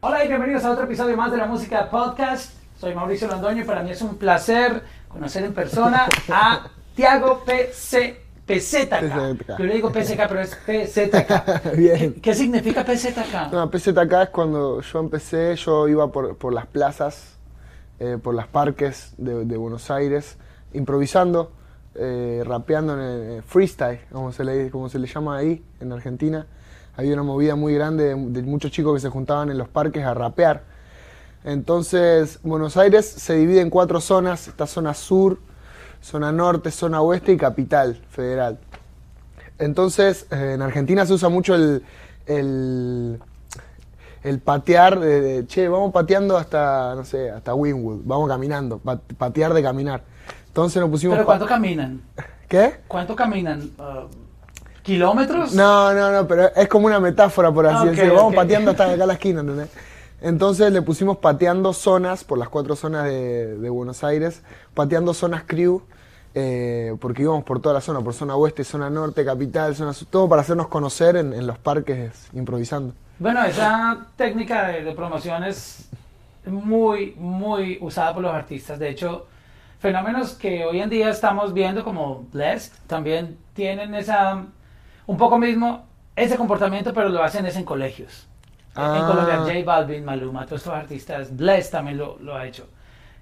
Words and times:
Hola 0.00 0.24
y 0.24 0.28
bienvenidos 0.28 0.64
a 0.64 0.72
otro 0.72 0.84
episodio 0.84 1.16
más 1.16 1.30
de 1.30 1.38
la 1.38 1.46
Música 1.46 1.88
Podcast. 1.88 2.52
Soy 2.78 2.94
Mauricio 2.94 3.26
Londoño 3.26 3.62
y 3.62 3.64
para 3.64 3.82
mí 3.82 3.90
es 3.90 4.02
un 4.02 4.18
placer 4.18 4.82
conocer 5.08 5.44
en 5.44 5.54
persona 5.54 6.08
a 6.30 6.68
Tiago 6.94 7.42
PC, 7.46 8.20
PZK. 8.44 9.56
Yo 9.58 9.64
le 9.64 9.74
digo 9.74 9.90
PZK, 9.90 10.28
pero 10.28 10.40
es 10.40 10.54
PZK. 10.54 11.72
Bien. 11.76 12.20
¿Qué 12.20 12.34
significa 12.34 12.84
PZK? 12.84 13.50
No, 13.50 13.70
PZK 13.70 14.12
es 14.22 14.28
cuando 14.28 14.82
yo 14.82 14.98
empecé, 14.98 15.56
yo 15.56 15.88
iba 15.88 16.12
por, 16.12 16.36
por 16.36 16.52
las 16.52 16.66
plazas, 16.66 17.37
eh, 18.00 18.18
por 18.22 18.34
los 18.34 18.46
parques 18.46 19.14
de, 19.18 19.56
Buenos 19.56 19.90
Aires, 19.90 20.36
improvisando, 20.72 21.52
eh, 21.94 22.42
rapeando 22.46 22.94
en 22.94 23.00
el 23.00 23.42
freestyle, 23.42 24.00
como 24.12 24.32
se, 24.32 24.44
le, 24.44 24.70
como 24.70 24.88
se 24.88 24.98
le 24.98 25.06
llama 25.06 25.36
ahí 25.36 25.64
en 25.80 25.92
Argentina. 25.92 26.46
Había 26.96 27.14
una 27.14 27.22
movida 27.22 27.54
muy 27.54 27.74
grande 27.74 28.14
de, 28.14 28.42
muchos 28.42 28.70
chicos 28.70 28.94
que 28.94 29.00
se 29.00 29.08
juntaban 29.08 29.50
en 29.50 29.58
los 29.58 29.68
parques 29.68 30.04
a 30.04 30.14
rapear. 30.14 30.64
Entonces, 31.44 32.40
Buenos 32.42 32.76
Aires 32.76 33.06
se 33.06 33.34
divide 33.36 33.60
en 33.60 33.70
cuatro 33.70 34.00
zonas, 34.00 34.48
esta 34.48 34.66
zona 34.66 34.94
sur, 34.94 35.38
zona 36.00 36.32
norte, 36.32 36.70
zona 36.70 37.00
oeste 37.00 37.32
y 37.32 37.36
capital 37.36 38.00
federal. 38.10 38.58
Entonces, 39.58 40.26
eh, 40.30 40.52
en 40.54 40.62
Argentina 40.62 41.04
se 41.04 41.12
usa 41.12 41.28
mucho 41.28 41.54
el, 41.54 43.20
el 44.22 44.40
patear, 44.40 44.98
de, 45.00 45.20
de, 45.20 45.46
che, 45.46 45.68
vamos 45.68 45.92
pateando 45.92 46.36
hasta, 46.36 46.94
no 46.94 47.04
sé, 47.04 47.30
hasta 47.30 47.54
Winwood, 47.54 48.00
vamos 48.04 48.28
caminando, 48.28 48.78
pa- 48.78 49.00
patear 49.16 49.54
de 49.54 49.62
caminar. 49.62 50.02
Entonces 50.46 50.80
nos 50.80 50.90
pusimos... 50.90 51.16
¿Pero 51.16 51.26
cuánto 51.26 51.46
caminan? 51.46 52.02
¿Qué? 52.48 52.80
¿Cuánto 52.88 53.14
caminan? 53.14 53.70
Uh, 53.78 54.08
¿Kilómetros? 54.82 55.52
No, 55.54 55.92
no, 55.92 56.10
no, 56.10 56.26
pero 56.26 56.50
es 56.54 56.68
como 56.68 56.86
una 56.86 56.98
metáfora, 56.98 57.52
por 57.52 57.66
así 57.66 57.88
decirlo. 57.88 58.14
Vamos 58.14 58.34
pateando 58.34 58.70
hasta 58.70 58.90
acá 58.90 59.04
a 59.04 59.06
la 59.06 59.12
esquina, 59.20 59.40
¿entendés? 59.40 59.68
Entonces 60.20 60.72
le 60.72 60.82
pusimos 60.82 61.18
pateando 61.18 61.72
zonas, 61.72 62.24
por 62.24 62.38
las 62.38 62.48
cuatro 62.48 62.74
zonas 62.74 63.04
de, 63.04 63.56
de 63.56 63.70
Buenos 63.70 64.02
Aires, 64.02 64.42
pateando 64.74 65.14
zonas 65.14 65.44
crew, 65.46 65.82
eh, 66.34 66.96
porque 67.00 67.22
íbamos 67.22 67.44
por 67.44 67.60
toda 67.60 67.74
la 67.74 67.80
zona, 67.80 68.00
por 68.00 68.14
zona 68.14 68.34
oeste, 68.34 68.64
zona 68.64 68.90
norte, 68.90 69.24
capital, 69.24 69.76
zona 69.76 69.92
sur, 69.92 70.08
todo 70.10 70.28
para 70.28 70.42
hacernos 70.42 70.68
conocer 70.68 71.16
en, 71.16 71.32
en 71.34 71.46
los 71.46 71.58
parques 71.58 72.28
improvisando. 72.32 72.94
Bueno, 73.18 73.42
esa 73.44 74.06
técnica 74.16 74.68
de, 74.68 74.84
de 74.84 74.92
promoción 74.92 75.42
es 75.44 75.88
muy, 76.46 77.14
muy 77.16 77.78
usada 77.80 78.14
por 78.14 78.22
los 78.22 78.32
artistas. 78.32 78.78
De 78.78 78.88
hecho, 78.88 79.26
fenómenos 79.80 80.34
que 80.34 80.64
hoy 80.64 80.80
en 80.80 80.88
día 80.90 81.10
estamos 81.10 81.52
viendo 81.52 81.82
como 81.84 82.26
Blessed 82.32 82.72
también 82.86 83.36
tienen 83.54 83.94
esa, 83.94 84.44
un 85.06 85.16
poco 85.16 85.38
mismo, 85.38 85.84
ese 86.14 86.36
comportamiento, 86.36 86.92
pero 86.94 87.08
lo 87.08 87.22
hacen 87.22 87.44
es 87.46 87.56
en 87.56 87.64
colegios. 87.64 88.26
En 88.76 88.82
Ah. 88.82 89.04
Colombia, 89.08 89.38
J 89.38 89.64
Balvin, 89.64 90.04
Maluma, 90.04 90.46
todos 90.46 90.60
estos 90.60 90.74
artistas, 90.74 91.36
Blessed 91.36 91.72
también 91.72 91.98
lo, 91.98 92.18
lo 92.20 92.36
ha 92.36 92.46
hecho. 92.46 92.68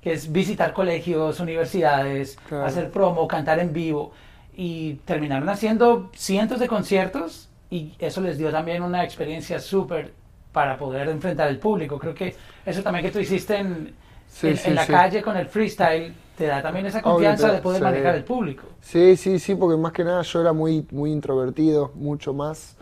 Que 0.02 0.12
es 0.12 0.30
visitar 0.30 0.74
colegios, 0.74 1.40
universidades, 1.40 2.36
Claro. 2.48 2.66
hacer 2.66 2.90
promo, 2.90 3.26
cantar 3.26 3.58
en 3.60 3.72
vivo. 3.72 4.12
Y 4.54 4.94
terminaron 5.06 5.48
haciendo 5.48 6.10
cientos 6.14 6.60
de 6.60 6.68
conciertos 6.68 7.48
y 7.70 7.94
eso 7.98 8.20
les 8.20 8.38
dio 8.38 8.50
también 8.50 8.82
una 8.82 9.04
experiencia 9.04 9.58
súper 9.60 10.14
para 10.52 10.76
poder 10.78 11.08
enfrentar 11.08 11.48
al 11.48 11.58
público. 11.58 11.98
Creo 11.98 12.14
que 12.14 12.36
eso 12.64 12.82
también 12.82 13.04
que 13.04 13.10
tú 13.12 13.18
hiciste 13.18 13.56
en, 13.56 13.96
Sí, 14.28 14.48
en, 14.50 14.56
sí, 14.56 14.70
en 14.70 14.74
la 14.74 14.86
sí. 14.86 14.88
calle 14.88 15.22
con 15.22 15.36
el 15.36 15.48
freestyle 15.48 16.14
te 16.34 16.46
da 16.46 16.62
también 16.62 16.86
esa 16.86 17.02
confianza 17.02 17.50
de 17.52 17.60
poder 17.60 17.82
manejar 17.82 18.14
el 18.16 18.24
público. 18.24 18.78
Sí, 18.80 19.16
sí, 19.16 19.38
sí, 19.38 19.54
porque 19.56 19.76
más 19.76 19.92
que 19.92 20.04
nada 20.04 20.22
yo 20.22 20.40
era 20.40 20.52
muy, 20.52 20.86
muy 20.90 21.10
introvertido, 21.12 21.92
mucho 21.94 22.32
más. 22.34 22.76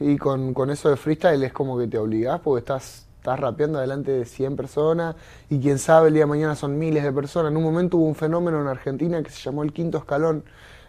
Y 0.00 0.18
con, 0.18 0.54
con 0.54 0.70
eso 0.70 0.90
de 0.90 0.96
freestyle 0.96 1.42
es 1.44 1.52
como 1.52 1.78
que 1.78 1.88
te 1.88 1.98
obligás 1.98 2.40
porque 2.40 2.60
estás, 2.60 3.08
estás 3.18 3.40
rapeando 3.40 3.78
delante 3.80 4.12
de 4.12 4.24
100 4.26 4.56
personas 4.56 5.16
y 5.50 5.60
quién 5.60 5.78
sabe 5.78 6.08
el 6.08 6.14
día 6.14 6.24
de 6.24 6.26
mañana 6.28 6.56
son 6.56 6.78
miles 6.78 7.04
de 7.04 7.12
personas. 7.12 7.52
En 7.52 7.56
un 7.58 7.64
momento 7.64 7.98
hubo 7.98 8.06
un 8.06 8.14
fenómeno 8.16 8.60
en 8.60 8.68
Argentina 8.68 9.22
que 9.22 9.30
se 9.30 9.40
llamó 9.42 9.62
el 9.64 9.72
quinto 9.72 9.98
escalón. 9.98 10.44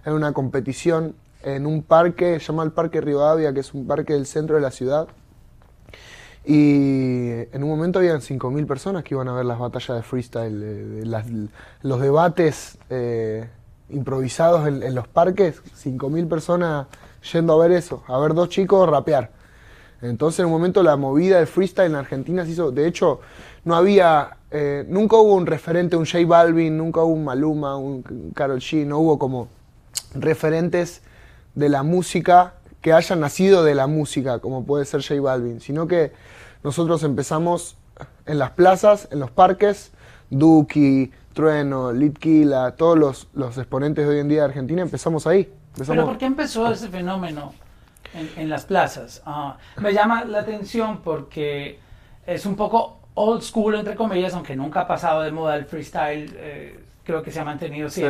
Era 0.05 0.15
una 0.15 0.33
competición 0.33 1.15
en 1.43 1.65
un 1.65 1.83
parque, 1.83 2.39
se 2.39 2.47
llama 2.47 2.63
el 2.63 2.71
Parque 2.71 3.01
Rivadavia, 3.01 3.53
que 3.53 3.59
es 3.59 3.73
un 3.73 3.85
parque 3.85 4.13
del 4.13 4.25
centro 4.25 4.55
de 4.55 4.61
la 4.61 4.71
ciudad. 4.71 5.07
Y 6.45 7.29
en 7.53 7.63
un 7.63 7.69
momento 7.69 7.99
habían 7.99 8.19
5.000 8.19 8.67
personas 8.67 9.03
que 9.03 9.13
iban 9.13 9.27
a 9.29 9.33
ver 9.33 9.45
las 9.45 9.59
batallas 9.59 9.97
de 9.97 10.03
freestyle, 10.03 11.09
los 11.81 12.01
debates 12.01 12.77
eh, 12.89 13.47
improvisados 13.89 14.67
en, 14.67 14.93
los 14.93 15.07
parques, 15.07 15.61
5.000 15.63 16.27
personas 16.27 16.87
yendo 17.31 17.53
a 17.53 17.65
ver 17.65 17.71
eso, 17.71 18.03
a 18.07 18.17
ver 18.19 18.33
dos 18.33 18.49
chicos 18.49 18.89
rapear. 18.89 19.31
Entonces 20.01 20.39
en 20.39 20.47
un 20.47 20.51
momento 20.51 20.83
la 20.83 20.97
movida 20.97 21.37
del 21.37 21.47
freestyle 21.47 21.91
en 21.91 21.95
Argentina 21.95 22.43
se 22.43 22.51
hizo, 22.51 22.71
de 22.71 22.87
hecho 22.87 23.21
no 23.63 23.75
había, 23.75 24.35
eh, 24.51 24.83
nunca 24.89 25.15
hubo 25.15 25.35
un 25.35 25.45
referente, 25.45 25.95
un 25.95 26.05
J 26.05 26.25
Balvin, 26.27 26.77
nunca 26.77 27.01
hubo 27.03 27.13
un 27.13 27.23
Maluma, 27.23 27.77
un 27.77 28.03
Karol 28.35 28.59
G, 28.59 28.85
no 28.85 28.99
hubo 28.99 29.17
como 29.17 29.47
referentes 30.13 31.01
de 31.55 31.69
la 31.69 31.83
música 31.83 32.53
que 32.81 32.93
hayan 32.93 33.19
nacido 33.21 33.63
de 33.63 33.75
la 33.75 33.87
música, 33.87 34.39
como 34.39 34.65
puede 34.65 34.85
ser 34.85 35.01
J 35.01 35.21
Balvin, 35.21 35.61
sino 35.61 35.87
que 35.87 36.11
nosotros 36.63 37.03
empezamos 37.03 37.77
en 38.25 38.39
las 38.39 38.51
plazas, 38.51 39.07
en 39.11 39.19
los 39.19 39.31
parques, 39.31 39.91
Duki, 40.29 41.11
Trueno, 41.33 41.91
Litkila, 41.91 42.75
todos 42.75 42.97
los, 42.97 43.27
los 43.33 43.57
exponentes 43.57 44.05
de 44.05 44.13
hoy 44.13 44.19
en 44.19 44.29
día 44.29 44.39
de 44.39 44.45
Argentina, 44.45 44.81
empezamos 44.81 45.27
ahí. 45.27 45.51
Empezamos, 45.73 45.87
Pero 45.87 46.05
¿por 46.05 46.17
qué 46.17 46.25
empezó 46.25 46.71
ese 46.71 46.89
fenómeno 46.89 47.53
en, 48.13 48.29
en 48.37 48.49
las 48.49 48.65
plazas? 48.65 49.21
Ah, 49.25 49.57
me 49.77 49.93
llama 49.93 50.25
la 50.25 50.39
atención 50.39 50.99
porque 51.03 51.79
es 52.25 52.45
un 52.45 52.55
poco 52.55 52.99
old 53.15 53.41
school, 53.41 53.75
entre 53.75 53.95
comillas, 53.95 54.33
aunque 54.33 54.55
nunca 54.55 54.81
ha 54.81 54.87
pasado 54.87 55.21
de 55.21 55.31
moda 55.31 55.55
el 55.55 55.65
freestyle, 55.65 56.33
eh, 56.35 56.79
creo 57.03 57.21
que 57.23 57.31
se 57.31 57.39
ha 57.39 57.45
mantenido 57.45 57.89
Sí. 57.89 58.03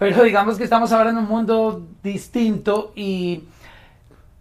Pero 0.00 0.22
digamos 0.24 0.58
que 0.58 0.64
estamos 0.64 0.90
ahora 0.92 1.10
en 1.10 1.18
un 1.18 1.28
mundo 1.28 1.86
distinto 2.02 2.92
y 2.96 3.44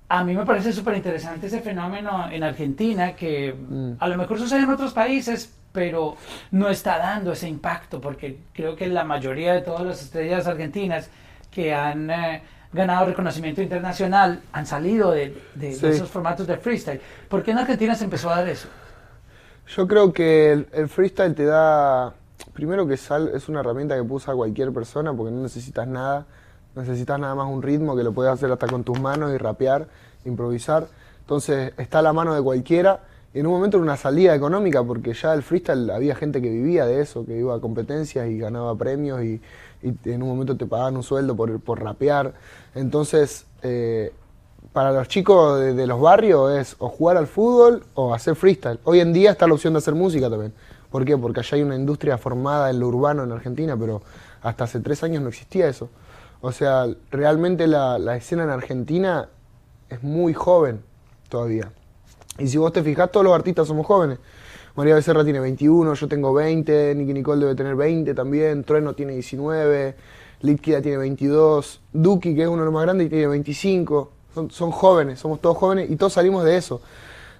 a 0.07 0.23
mí 0.23 0.33
me 0.35 0.43
parece 0.45 0.73
súper 0.73 0.95
interesante 0.95 1.45
ese 1.47 1.59
fenómeno 1.61 2.31
en 2.31 2.43
Argentina 2.43 3.15
que 3.15 3.53
Mm. 3.53 3.91
a 3.99 4.07
lo 4.07 4.17
mejor 4.17 4.39
sucede 4.39 4.61
en 4.63 4.69
otros 4.71 4.93
países, 4.93 5.53
pero 5.71 6.15
no 6.51 6.67
está 6.69 6.97
dando 6.97 7.33
ese 7.33 7.47
impacto 7.47 8.01
porque 8.01 8.39
creo 8.53 8.75
que 8.75 8.87
la 8.87 9.03
mayoría 9.03 9.53
de 9.53 9.61
todas 9.61 9.85
las 9.85 10.01
estrellas 10.01 10.47
argentinas 10.47 11.09
que 11.51 11.73
han 11.75 12.09
eh, 12.09 12.41
ganado 12.73 13.05
reconocimiento 13.07 13.61
internacional 13.61 14.39
han 14.51 14.65
salido 14.65 15.11
de, 15.11 15.29
de- 15.55 15.67
de 15.69 15.73
Sí. 15.73 15.85
esos 15.87 16.09
formatos 16.09 16.47
de 16.47 16.57
freestyle. 16.57 17.01
¿Por 17.27 17.43
qué 17.43 17.51
en 17.51 17.59
Argentina 17.59 17.93
se 17.93 18.05
empezó 18.05 18.29
a 18.31 18.37
dar 18.37 18.47
eso? 18.49 18.67
Yo 19.75 19.87
creo 19.87 20.11
que 20.11 20.51
el, 20.53 20.67
el 20.73 20.89
freestyle 20.89 21.35
te 21.35 21.45
da, 21.45 22.13
primero 22.53 22.87
que 22.87 22.97
sal- 22.97 23.31
es 23.33 23.49
una 23.49 23.59
herramienta 23.61 23.95
que 23.95 24.03
puede 24.03 24.17
usar 24.17 24.35
cualquier 24.35 24.71
persona 24.71 25.13
porque 25.13 25.31
no 25.31 25.41
necesitas 25.41 25.87
nada, 25.87 26.25
necesitas 26.75 27.19
nada 27.19 27.35
más 27.35 27.47
un 27.47 27.61
ritmo 27.61 27.95
que 27.95 28.03
lo 28.03 28.11
puedes 28.11 28.31
hacer 28.31 28.51
hasta 28.51 28.67
con 28.67 28.83
tus 28.83 28.99
manos 28.99 29.31
y 29.33 29.37
rapear, 29.37 29.87
improvisar. 30.25 30.87
Entonces 31.21 31.73
está 31.77 31.99
a 31.99 32.01
la 32.01 32.13
mano 32.13 32.33
de 32.33 32.41
cualquiera. 32.41 33.01
Y 33.33 33.39
en 33.39 33.45
un 33.45 33.53
momento 33.53 33.77
era 33.77 33.83
una 33.83 33.97
salida 33.97 34.33
económica 34.33 34.83
porque 34.83 35.13
ya 35.13 35.33
el 35.33 35.43
freestyle 35.43 35.91
había 35.91 36.15
gente 36.15 36.41
que 36.41 36.49
vivía 36.49 36.87
de 36.87 37.01
eso, 37.01 37.25
que 37.25 37.37
iba 37.37 37.55
a 37.55 37.59
competencias 37.59 38.27
y 38.27 38.39
ganaba 38.39 38.75
premios 38.75 39.23
y, 39.23 39.39
en 39.83 40.23
un 40.23 40.29
momento 40.29 40.57
te 40.57 40.65
pagaban 40.65 40.97
un 40.97 41.03
sueldo 41.03 41.35
por, 41.35 41.59
por 41.61 41.81
rapear. 41.81 42.33
Entonces, 42.73 43.45
eh, 43.61 44.11
para 44.73 44.91
los 44.91 45.07
chicos 45.07 45.59
de 45.59 45.87
los 45.87 46.01
barrios 46.01 46.51
es 46.51 46.75
o 46.79 46.89
jugar 46.89 47.17
al 47.17 47.27
fútbol 47.27 47.83
o 47.93 48.13
hacer 48.13 48.35
freestyle. 48.35 48.79
Hoy 48.83 48.99
en 48.99 49.13
día 49.13 49.31
está 49.31 49.47
la 49.47 49.53
opción 49.53 49.73
de 49.73 49.77
hacer 49.79 49.93
música 49.93 50.29
también. 50.29 50.53
¿Por 50.91 51.05
qué? 51.05 51.17
Porque 51.17 51.41
allá 51.41 51.55
hay 51.55 51.63
una 51.63 51.75
industria 51.75 52.17
formada 52.17 52.69
en 52.69 52.79
lo 52.79 52.87
urbano 52.87 53.23
en 53.23 53.31
Argentina, 53.31 53.77
pero 53.77 54.01
hasta 54.41 54.63
hace 54.63 54.79
tres 54.79 55.03
años 55.03 55.21
no 55.21 55.29
existía 55.29 55.67
eso. 55.67 55.89
O 56.41 56.51
sea, 56.51 56.87
realmente 57.11 57.67
la, 57.67 58.15
escena 58.15 58.43
en 58.43 58.49
Argentina 58.49 59.29
es 59.89 60.01
muy 60.03 60.33
joven 60.33 60.81
todavía. 61.27 61.71
Y 62.37 62.47
si 62.47 62.57
vos 62.57 62.71
te 62.71 62.81
fijás, 62.81 63.11
todos 63.11 63.25
los 63.25 63.35
artistas 63.35 63.67
somos 63.67 63.85
jóvenes. 63.85 64.19
María 64.75 64.95
Becerra 64.95 65.23
tiene 65.23 65.41
21, 65.41 65.93
yo 65.93 66.07
tengo 66.07 66.33
20, 66.33 66.95
Nicky 66.95 67.13
Nicole 67.13 67.41
debe 67.41 67.55
tener 67.55 67.75
20 67.75 68.13
también, 68.13 68.63
Trueno 68.63 68.93
tiene 68.93 69.13
19, 69.13 69.95
Litkida 70.41 70.81
tiene 70.81 70.97
22, 70.97 71.81
Duki, 71.91 72.33
que 72.33 72.43
es 72.43 72.47
uno 72.47 72.59
de 72.59 72.65
los 72.65 72.73
más 72.73 72.83
grandes, 72.83 73.09
tiene 73.09 73.27
25. 73.27 74.11
Son, 74.33 74.49
son 74.51 74.71
jóvenes, 74.71 75.19
somos 75.19 75.41
todos 75.41 75.57
jóvenes 75.57 75.89
y 75.91 75.97
todos 75.97 76.13
salimos 76.13 76.45
de 76.45 76.55
eso. 76.55 76.81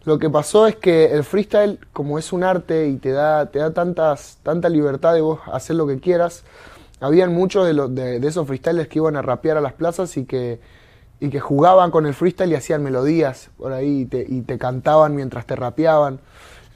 Lo 0.06 0.18
que 0.18 0.30
pasó 0.30 0.66
es 0.68 0.76
que 0.76 1.14
el 1.14 1.24
freestyle, 1.24 1.80
como 1.92 2.18
es 2.18 2.32
un 2.32 2.44
arte 2.44 2.88
y 2.88 2.98
te 2.98 3.12
da, 3.12 3.48
te 3.48 3.60
da 3.60 3.72
tantas, 3.72 4.38
tanta 4.44 4.70
libertad 4.70 5.14
de 5.14 5.22
vos 5.22 5.40
hacer 5.52 5.76
lo 5.76 5.86
que 5.88 6.00
quieras, 6.00 6.44
habían 7.02 7.34
muchos 7.34 7.66
de, 7.68 7.74
los, 7.74 7.94
de, 7.94 8.18
esos 8.26 8.48
freestylers 8.48 8.88
que 8.88 9.00
iban 9.00 9.16
a 9.16 9.22
rapear 9.22 9.58
a 9.58 9.62
las 9.62 9.74
plazas 9.74 10.16
y 10.18 10.26
que, 10.26 10.60
y 11.20 11.30
que 11.30 11.40
jugaban 11.40 11.92
con 11.92 12.06
el 12.06 12.14
freestyle 12.14 12.52
y 12.52 12.56
hacían 12.56 12.84
melodías 12.84 13.50
por 13.58 13.74
ahí 13.74 14.02
y 14.02 14.06
te, 14.06 14.26
y 14.28 14.42
te 14.42 14.58
cantaban 14.58 15.16
mientras 15.16 15.46
te 15.46 15.56
rapeaban. 15.56 16.20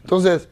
Entonces 0.04 0.50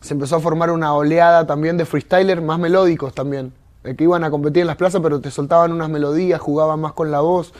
se 0.00 0.14
empezó 0.14 0.36
a 0.36 0.40
formar 0.40 0.70
una 0.70 0.94
oleada 0.94 1.46
también 1.46 1.76
de 1.76 1.84
freestylers 1.84 2.42
más 2.42 2.58
melódicos 2.58 3.14
también. 3.14 3.52
que 3.82 4.04
iban 4.04 4.24
a 4.24 4.30
competir 4.30 4.62
en 4.62 4.66
las 4.66 4.76
plazas, 4.76 5.00
pero 5.02 5.20
te 5.20 5.30
soltaban 5.30 5.72
unas 5.72 5.88
melodías, 5.88 6.40
jugaban 6.40 6.80
más 6.80 6.92
con 6.92 7.10
la 7.10 7.20
voz. 7.20 7.52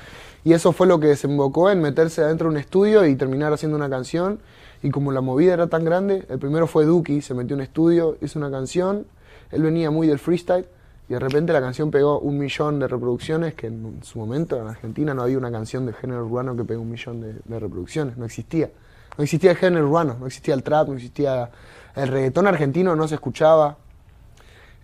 Y 0.44 0.52
eso 0.54 0.72
fue 0.72 0.86
lo 0.86 0.98
que 1.00 1.08
desembocó 1.08 1.70
en 1.70 1.80
meterse 1.80 2.22
adentro 2.22 2.48
de 2.48 2.54
un 2.54 2.60
estudio 2.60 3.04
y 3.06 3.14
terminar 3.16 3.52
haciendo 3.52 3.76
una 3.76 3.90
canción. 3.90 4.40
Y 4.82 4.90
como 4.90 5.12
la 5.12 5.20
movida 5.20 5.52
era 5.52 5.66
tan 5.66 5.84
grande, 5.84 6.24
el 6.30 6.38
primero 6.38 6.66
fue 6.66 6.86
Duki, 6.86 7.20
se 7.20 7.34
metió 7.34 7.54
en 7.54 7.60
un 7.60 7.64
estudio, 7.64 8.16
hizo 8.22 8.38
una 8.38 8.50
canción. 8.50 9.06
Él 9.50 9.62
venía 9.62 9.90
muy 9.90 10.06
del 10.06 10.18
freestyle 10.18 10.66
y 11.08 11.12
de 11.12 11.18
repente 11.18 11.52
la 11.52 11.60
canción 11.60 11.90
pegó 11.90 12.20
un 12.20 12.38
millón 12.38 12.78
de 12.78 12.88
reproducciones, 12.88 13.54
que 13.54 13.66
en 13.66 14.00
su 14.02 14.18
momento 14.18 14.56
en 14.56 14.68
Argentina 14.68 15.12
no 15.12 15.22
había 15.22 15.36
una 15.36 15.50
canción 15.50 15.84
de 15.84 15.92
género 15.92 16.24
urbano 16.24 16.56
que 16.56 16.64
pegó 16.64 16.80
un 16.80 16.90
millón 16.90 17.20
de, 17.20 17.58
reproducciones, 17.60 18.16
no 18.16 18.24
existía. 18.24 18.70
No 19.18 19.24
existía 19.24 19.50
el 19.50 19.56
género 19.58 19.88
urbano, 19.88 20.16
no 20.18 20.26
existía 20.26 20.54
el 20.54 20.62
trap, 20.62 20.88
no 20.88 20.94
existía 20.94 21.50
el 21.96 22.08
reggaetón 22.08 22.46
argentino, 22.46 22.96
no 22.96 23.08
se 23.08 23.16
escuchaba. 23.16 23.76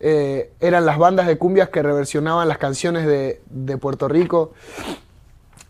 Eh, 0.01 0.53
eran 0.61 0.85
las 0.85 0.99
bandas 0.99 1.27
de 1.27 1.39
cumbias 1.39 1.71
que 1.71 1.83
reversionaban 1.83 2.47
las 2.49 2.59
canciones 2.59 3.07
de, 3.07 3.41
de 3.49 3.79
Puerto 3.79 4.09
Rico 4.09 4.53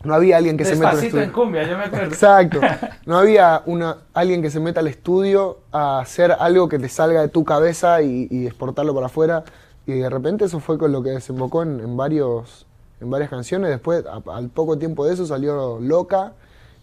no 0.03 0.13
había 0.13 0.37
alguien 0.37 0.57
que 0.57 0.65
se 0.65 0.75
meta 0.75 0.91
al 0.91 1.03
estudio. 1.03 1.23
en 1.23 1.31
cumbia, 1.31 1.63
yo 1.63 1.77
me 1.77 1.85
acuerdo. 1.85 2.07
Exacto. 2.07 2.59
No 3.05 3.17
había 3.17 3.61
una, 3.65 3.99
alguien 4.13 4.41
que 4.41 4.49
se 4.49 4.59
meta 4.59 4.81
al 4.81 4.87
estudio 4.87 5.59
a 5.71 5.99
hacer 5.99 6.35
algo 6.37 6.67
que 6.67 6.77
te 6.77 6.89
salga 6.89 7.21
de 7.21 7.29
tu 7.29 7.45
cabeza 7.45 8.01
y, 8.01 8.45
exportarlo 8.45 8.93
para 8.93 9.05
afuera. 9.05 9.45
Y 9.85 9.93
de 9.93 10.09
repente 10.09 10.45
eso 10.45 10.59
fue 10.59 10.77
con 10.77 10.91
lo 10.91 11.01
que 11.01 11.11
desembocó 11.11 11.63
en, 11.63 11.95
varios, 11.95 12.65
en 12.99 13.09
varias 13.09 13.29
canciones. 13.29 13.69
Después, 13.69 14.03
al 14.05 14.49
poco 14.49 14.77
tiempo 14.77 15.05
de 15.05 15.13
eso, 15.13 15.25
salió 15.25 15.79
Loca, 15.79 16.33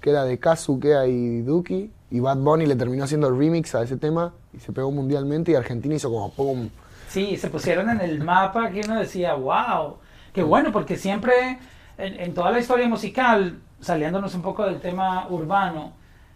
que 0.00 0.11
era 0.11 0.25
de 0.25 0.38
Kazuke 0.38 1.06
y 1.06 1.43
Duki. 1.43 1.90
Y 2.11 2.20
Bad 2.20 2.38
Bunny 2.38 2.64
le 2.64 2.76
terminó 2.76 3.05
haciendo 3.05 3.28
el 3.28 3.37
remix 3.37 3.75
a 3.75 3.82
ese 3.82 3.99
tema 3.99 4.32
y 4.55 4.61
se 4.61 4.72
pegó 4.72 4.90
mundialmente. 4.90 5.52
Y 5.52 5.56
Argentina 5.56 5.94
hizo 5.94 6.11
como 6.11 6.32
¡pum! 6.32 6.70
Sí, 7.08 7.37
se 7.37 7.49
pusieron 7.50 7.90
en 7.90 8.00
el 8.00 8.25
mapa 8.25 8.70
que 8.70 8.81
uno 8.81 8.99
decía, 8.99 9.34
wow, 9.34 9.96
qué 10.32 10.43
bueno, 10.43 10.72
porque 10.72 10.96
siempre 10.96 11.58
en, 11.99 12.35
toda 12.35 12.50
la 12.50 12.58
historia 12.58 12.88
musical, 12.88 13.58
saliéndonos 13.81 14.35
un 14.35 14.43
poco 14.43 14.64
del 14.64 14.81
tema 14.81 15.26
urbano, 15.29 15.93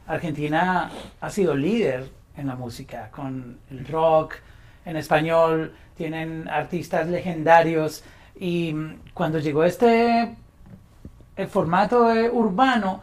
Argentina 0.07 0.91
ha 1.21 1.31
sido 1.31 1.55
líder 1.55 2.09
en 2.37 2.47
la 2.47 2.55
música, 2.55 3.11
con 3.11 3.59
el 3.71 3.87
rock 3.87 4.37
en 4.85 4.97
español, 4.97 5.73
tienen 5.97 6.49
artistas 6.49 7.09
legendarios 7.09 8.05
y 8.39 8.75
cuando 9.13 9.39
llegó 9.39 9.65
este 9.65 10.37
el 11.37 11.47
formato 11.47 12.07
urbano, 12.33 13.01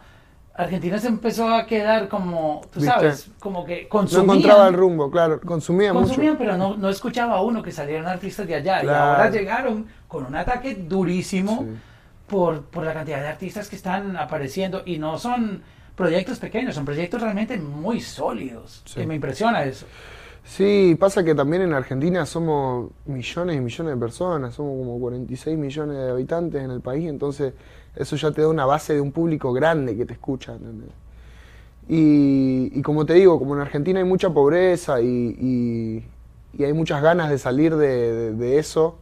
Argentina 0.54 0.98
se 0.98 1.08
empezó 1.08 1.48
a 1.48 1.66
quedar 1.66 2.08
como, 2.08 2.62
tú 2.72 2.80
sabes, 2.80 3.30
como 3.40 3.64
que 3.64 3.88
consumía. 3.88 4.26
No 4.26 4.32
encontraba 4.32 4.68
el 4.68 4.74
rumbo, 4.74 5.10
claro, 5.10 5.40
consumía, 5.40 5.92
consumían, 5.92 6.36
pero 6.36 6.56
no, 6.56 6.76
no 6.76 6.88
escuchaba 6.88 7.36
a 7.36 7.42
uno 7.42 7.62
que 7.62 7.72
salieran 7.72 8.06
artistas 8.06 8.46
de 8.46 8.54
allá. 8.54 8.82
Y 8.82 8.88
ahora 8.88 9.30
llegaron 9.30 9.86
con 10.08 10.24
un 10.24 10.34
ataque 10.34 10.74
durísimo 10.74 11.66
por, 12.26 12.62
por 12.62 12.84
la 12.84 12.92
cantidad 12.92 13.20
de 13.20 13.28
artistas 13.28 13.68
que 13.68 13.76
están 13.76 14.16
apareciendo 14.16 14.82
y 14.84 14.98
no 14.98 15.18
son 15.18 15.62
proyectos 15.94 16.38
pequeños, 16.38 16.74
son 16.74 16.84
proyectos 16.84 17.22
realmente 17.22 17.56
muy 17.56 18.00
sólidos. 18.00 18.82
Y 18.96 19.06
me 19.06 19.14
impresiona 19.14 19.64
eso. 19.64 19.86
Sí, 20.44 20.96
pasa 20.98 21.24
que 21.24 21.34
también 21.34 21.62
en 21.62 21.72
Argentina 21.72 22.24
somos 22.24 22.90
millones 23.04 23.56
y 23.56 23.60
millones 23.60 23.94
de 23.94 24.00
personas, 24.00 24.54
somos 24.54 24.78
como 24.78 25.00
46 25.00 25.58
millones 25.58 25.96
de 25.96 26.10
habitantes 26.10 26.62
en 26.62 26.70
el 26.70 26.80
país, 26.80 27.08
entonces 27.08 27.52
eso 27.96 28.14
ya 28.14 28.30
te 28.30 28.42
da 28.42 28.48
una 28.48 28.64
base 28.64 28.94
de 28.94 29.00
un 29.00 29.10
público 29.10 29.52
grande 29.52 29.96
que 29.96 30.06
te 30.06 30.12
escucha. 30.12 30.56
Y, 31.88 32.70
y, 32.74 32.82
como 32.82 33.04
te 33.04 33.14
digo, 33.14 33.38
como 33.38 33.54
en 33.54 33.60
Argentina 33.60 33.98
hay 33.98 34.04
mucha 34.04 34.30
pobreza 34.30 35.00
y, 35.00 36.04
y, 36.58 36.64
hay 36.64 36.72
muchas 36.72 37.02
ganas 37.02 37.28
de 37.28 37.38
salir 37.38 37.76
de, 37.76 38.32
de 38.32 38.58
eso, 38.58 38.98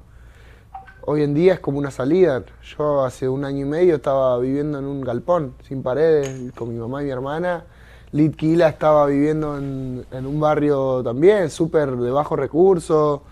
hoy 1.06 1.22
en 1.22 1.34
día 1.34 1.54
es 1.54 1.60
como 1.60 1.78
una 1.78 1.90
salida. 1.90 2.44
Yo 2.76 3.04
hace 3.04 3.28
un 3.28 3.44
año 3.44 3.66
y 3.66 3.68
medio 3.68 3.96
estaba 3.96 4.38
viviendo 4.38 4.78
en 4.78 4.84
un 4.84 5.00
galpón, 5.00 5.54
sin 5.66 5.82
paredes, 5.82 6.52
con 6.52 6.70
mi 6.70 6.78
mamá 6.78 7.02
y 7.02 7.06
mi 7.06 7.10
hermana. 7.10 7.64
Litquila 8.12 8.68
estaba 8.68 9.06
viviendo 9.06 9.58
en, 9.58 10.04
un 10.12 10.40
barrio 10.40 11.02
también, 11.02 11.50
súper 11.50 11.96
de 11.96 12.10
bajo 12.10 12.36
recurso. 12.36 13.22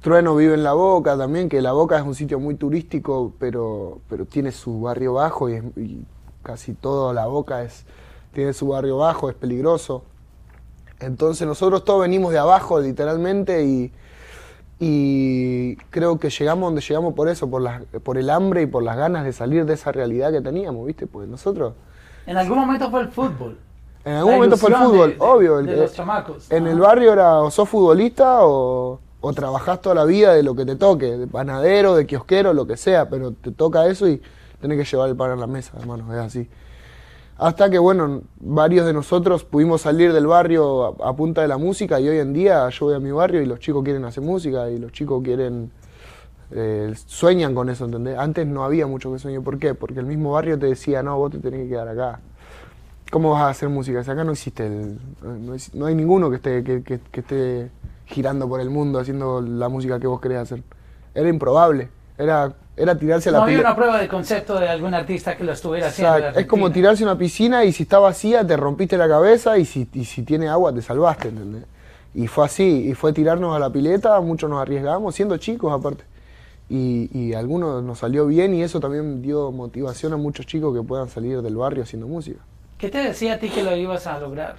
Trueno 0.00 0.36
vive 0.36 0.54
en 0.54 0.62
La 0.62 0.74
Boca 0.74 1.16
también, 1.16 1.48
que 1.48 1.60
La 1.62 1.72
Boca 1.72 1.98
es 1.98 2.04
un 2.04 2.14
sitio 2.14 2.38
muy 2.38 2.54
turístico, 2.54 3.32
pero, 3.38 4.00
pero 4.08 4.26
tiene 4.26 4.52
su 4.52 4.82
barrio 4.82 5.14
bajo 5.14 5.48
y, 5.48 5.56
y 5.76 6.04
casi 6.42 6.74
todo 6.74 7.12
La 7.12 7.26
Boca 7.26 7.62
es, 7.62 7.84
tiene 8.32 8.52
su 8.52 8.68
barrio 8.68 8.98
bajo, 8.98 9.28
es 9.28 9.34
peligroso. 9.34 10.04
Entonces 11.00 11.46
nosotros 11.46 11.84
todos 11.84 12.02
venimos 12.02 12.32
de 12.32 12.38
abajo 12.38 12.80
literalmente 12.80 13.64
y, 13.64 13.92
y 14.80 15.76
creo 15.90 16.18
que 16.18 16.30
llegamos 16.30 16.68
donde 16.68 16.80
llegamos 16.80 17.14
por 17.14 17.28
eso, 17.28 17.50
por, 17.50 17.62
la, 17.62 17.82
por 18.02 18.16
el 18.16 18.30
hambre 18.30 18.62
y 18.62 18.66
por 18.66 18.82
las 18.82 18.96
ganas 18.96 19.24
de 19.24 19.32
salir 19.32 19.64
de 19.64 19.74
esa 19.74 19.90
realidad 19.90 20.30
que 20.32 20.40
teníamos, 20.40 20.86
¿viste? 20.86 21.06
Pues 21.06 21.28
nosotros... 21.28 21.74
En 22.26 22.36
algún 22.36 22.58
momento 22.58 22.90
fue 22.90 23.00
el 23.00 23.08
fútbol. 23.08 23.58
En 24.04 24.14
algún 24.14 24.34
momento 24.34 24.56
fue 24.56 24.70
el 24.70 24.76
fútbol, 24.76 25.16
obvio. 25.18 25.56
De, 25.58 25.76
los 25.76 25.92
chamacos. 25.92 26.50
En 26.50 26.66
el 26.66 26.78
barrio 26.78 27.12
era 27.12 27.40
o 27.40 27.50
sos 27.50 27.68
futbolista 27.68 28.46
o, 28.46 29.00
o 29.20 29.32
trabajás 29.32 29.80
toda 29.80 29.94
la 29.94 30.04
vida 30.04 30.34
de 30.34 30.42
lo 30.42 30.54
que 30.54 30.64
te 30.64 30.76
toque, 30.76 31.16
de 31.16 31.26
panadero, 31.26 31.96
de 31.96 32.06
kiosquero, 32.06 32.52
lo 32.52 32.66
que 32.66 32.76
sea, 32.76 33.08
pero 33.08 33.32
te 33.32 33.50
toca 33.50 33.86
eso 33.86 34.08
y 34.08 34.22
tenés 34.60 34.78
que 34.78 34.84
llevar 34.84 35.08
el 35.08 35.16
pan 35.16 35.32
a 35.32 35.36
la 35.36 35.46
mesa, 35.46 35.72
hermano, 35.78 36.12
es 36.14 36.20
así. 36.20 36.48
Hasta 37.38 37.70
que, 37.70 37.78
bueno, 37.78 38.22
varios 38.40 38.84
de 38.84 38.92
nosotros 38.92 39.44
pudimos 39.44 39.82
salir 39.82 40.12
del 40.12 40.26
barrio 40.26 41.00
a, 41.04 41.14
punta 41.14 41.40
de 41.40 41.46
la 41.46 41.56
música 41.56 42.00
y 42.00 42.08
hoy 42.08 42.18
en 42.18 42.32
día 42.32 42.68
yo 42.70 42.86
voy 42.86 42.96
a 42.96 42.98
mi 42.98 43.12
barrio 43.12 43.40
y 43.40 43.46
los 43.46 43.60
chicos 43.60 43.84
quieren 43.84 44.04
hacer 44.04 44.24
música 44.24 44.68
y 44.68 44.78
los 44.78 44.90
chicos 44.90 45.22
quieren... 45.22 45.70
Eh, 46.50 46.94
sueñan 47.06 47.54
con 47.54 47.68
eso, 47.68 47.84
¿entendés? 47.84 48.18
Antes 48.18 48.44
no 48.46 48.64
había 48.64 48.88
mucho 48.88 49.12
que 49.12 49.20
sueño. 49.20 49.42
¿Por 49.42 49.58
qué? 49.58 49.74
Porque 49.74 50.00
el 50.00 50.06
mismo 50.06 50.32
barrio 50.32 50.58
te 50.58 50.66
decía, 50.66 51.00
no, 51.02 51.16
vos 51.16 51.30
te 51.30 51.38
tenés 51.38 51.62
que 51.62 51.68
quedar 51.68 51.88
acá. 51.88 52.20
¿Cómo 53.12 53.30
vas 53.30 53.42
a 53.42 53.48
hacer 53.50 53.68
música? 53.68 54.02
Si 54.02 54.10
acá 54.10 54.24
no 54.24 54.32
existe, 54.32 54.66
el, 54.66 54.98
no, 55.74 55.86
hay 55.86 55.94
ninguno 55.94 56.30
que 56.30 56.36
esté, 56.36 56.64
que, 56.64 56.82
que 56.82 57.20
esté 57.20 57.70
girando 58.06 58.48
por 58.48 58.60
el 58.60 58.70
mundo 58.70 58.98
haciendo 58.98 59.40
la 59.42 59.68
música 59.68 60.00
que 60.00 60.08
vos 60.08 60.20
querés 60.20 60.38
hacer. 60.38 60.64
Era 61.14 61.28
improbable. 61.28 61.88
Era 62.16 62.52
era 62.78 62.96
tirarse 62.96 63.28
a 63.28 63.32
la 63.32 63.38
No 63.38 63.44
había 63.44 63.60
una 63.60 63.74
prueba 63.74 63.98
de 63.98 64.08
concepto 64.08 64.58
de 64.58 64.68
algún 64.68 64.94
artista 64.94 65.36
que 65.36 65.44
lo 65.44 65.52
estuviera 65.52 65.88
haciendo. 65.88 66.28
Es 66.28 66.46
como 66.46 66.70
tirarse 66.70 67.04
a 67.04 67.06
una 67.06 67.18
piscina 67.18 67.64
y 67.64 67.72
si 67.72 67.82
está 67.82 67.98
vacía 67.98 68.46
te 68.46 68.56
rompiste 68.56 68.96
la 68.96 69.08
cabeza 69.08 69.58
y 69.58 69.64
si, 69.64 69.88
y 69.92 70.04
si 70.04 70.22
tiene 70.22 70.48
agua 70.48 70.72
te 70.72 70.82
salvaste, 70.82 71.28
¿entendés? 71.28 71.64
Y 72.14 72.26
fue 72.26 72.46
así, 72.46 72.88
y 72.88 72.94
fue 72.94 73.12
tirarnos 73.12 73.54
a 73.54 73.58
la 73.58 73.70
pileta, 73.70 74.18
muchos 74.20 74.48
nos 74.48 74.60
arriesgamos, 74.60 75.14
siendo 75.14 75.36
chicos 75.36 75.72
aparte. 75.72 76.04
Y, 76.70 77.10
y 77.12 77.34
algunos 77.34 77.82
nos 77.82 77.98
salió 77.98 78.26
bien 78.26 78.54
y 78.54 78.62
eso 78.62 78.80
también 78.80 79.22
dio 79.22 79.50
motivación 79.52 80.12
a 80.12 80.16
muchos 80.16 80.46
chicos 80.46 80.74
que 80.74 80.82
puedan 80.82 81.08
salir 81.08 81.40
del 81.42 81.56
barrio 81.56 81.82
haciendo 81.82 82.06
música. 82.06 82.40
¿Qué 82.78 82.88
te 82.88 82.98
decía 82.98 83.34
a 83.34 83.38
ti 83.38 83.48
que 83.48 83.62
lo 83.62 83.74
ibas 83.76 84.06
a 84.06 84.18
lograr? 84.20 84.56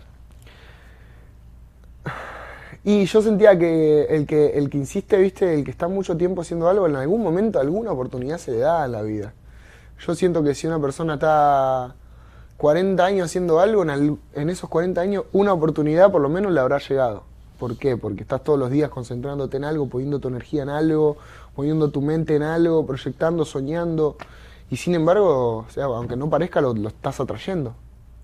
Y 2.83 3.05
yo 3.05 3.21
sentía 3.21 3.57
que 3.59 4.03
el 4.05 4.25
que 4.25 4.57
el 4.57 4.69
que 4.69 4.77
insiste, 4.77 5.17
viste, 5.17 5.53
el 5.53 5.65
que 5.65 5.71
está 5.71 5.87
mucho 5.87 6.15
tiempo 6.15 6.41
haciendo 6.41 6.69
algo, 6.69 6.87
en 6.87 6.95
algún 6.95 7.21
momento 7.21 7.59
alguna 7.59 7.91
oportunidad 7.91 8.37
se 8.37 8.51
le 8.51 8.59
da 8.59 8.85
en 8.85 8.93
la 8.93 9.01
vida. 9.01 9.33
Yo 9.99 10.15
siento 10.15 10.43
que 10.43 10.55
si 10.55 10.65
una 10.65 10.79
persona 10.79 11.15
está 11.15 11.95
40 12.57 13.03
años 13.03 13.25
haciendo 13.25 13.59
algo, 13.59 13.83
en, 13.83 14.49
esos 14.49 14.69
40 14.69 15.01
años 15.01 15.25
una 15.33 15.51
oportunidad 15.51 16.11
por 16.11 16.21
lo 16.21 16.29
menos 16.29 16.53
le 16.53 16.59
habrá 16.61 16.79
llegado. 16.79 17.23
¿Por 17.57 17.77
qué? 17.77 17.97
Porque 17.97 18.21
estás 18.21 18.43
todos 18.43 18.57
los 18.57 18.71
días 18.71 18.89
concentrándote 18.89 19.57
en 19.57 19.65
algo, 19.65 19.89
poniendo 19.89 20.19
tu 20.19 20.29
energía 20.29 20.63
en 20.63 20.69
algo, 20.69 21.17
poniendo 21.55 21.89
tu 21.89 22.01
mente 22.01 22.37
en 22.37 22.43
algo, 22.43 22.85
proyectando, 22.85 23.43
soñando. 23.43 24.15
Y 24.69 24.77
sin 24.77 24.95
embargo, 24.95 25.65
o 25.67 25.69
sea, 25.69 25.85
aunque 25.85 26.15
no 26.15 26.29
parezca, 26.29 26.61
lo 26.61 26.87
estás 26.87 27.19
atrayendo. 27.19 27.73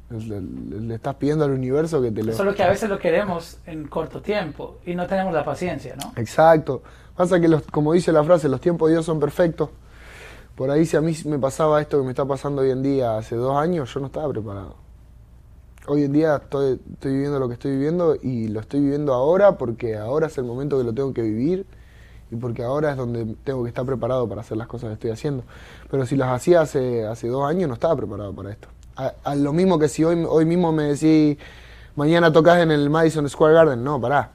Le, 0.09 0.93
estás 0.93 1.15
pidiendo 1.15 1.45
al 1.45 1.51
universo 1.51 1.99
que 2.01 2.11
te 2.11 2.23
lo... 2.23 2.31
Solo 2.33 2.53
que 2.53 2.61
a 2.61 2.69
veces 2.69 2.89
lo 2.89 2.99
queremos 2.99 3.57
en 3.65 3.87
corto 3.87 4.21
tiempo 4.21 4.77
y 4.85 4.93
no 4.93 5.07
tenemos 5.07 5.33
la 5.33 5.43
paciencia, 5.43 5.95
¿no? 5.95 6.13
Exacto. 6.15 6.83
Pasa 7.15 7.39
que, 7.39 7.47
los, 7.47 7.63
como 7.63 7.93
dice 7.93 8.11
la 8.11 8.23
frase, 8.23 8.47
los 8.47 8.61
tiempos 8.61 8.89
de 8.89 8.95
Dios 8.95 9.05
son 9.05 9.19
perfectos. 9.19 9.69
Por 10.55 10.69
ahí 10.69 10.85
si 10.85 10.95
a 10.95 11.01
mí 11.01 11.13
me 11.25 11.39
pasaba 11.39 11.81
esto 11.81 11.97
que 11.97 12.03
me 12.03 12.11
está 12.11 12.23
pasando 12.23 12.61
hoy 12.61 12.69
en 12.69 12.83
día 12.83 13.17
hace 13.17 13.35
dos 13.35 13.57
años, 13.57 13.91
yo 13.93 13.99
no 13.99 14.05
estaba 14.05 14.29
preparado. 14.29 14.75
Hoy 15.87 16.03
en 16.03 16.13
día 16.13 16.35
estoy, 16.35 16.79
estoy 16.93 17.13
viviendo 17.13 17.39
lo 17.39 17.47
que 17.47 17.55
estoy 17.55 17.71
viviendo 17.71 18.15
y 18.21 18.47
lo 18.47 18.59
estoy 18.59 18.81
viviendo 18.81 19.13
ahora 19.13 19.57
porque 19.57 19.97
ahora 19.97 20.27
es 20.27 20.37
el 20.37 20.45
momento 20.45 20.77
que 20.77 20.83
lo 20.83 20.93
tengo 20.93 21.13
que 21.13 21.21
vivir 21.21 21.65
y 22.31 22.35
porque 22.35 22.63
ahora 22.63 22.91
es 22.91 22.97
donde 22.97 23.35
tengo 23.43 23.63
que 23.63 23.69
estar 23.69 23.85
preparado 23.85 24.27
para 24.29 24.41
hacer 24.41 24.57
las 24.57 24.67
cosas 24.67 24.89
que 24.89 24.93
estoy 24.93 25.11
haciendo. 25.11 25.43
Pero 25.89 26.05
si 26.05 26.15
las 26.15 26.29
hacía 26.29 26.61
hace, 26.61 27.05
hace 27.05 27.27
dos 27.27 27.43
años 27.47 27.67
no 27.67 27.73
estaba 27.73 27.95
preparado 27.95 28.33
para 28.33 28.51
esto 28.51 28.67
a, 28.95 29.35
lo 29.35 29.53
mismo 29.53 29.77
que 29.77 29.87
si 29.87 30.03
hoy, 30.03 30.25
hoy 30.27 30.45
mismo 30.45 30.71
me 30.71 30.83
decís, 30.83 31.37
mañana 31.95 32.31
tocas 32.31 32.59
en 32.59 32.71
el 32.71 32.89
Madison 32.89 33.27
Square 33.29 33.53
Garden. 33.53 33.83
No, 33.83 33.99
pará. 33.99 34.31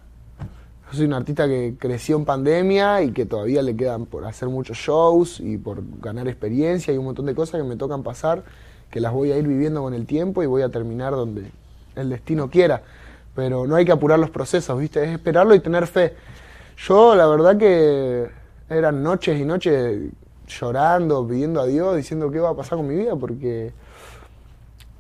Yo 0.90 0.96
soy 0.96 1.06
un 1.06 1.14
artista 1.14 1.46
que 1.46 1.76
creció 1.78 2.16
en 2.16 2.24
pandemia 2.24 3.02
y 3.02 3.12
que 3.12 3.24
todavía 3.24 3.62
le 3.62 3.76
quedan 3.76 4.06
por 4.06 4.24
hacer 4.24 4.48
muchos 4.48 4.76
shows 4.76 5.38
y 5.38 5.56
por 5.56 5.82
ganar 6.00 6.26
experiencia 6.26 6.92
y 6.92 6.98
un 6.98 7.04
montón 7.04 7.26
de 7.26 7.34
cosas 7.34 7.60
que 7.60 7.66
me 7.66 7.76
tocan 7.76 8.02
pasar, 8.02 8.42
que 8.90 9.00
las 9.00 9.12
voy 9.12 9.30
a 9.30 9.36
ir 9.36 9.46
viviendo 9.46 9.82
con 9.82 9.94
el 9.94 10.06
tiempo 10.06 10.42
y 10.42 10.46
voy 10.46 10.62
a 10.62 10.68
terminar 10.68 11.12
donde 11.12 11.50
el 11.94 12.08
destino 12.08 12.50
quiera. 12.50 12.82
Pero 13.36 13.66
no 13.66 13.76
hay 13.76 13.84
que 13.84 13.92
apurar 13.92 14.18
los 14.18 14.30
procesos, 14.30 14.78
¿viste? 14.78 15.04
Es 15.04 15.10
esperarlo 15.10 15.54
y 15.54 15.60
tener 15.60 15.86
fe. 15.86 16.14
Yo, 16.76 17.14
la 17.14 17.26
verdad 17.26 17.56
que 17.56 18.28
eran 18.68 19.02
noches 19.02 19.38
y 19.38 19.44
noches 19.44 20.10
llorando, 20.48 21.26
pidiendo 21.26 21.60
a 21.60 21.66
Dios, 21.66 21.96
diciendo 21.96 22.30
qué 22.30 22.40
va 22.40 22.50
a 22.50 22.56
pasar 22.56 22.78
con 22.78 22.88
mi 22.88 22.96
vida, 22.96 23.14
porque 23.14 23.72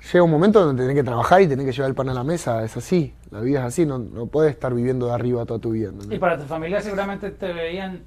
llega 0.00 0.24
un 0.24 0.30
momento 0.30 0.64
donde 0.64 0.82
tenés 0.82 0.96
que 0.96 1.04
trabajar 1.04 1.42
y 1.42 1.46
tenés 1.46 1.66
que 1.66 1.72
llevar 1.72 1.90
el 1.90 1.94
pan 1.94 2.08
a 2.08 2.14
la 2.14 2.24
mesa, 2.24 2.64
es 2.64 2.76
así, 2.76 3.14
la 3.30 3.40
vida 3.40 3.60
es 3.60 3.66
así, 3.66 3.86
no, 3.86 3.98
no 3.98 4.26
puedes 4.26 4.52
estar 4.52 4.74
viviendo 4.74 5.06
de 5.06 5.12
arriba 5.12 5.44
toda 5.44 5.60
tu 5.60 5.70
vida. 5.70 5.90
¿entendés? 5.90 6.16
Y 6.16 6.20
para 6.20 6.38
tu 6.38 6.44
familia 6.44 6.80
seguramente 6.80 7.30
te 7.30 7.52
veían, 7.52 8.02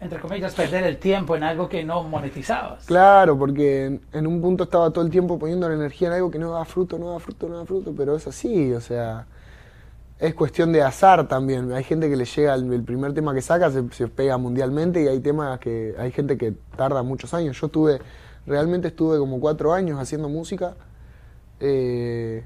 entre 0.00 0.20
comillas, 0.20 0.54
perder 0.54 0.84
el 0.84 0.98
tiempo 0.98 1.36
en 1.36 1.42
algo 1.44 1.68
que 1.68 1.84
no 1.84 2.02
monetizabas. 2.02 2.84
Claro, 2.86 3.38
porque 3.38 3.86
en, 3.86 4.00
en 4.12 4.26
un 4.26 4.40
punto 4.40 4.64
estaba 4.64 4.90
todo 4.90 5.04
el 5.04 5.10
tiempo 5.10 5.38
poniendo 5.38 5.68
la 5.68 5.74
energía 5.74 6.08
en 6.08 6.14
algo 6.14 6.30
que 6.30 6.38
no 6.38 6.52
da 6.52 6.64
fruto, 6.64 6.98
no 6.98 7.12
da 7.12 7.18
fruto, 7.18 7.48
no 7.48 7.58
da 7.58 7.64
fruto, 7.64 7.94
pero 7.96 8.16
es 8.16 8.26
así, 8.26 8.72
o 8.72 8.80
sea, 8.80 9.26
es 10.18 10.34
cuestión 10.34 10.72
de 10.72 10.82
azar 10.82 11.28
también. 11.28 11.72
Hay 11.72 11.84
gente 11.84 12.08
que 12.08 12.16
le 12.16 12.24
llega 12.24 12.54
el, 12.54 12.72
el 12.72 12.82
primer 12.82 13.12
tema 13.14 13.34
que 13.34 13.42
saca, 13.42 13.70
se, 13.70 13.84
se 13.92 14.08
pega 14.08 14.38
mundialmente 14.38 15.02
y 15.02 15.08
hay 15.08 15.20
temas 15.20 15.58
que 15.60 15.94
hay 15.98 16.10
gente 16.10 16.36
que 16.36 16.54
tarda 16.76 17.02
muchos 17.02 17.34
años. 17.34 17.60
Yo 17.60 17.68
tuve, 17.68 18.00
realmente 18.46 18.88
estuve 18.88 19.18
como 19.18 19.40
cuatro 19.40 19.72
años 19.72 20.00
haciendo 20.00 20.28
música. 20.28 20.74
Eh, 21.60 22.44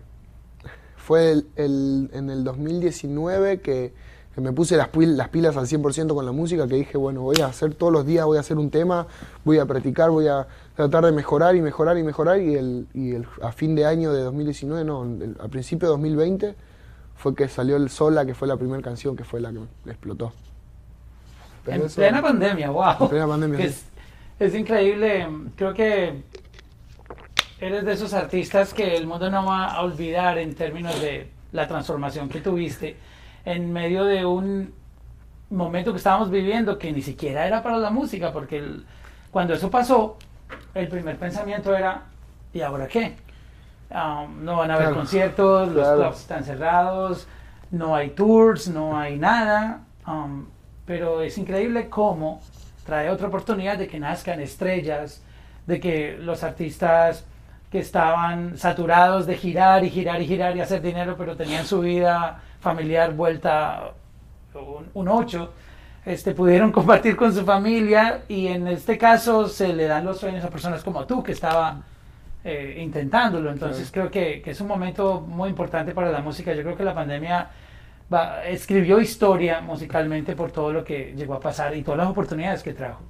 fue 0.96 1.32
el- 1.32 1.46
el- 1.56 2.10
en 2.12 2.30
el 2.30 2.44
2019 2.44 3.60
que, 3.60 3.92
que 4.34 4.40
me 4.40 4.52
puse 4.52 4.76
las, 4.76 4.92
pil- 4.92 5.16
las 5.16 5.28
pilas 5.28 5.56
al 5.56 5.66
100% 5.66 6.14
con 6.14 6.24
la 6.24 6.30
música, 6.32 6.68
que 6.68 6.76
dije, 6.76 6.96
bueno, 6.96 7.22
voy 7.22 7.40
a 7.42 7.46
hacer 7.46 7.74
todos 7.74 7.92
los 7.92 8.06
días, 8.06 8.24
voy 8.26 8.36
a 8.36 8.40
hacer 8.40 8.58
un 8.58 8.70
tema, 8.70 9.06
voy 9.44 9.58
a 9.58 9.66
practicar, 9.66 10.10
voy 10.10 10.28
a 10.28 10.46
tratar 10.76 11.04
de 11.06 11.12
mejorar 11.12 11.56
y 11.56 11.62
mejorar 11.62 11.98
y 11.98 12.02
mejorar. 12.04 12.40
Y, 12.40 12.54
el, 12.54 12.86
y 12.94 13.12
el- 13.12 13.26
a 13.42 13.50
fin 13.52 13.74
de 13.74 13.86
año 13.86 14.12
de 14.12 14.22
2019, 14.22 14.84
no, 14.84 15.04
a 15.42 15.48
principio 15.48 15.88
de 15.88 15.92
2020, 15.92 16.54
fue 17.16 17.34
que 17.34 17.48
salió 17.48 17.76
el 17.76 17.90
Sola, 17.90 18.24
que 18.24 18.34
fue 18.34 18.46
la 18.46 18.56
primera 18.56 18.80
canción 18.82 19.16
que 19.16 19.24
fue 19.24 19.40
la 19.40 19.50
que 19.52 19.58
me 19.84 19.92
explotó. 19.92 20.32
Pero 21.64 21.80
en 21.80 21.86
eso- 21.86 21.96
plena 21.96 22.22
pandemia, 22.22 22.70
wow. 22.70 22.94
En 23.00 23.08
plena 23.08 23.26
pandemia, 23.26 23.56
Que 23.58 23.68
sí. 23.70 23.84
es, 24.38 24.52
es 24.52 24.58
increíble. 24.60 25.26
Creo 25.56 25.74
que 25.74 26.22
eres 27.60 27.84
de 27.84 27.92
esos 27.92 28.12
artistas 28.14 28.72
que 28.72 28.96
el 28.96 29.06
mundo 29.06 29.30
no 29.30 29.44
va 29.44 29.66
a 29.66 29.82
olvidar 29.82 30.38
en 30.38 30.54
términos 30.54 31.00
de 31.00 31.30
la 31.52 31.66
transformación 31.68 32.28
que 32.28 32.40
tuviste 32.40 32.96
en 33.44 33.72
medio 33.72 34.04
de 34.04 34.24
un 34.24 34.72
momento 35.50 35.92
que 35.92 35.98
estábamos 35.98 36.30
viviendo 36.30 36.78
que 36.78 36.92
ni 36.92 37.02
siquiera 37.02 37.46
era 37.46 37.62
para 37.62 37.76
la 37.78 37.90
música, 37.90 38.32
porque 38.32 38.58
el- 38.58 38.84
cuando 39.30 39.54
eso 39.54 39.70
pasó, 39.70 40.16
el 40.74 40.88
primer 40.88 41.16
pensamiento 41.16 41.74
era, 41.76 42.02
¿y 42.52 42.60
ahora 42.60 42.86
qué? 42.86 43.16
Um, 43.90 44.44
no 44.44 44.56
van 44.56 44.70
a 44.70 44.74
haber 44.74 44.86
Claro. 44.86 44.96
conciertos, 45.00 45.68
los 45.72 45.82
Claro. 45.86 46.02
clubs 46.02 46.20
están 46.20 46.44
cerrados, 46.44 47.26
no 47.72 47.94
hay 47.96 48.10
tours, 48.10 48.68
no 48.68 48.96
hay 48.98 49.18
nada. 49.18 49.80
um, 50.06 50.46
pero 50.86 51.20
es 51.22 51.36
increíble 51.38 51.88
cómo 51.88 52.40
trae 52.84 53.10
otra 53.10 53.28
oportunidad 53.28 53.76
de 53.78 53.86
que 53.86 54.00
nazcan 54.00 54.40
estrellas, 54.40 55.22
de 55.66 55.78
que 55.78 56.16
los 56.18 56.42
artistas 56.42 57.24
que 57.70 57.78
estaban 57.78 58.56
saturados 58.58 59.26
de 59.26 59.36
girar 59.36 59.84
y 59.84 59.90
girar 59.90 60.20
y 60.20 60.26
girar 60.26 60.56
y 60.56 60.60
hacer 60.60 60.82
dinero, 60.82 61.14
pero 61.16 61.36
tenían 61.36 61.64
su 61.66 61.80
vida 61.80 62.42
familiar 62.60 63.14
vuelta 63.14 63.92
un, 64.54 64.88
un 64.94 65.08
ocho, 65.08 65.52
este, 66.04 66.32
pudieron 66.34 66.72
compartir 66.78 67.16
con 67.16 67.32
su 67.32 67.44
familia 67.44 68.22
y 68.28 68.48
en 68.48 68.66
este 68.68 68.98
caso 68.98 69.46
se 69.48 69.72
le 69.72 69.84
dan 69.86 70.04
los 70.04 70.18
sueños 70.18 70.44
a 70.44 70.50
personas 70.50 70.82
como 70.82 71.06
tú 71.06 71.22
que 71.22 71.32
estaba 71.32 71.82
eh, 72.42 72.78
intentándolo. 72.82 73.50
Entonces 73.52 73.90
creo 73.92 74.10
que, 74.10 74.42
que 74.42 74.50
es 74.50 74.60
un 74.60 74.66
momento 74.66 75.20
muy 75.20 75.48
importante 75.50 75.92
para 75.92 76.10
la 76.10 76.20
música. 76.20 76.52
Yo 76.54 76.62
creo 76.62 76.76
que 76.76 76.84
la 76.84 76.94
pandemia 76.94 77.50
va- 78.12 78.44
escribió 78.46 79.00
historia 79.00 79.60
musicalmente 79.60 80.34
por 80.34 80.50
todo 80.50 80.72
lo 80.72 80.82
que 80.84 81.14
llegó 81.16 81.34
a 81.34 81.40
pasar 81.40 81.76
y 81.76 81.82
todas 81.82 81.98
las 81.98 82.08
oportunidades 82.08 82.62
que 82.62 82.72
trajo. 82.72 83.02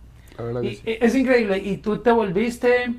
Y, 0.62 0.74
sí. 0.76 0.82
Es 1.00 1.14
increíble. 1.14 1.58
Y 1.58 1.78
tú 1.78 1.98
te 1.98 2.10
volviste 2.12 2.92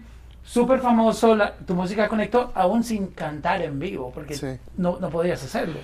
súper 0.43 0.79
famoso, 0.79 1.35
la- 1.35 1.55
tu 1.57 1.75
música 1.75 2.07
conectó 2.09 2.51
aún 2.55 2.83
sin 2.83 3.07
cantar 3.07 3.61
en 3.61 3.79
vivo, 3.79 4.11
porque 4.13 4.33
Sí. 4.35 4.47
no, 4.77 4.97
no 4.99 5.09
podías 5.09 5.43
hacerlo. 5.43 5.79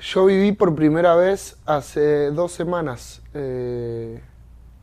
Yo 0.00 0.26
viví 0.26 0.52
por 0.52 0.74
primera 0.74 1.14
vez 1.16 1.56
hace 1.66 2.30
dos 2.30 2.52
semanas 2.52 3.22
eh, 3.34 4.22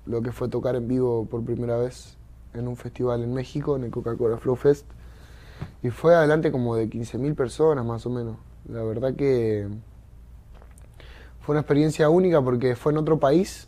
lo 0.06 0.22
que 0.22 0.32
fue 0.32 0.50
tocar 0.50 0.76
en 0.76 0.88
vivo 0.88 1.26
por 1.26 1.44
primera 1.44 1.78
vez 1.78 2.18
en 2.54 2.68
un 2.68 2.76
festival 2.78 3.24
en 3.24 3.34
México, 3.34 3.76
en 3.76 3.84
el 3.86 3.92
Coca-Cola 3.92 4.38
Flow 4.38 4.56
Fest. 4.56 4.86
Y 5.84 5.90
fue 5.90 6.14
adelante 6.16 6.52
como 6.52 6.76
de 6.76 6.90
15.000 6.90 7.34
personas 7.36 7.86
más 7.86 8.06
o 8.06 8.10
menos. 8.10 8.38
La 8.68 8.84
verdad 8.84 9.16
que 9.16 9.68
fue 11.42 11.54
una 11.54 11.62
experiencia 11.62 12.10
única 12.10 12.42
porque 12.42 12.76
fue 12.76 12.92
en 12.92 12.98
otro 12.98 13.20
país 13.20 13.68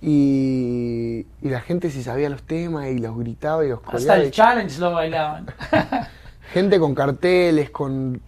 y, 0.00 1.26
y 1.42 1.48
la 1.48 1.60
gente 1.60 1.90
sí 1.90 2.02
sabía 2.02 2.28
los 2.28 2.42
temas 2.42 2.88
y 2.88 2.98
los 2.98 3.16
gritaba 3.18 3.64
y 3.64 3.68
los 3.68 3.80
Hasta 3.92 3.92
coreaba. 3.92 4.22
el 4.22 4.30
challenge 4.30 4.78
lo 4.78 4.92
bailaban. 4.92 5.46
gente 6.52 6.78
con 6.78 6.94
carteles, 6.94 7.70
con... 7.70 8.20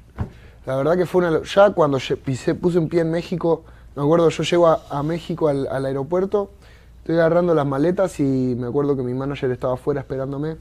La 0.66 0.76
verdad 0.76 0.96
que 0.96 1.06
fue 1.06 1.26
una... 1.26 1.42
Ya 1.42 1.70
cuando 1.70 1.98
pisé, 2.24 2.54
puse 2.54 2.78
un 2.78 2.88
pie 2.88 3.00
en 3.00 3.10
México, 3.10 3.64
me 3.96 4.02
acuerdo, 4.02 4.28
yo 4.28 4.42
llego 4.42 4.66
a, 4.68 4.82
a 4.90 5.02
México 5.02 5.48
al, 5.48 5.66
al 5.68 5.86
aeropuerto, 5.86 6.50
estoy 6.98 7.16
agarrando 7.16 7.54
las 7.54 7.66
maletas 7.66 8.20
y 8.20 8.54
me 8.58 8.66
acuerdo 8.66 8.96
que 8.96 9.02
mi 9.02 9.14
manager 9.14 9.50
estaba 9.50 9.74
afuera 9.74 10.00
esperándome 10.00 10.56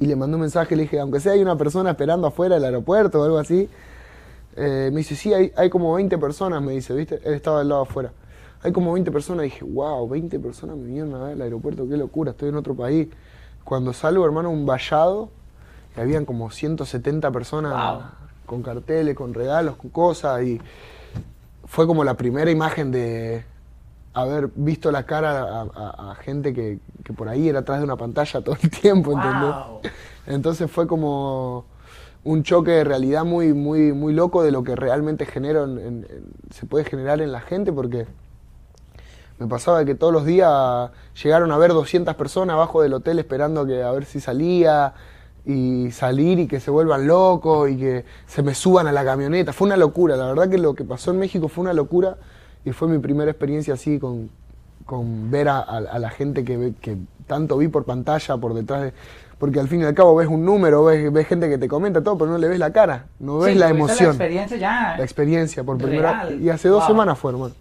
y 0.00 0.06
le 0.06 0.16
mandé 0.16 0.34
un 0.36 0.40
mensaje, 0.40 0.74
le 0.76 0.82
dije, 0.82 0.98
aunque 0.98 1.20
sea 1.20 1.32
hay 1.32 1.42
una 1.42 1.56
persona 1.56 1.90
esperando 1.90 2.26
afuera 2.26 2.54
del 2.56 2.64
aeropuerto 2.64 3.20
o 3.20 3.24
algo 3.24 3.38
así, 3.38 3.68
eh, 4.56 4.90
me 4.92 4.98
dice, 4.98 5.14
sí, 5.14 5.32
hay, 5.32 5.52
hay 5.56 5.70
como 5.70 5.94
20 5.94 6.18
personas, 6.18 6.62
me 6.62 6.72
dice, 6.72 6.94
¿viste? 6.94 7.20
Él 7.24 7.34
estaba 7.34 7.60
del 7.60 7.68
lado 7.68 7.82
afuera. 7.82 8.10
Hay 8.62 8.72
como 8.72 8.92
20 8.92 9.10
personas, 9.10 9.44
dije, 9.44 9.64
wow, 9.64 10.06
20 10.08 10.38
personas 10.38 10.76
me 10.76 10.84
vinieron 10.86 11.14
a 11.14 11.18
ver 11.24 11.32
al 11.32 11.42
aeropuerto, 11.42 11.88
qué 11.88 11.96
locura, 11.96 12.32
estoy 12.32 12.50
en 12.50 12.56
otro 12.56 12.74
país. 12.74 13.08
Cuando 13.64 13.92
salgo, 13.92 14.24
hermano, 14.24 14.50
un 14.50 14.66
vallado, 14.66 15.30
y 15.96 16.00
habían 16.00 16.24
como 16.26 16.50
170 16.50 17.30
personas 17.30 17.72
Wow. 17.72 18.02
con 18.46 18.62
carteles, 18.62 19.16
con 19.16 19.32
regalos, 19.32 19.76
con 19.76 19.90
cosas, 19.90 20.42
y 20.42 20.60
fue 21.64 21.86
como 21.86 22.04
la 22.04 22.14
primera 22.14 22.50
imagen 22.50 22.90
de 22.90 23.44
haber 24.12 24.50
visto 24.54 24.90
la 24.90 25.04
cara 25.06 25.42
a, 25.42 25.60
a- 25.62 26.10
a 26.10 26.14
gente 26.16 26.52
que, 26.52 26.80
que 27.04 27.12
por 27.12 27.28
ahí 27.28 27.48
era 27.48 27.60
atrás 27.60 27.78
de 27.78 27.84
una 27.84 27.96
pantalla 27.96 28.40
todo 28.42 28.56
el 28.60 28.70
tiempo, 28.70 29.12
¿entendés? 29.12 29.54
wow. 29.54 29.80
Entonces 30.26 30.70
fue 30.70 30.86
como 30.86 31.64
un 32.24 32.42
choque 32.42 32.72
de 32.72 32.84
realidad 32.84 33.24
muy, 33.24 33.54
muy, 33.54 33.92
muy 33.92 34.12
loco 34.12 34.42
de 34.42 34.50
lo 34.50 34.62
que 34.64 34.76
realmente 34.76 35.24
en- 35.78 35.78
en- 36.04 36.06
se 36.52 36.66
puede 36.66 36.84
generar 36.84 37.20
en 37.22 37.32
la 37.32 37.40
gente, 37.40 37.72
porque 37.72 38.06
me 39.40 39.46
pasaba 39.46 39.84
que 39.84 39.94
todos 39.94 40.12
los 40.12 40.24
días 40.26 40.90
llegaron 41.22 41.50
a 41.50 41.56
ver 41.58 41.72
200 41.72 42.14
personas 42.14 42.54
abajo 42.54 42.82
del 42.82 42.92
hotel 42.94 43.18
esperando 43.18 43.66
que 43.66 43.82
a 43.82 43.90
ver 43.90 44.04
si 44.04 44.20
salía 44.20 44.92
y 45.46 45.90
salir 45.92 46.38
y 46.38 46.46
que 46.46 46.60
se 46.60 46.70
vuelvan 46.70 47.06
locos 47.06 47.70
y 47.70 47.76
que 47.78 48.04
se 48.26 48.42
me 48.42 48.54
suban 48.54 48.86
a 48.86 48.92
la 48.92 49.02
camioneta. 49.04 49.54
Fue 49.54 49.66
una 49.66 49.78
locura, 49.78 50.14
la 50.16 50.26
verdad 50.26 50.48
que 50.50 50.58
lo 50.58 50.74
que 50.74 50.84
pasó 50.84 51.10
en 51.10 51.18
México 51.18 51.48
fue 51.48 51.62
una 51.62 51.72
locura 51.72 52.18
y 52.66 52.72
fue 52.72 52.86
mi 52.88 52.98
primera 52.98 53.30
experiencia 53.30 53.72
así 53.74 53.98
con, 53.98 54.28
con 54.84 55.30
ver 55.30 55.48
a, 55.48 55.58
a- 55.60 55.78
a 55.78 55.98
la 55.98 56.10
gente 56.10 56.44
que, 56.44 56.74
que 56.80 56.98
tanto 57.26 57.56
vi 57.56 57.68
por 57.68 57.84
pantalla, 57.84 58.36
por 58.36 58.52
detrás 58.54 58.82
de... 58.82 58.92
Porque 59.38 59.58
al 59.58 59.68
fin 59.68 59.80
y 59.80 59.84
al 59.84 59.94
cabo 59.94 60.14
ves 60.16 60.28
un 60.28 60.44
número, 60.44 60.84
ves, 60.84 61.10
ves 61.10 61.26
gente 61.26 61.48
que 61.48 61.56
te 61.56 61.66
comenta 61.66 62.02
todo, 62.04 62.18
pero 62.18 62.30
no 62.30 62.36
le 62.36 62.46
ves 62.46 62.58
la 62.58 62.70
cara, 62.74 63.06
no 63.18 63.38
ves 63.38 63.54
Sí, 63.54 63.58
la 63.58 63.70
emoción, 63.70 63.98
La 64.08 64.10
experiencia 64.10 64.56
ya. 64.58 64.94
la 64.98 65.02
experiencia 65.02 65.64
por 65.64 65.78
primera 65.78 66.24
Real. 66.24 66.42
Y 66.42 66.50
hace 66.50 66.68
dos 66.68 66.80
Wow. 66.80 66.88
semanas 66.88 67.18
fue, 67.18 67.32
hermano. 67.32 67.54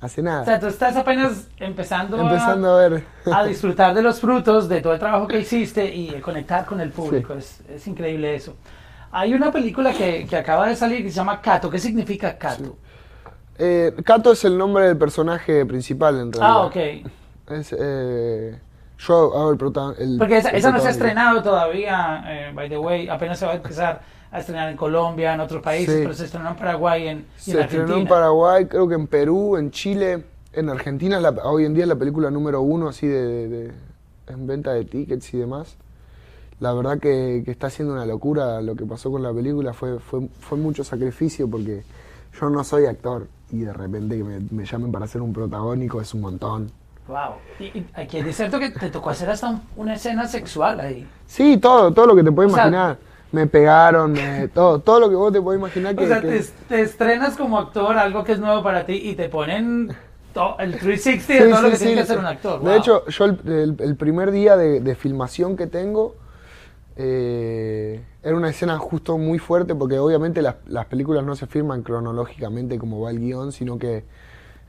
Hace 0.00 0.22
nada. 0.22 0.42
O 0.42 0.44
sea, 0.44 0.60
tú 0.60 0.66
estás 0.66 0.94
apenas 0.96 1.48
empezando, 1.58 2.20
Empezando 2.20 2.76
a, 2.76 2.84
a 2.84 2.88
ver. 2.88 3.04
a 3.32 3.44
disfrutar 3.44 3.94
de 3.94 4.02
los 4.02 4.20
frutos 4.20 4.68
de 4.68 4.80
todo 4.82 4.92
el 4.92 4.98
trabajo 4.98 5.26
que 5.26 5.38
hiciste 5.40 5.92
y 5.94 6.10
de 6.10 6.20
conectar 6.20 6.66
con 6.66 6.80
el 6.80 6.90
público. 6.90 7.34
Es, 7.34 7.60
es 7.68 7.86
increíble 7.86 8.34
eso. 8.34 8.54
Hay 9.10 9.32
una 9.32 9.50
película 9.50 9.92
que, 9.92 10.26
que 10.28 10.36
acaba 10.36 10.68
de 10.68 10.76
salir 10.76 11.02
que 11.02 11.10
se 11.10 11.16
llama 11.16 11.40
Cato. 11.40 11.70
¿Qué 11.70 11.78
significa 11.78 12.36
Cato? 12.36 12.76
Eh, 13.58 13.94
Kato 14.04 14.32
es 14.32 14.44
el 14.44 14.58
nombre 14.58 14.86
del 14.86 14.98
personaje 14.98 15.64
principal 15.64 16.20
en 16.20 16.32
realidad. 16.32 16.56
ah, 16.60 16.66
ok. 16.66 16.76
Es, 17.48 17.74
eh, 17.78 18.60
yo 18.98 19.14
hago 19.34 19.50
el 19.52 19.56
protagonista. 19.56 20.18
Porque 20.18 20.36
esa, 20.38 20.50
esa 20.50 20.70
no 20.72 20.78
se 20.80 20.88
ha 20.88 20.90
estrenado 20.90 21.42
todavía, 21.42 22.22
eh, 22.26 22.52
by 22.54 22.68
the 22.68 22.76
way. 22.78 23.08
Apenas 23.08 23.38
se 23.38 23.46
va 23.46 23.52
a 23.52 23.56
empezar 23.56 24.02
a 24.30 24.40
estrenar 24.40 24.70
en 24.70 24.76
Colombia, 24.76 25.34
en 25.34 25.40
otros 25.40 25.62
países, 25.62 25.94
Sí. 25.94 26.00
pero 26.02 26.14
se 26.14 26.24
estrenó 26.26 26.50
en 26.50 26.56
Paraguay 26.56 27.08
en, 27.08 27.18
y 27.18 27.20
en 27.20 27.26
Se 27.36 27.50
estrenó 27.60 27.62
Argentina. 27.84 27.96
en 28.02 28.08
Paraguay, 28.08 28.66
creo 28.66 28.88
que 28.88 28.94
en 28.94 29.06
Perú, 29.06 29.56
en 29.56 29.70
Chile, 29.70 30.24
en 30.52 30.68
Argentina. 30.68 31.16
es 31.16 31.22
la- 31.22 31.30
hoy 31.44 31.64
en 31.64 31.74
día 31.74 31.84
es 31.84 31.88
la 31.88 31.96
película 31.96 32.30
número 32.30 32.60
uno 32.62 32.88
así 32.88 33.06
de, 33.06 33.22
de- 33.26 33.48
de- 33.48 33.72
en 34.28 34.46
venta 34.46 34.72
de 34.72 34.84
tickets 34.84 35.32
y 35.34 35.38
demás. 35.38 35.76
La 36.58 36.72
verdad 36.72 36.98
que, 36.98 37.42
que 37.44 37.50
está 37.50 37.68
siendo 37.68 37.92
una 37.94 38.06
locura 38.06 38.62
lo 38.62 38.74
que 38.74 38.86
pasó 38.86 39.10
con 39.12 39.22
la 39.22 39.32
película. 39.32 39.72
Fue, 39.74 39.98
fue, 40.00 40.26
fue 40.40 40.56
mucho 40.56 40.82
sacrificio 40.84 41.48
porque 41.48 41.82
yo 42.40 42.48
no 42.50 42.64
soy 42.64 42.86
actor 42.86 43.26
y 43.52 43.60
de 43.60 43.72
repente 43.72 44.16
que 44.16 44.24
me, 44.24 44.40
me 44.50 44.64
llamen 44.64 44.90
para 44.90 45.04
hacer 45.04 45.20
un 45.20 45.32
protagónico 45.34 46.00
es 46.00 46.14
un 46.14 46.22
montón. 46.22 46.70
Wow. 47.06 47.34
Y, 47.60 47.64
y 47.64 47.86
aquí 47.94 48.16
es 48.18 48.34
cierto 48.36 48.58
que 48.58 48.70
te 48.70 48.88
tocó 48.90 49.10
hacer 49.10 49.28
hasta 49.30 49.50
un- 49.50 49.62
una 49.76 49.94
escena 49.94 50.26
sexual 50.26 50.80
ahí. 50.80 51.06
Sí, 51.26 51.58
todo, 51.58 51.92
todo 51.92 52.06
lo 52.06 52.16
que 52.16 52.24
te 52.24 52.32
puedes 52.32 52.50
O 52.50 52.54
sea- 52.54 52.64
imaginar. 52.68 52.98
Me 53.32 53.46
pegaron, 53.46 54.12
me- 54.12 54.48
todo, 54.48 54.78
todo 54.80 55.00
lo 55.00 55.08
que 55.10 55.16
vos 55.16 55.32
te 55.32 55.40
podés 55.40 55.58
imaginar 55.58 55.96
que... 55.96 56.04
O 56.04 56.08
sea, 56.08 56.20
que- 56.20 56.28
te, 56.28 56.44
te 56.68 56.80
estrenas 56.82 57.36
como 57.36 57.58
actor, 57.58 57.96
algo 57.98 58.24
que 58.24 58.32
es 58.32 58.38
nuevo 58.40 58.62
para 58.62 58.86
ti, 58.86 58.94
y 58.94 59.14
te 59.14 59.28
ponen 59.28 59.90
to- 60.32 60.56
el 60.58 60.78
360 60.78 61.32
de 61.34 61.44
Sí, 61.44 61.50
todo 61.50 61.62
lo 61.62 61.70
que 61.70 61.76
sí. 61.76 61.84
tiene 61.84 61.94
que 61.96 62.02
hacer 62.02 62.18
un 62.18 62.26
actor. 62.26 62.60
De 62.60 62.68
wow. 62.70 62.78
hecho, 62.78 63.06
yo 63.06 63.24
el, 63.24 63.38
el- 63.46 63.76
el 63.80 63.96
primer 63.96 64.30
día 64.30 64.56
de, 64.56 64.80
de 64.80 64.94
filmación 64.94 65.56
que 65.56 65.66
tengo 65.66 66.14
eh, 66.96 68.02
era 68.22 68.36
una 68.36 68.48
escena 68.48 68.78
justo 68.78 69.18
muy 69.18 69.38
fuerte 69.38 69.74
porque 69.74 69.98
obviamente 69.98 70.40
las, 70.42 70.56
las 70.68 70.86
películas 70.86 71.24
no 71.24 71.36
se 71.36 71.46
filman 71.46 71.82
cronológicamente 71.82 72.78
como 72.78 73.00
va 73.00 73.10
el 73.10 73.18
guion, 73.20 73.52
sino 73.52 73.78
que 73.78 74.04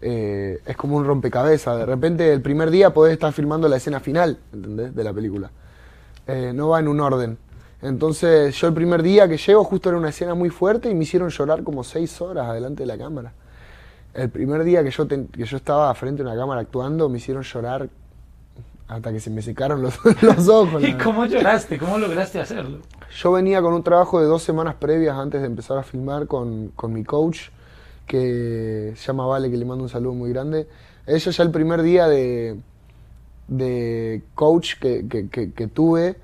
eh, 0.01 0.59
es 0.65 0.75
como 0.77 0.97
un 0.97 1.05
rompecabezas. 1.05 1.77
De 1.77 1.85
repente 1.85 2.33
el 2.33 2.41
primer 2.41 2.69
día 2.69 2.93
podés 2.93 3.13
estar 3.13 3.31
filmando 3.31 3.67
la 3.69 3.77
escena 3.77 3.99
final, 3.99 4.37
¿entendés? 4.53 4.93
De 4.93 5.03
la 5.03 5.13
película. 5.13 5.51
Eh, 6.27 6.51
no 6.53 6.69
va 6.69 6.79
en 6.79 6.87
un 6.89 6.99
orden. 6.99 7.37
Entonces 7.81 8.55
yo 8.59 8.67
el 8.67 8.73
primer 8.73 9.03
día 9.03 9.27
que 9.27 9.37
llego 9.37 9.63
justo 9.63 9.89
era 9.89 9.97
una 9.97 10.09
escena 10.09 10.33
muy 10.33 10.49
fuerte 10.49 10.89
y 10.89 10.95
me 10.95 11.03
hicieron 11.03 11.29
llorar 11.29 11.63
como 11.63 11.83
seis 11.83 12.19
horas 12.21 12.47
adelante 12.47 12.83
de 12.83 12.87
la 12.87 12.97
cámara. 12.97 13.33
El 14.13 14.29
primer 14.29 14.63
día 14.63 14.83
que 14.83 14.89
yo, 14.89 15.05
ten- 15.05 15.27
que 15.27 15.45
yo 15.45 15.57
estaba 15.57 15.93
frente 15.93 16.23
a 16.23 16.25
una 16.25 16.35
cámara 16.35 16.61
actuando 16.61 17.07
me 17.07 17.17
hicieron 17.19 17.43
llorar 17.43 17.87
hasta 18.87 19.11
que 19.11 19.19
se 19.19 19.29
me 19.29 19.41
secaron 19.41 19.81
los, 19.81 19.99
los 20.23 20.47
ojos. 20.47 20.81
¿Y 20.83 20.93
cómo 20.93 21.25
lloraste? 21.25 21.77
¿Cómo 21.77 21.97
lograste 21.99 22.39
hacerlo? 22.39 22.79
Yo 23.15 23.31
venía 23.31 23.61
con 23.61 23.73
un 23.73 23.83
trabajo 23.83 24.19
de 24.19 24.25
dos 24.25 24.41
semanas 24.41 24.75
previas 24.75 25.15
antes 25.17 25.41
de 25.41 25.47
empezar 25.47 25.77
a 25.77 25.83
filmar 25.83 26.25
con, 26.25 26.69
con 26.69 26.93
mi 26.93 27.03
coach, 27.03 27.49
que 28.07 28.93
se 28.95 29.05
llama 29.07 29.27
Vale, 29.27 29.51
que 29.51 29.57
le 29.57 29.65
mando 29.65 29.83
un 29.83 29.89
saludo 29.89 30.13
muy 30.13 30.31
grande. 30.31 30.67
Ella 31.05 31.31
ya 31.31 31.43
el 31.43 31.51
primer 31.51 31.81
día 31.83 32.07
de, 32.07 32.57
de 33.47 34.23
coach 34.35 34.75
que, 34.79 35.07
que- 35.07 35.29
que- 35.29 35.51
que 35.53 35.67
tuve, 35.67 36.15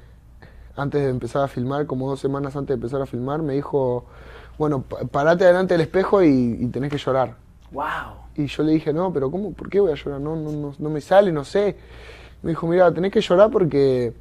antes 0.76 1.02
de 1.04 1.10
empezar 1.10 1.44
a 1.44 1.48
filmar, 1.48 1.86
como 1.86 2.10
dos 2.10 2.20
semanas 2.20 2.56
antes 2.56 2.70
de 2.70 2.74
empezar 2.76 3.02
a 3.02 3.06
filmar, 3.06 3.42
me 3.42 3.54
dijo, 3.54 4.06
bueno, 4.58 4.82
pa- 4.82 5.00
parate 5.06 5.46
delante 5.46 5.74
del 5.76 5.82
espejo 5.82 6.24
y, 6.24 6.58
y 6.60 6.68
tenés 6.68 6.90
que 6.92 6.98
llorar. 6.98 7.36
¡Wow! 7.72 7.86
Y 8.36 8.48
yo 8.48 8.64
le 8.64 8.72
dije, 8.74 8.92
no, 8.94 9.12
pero 9.14 9.30
¿cómo? 9.30 9.52
¿Por 9.54 9.70
qué 9.70 9.80
voy 9.80 9.92
a 9.92 9.96
llorar? 9.96 10.20
No, 10.22 10.36
no, 10.36 10.52
no, 10.52 10.74
no 10.78 10.90
me 10.90 11.02
sale, 11.02 11.32
no 11.32 11.44
sé. 11.44 11.78
Me 12.42 12.50
dijo, 12.52 12.68
mira, 12.68 12.92
tenés 12.92 13.12
que 13.12 13.22
llorar 13.22 13.50
porque 13.52 14.14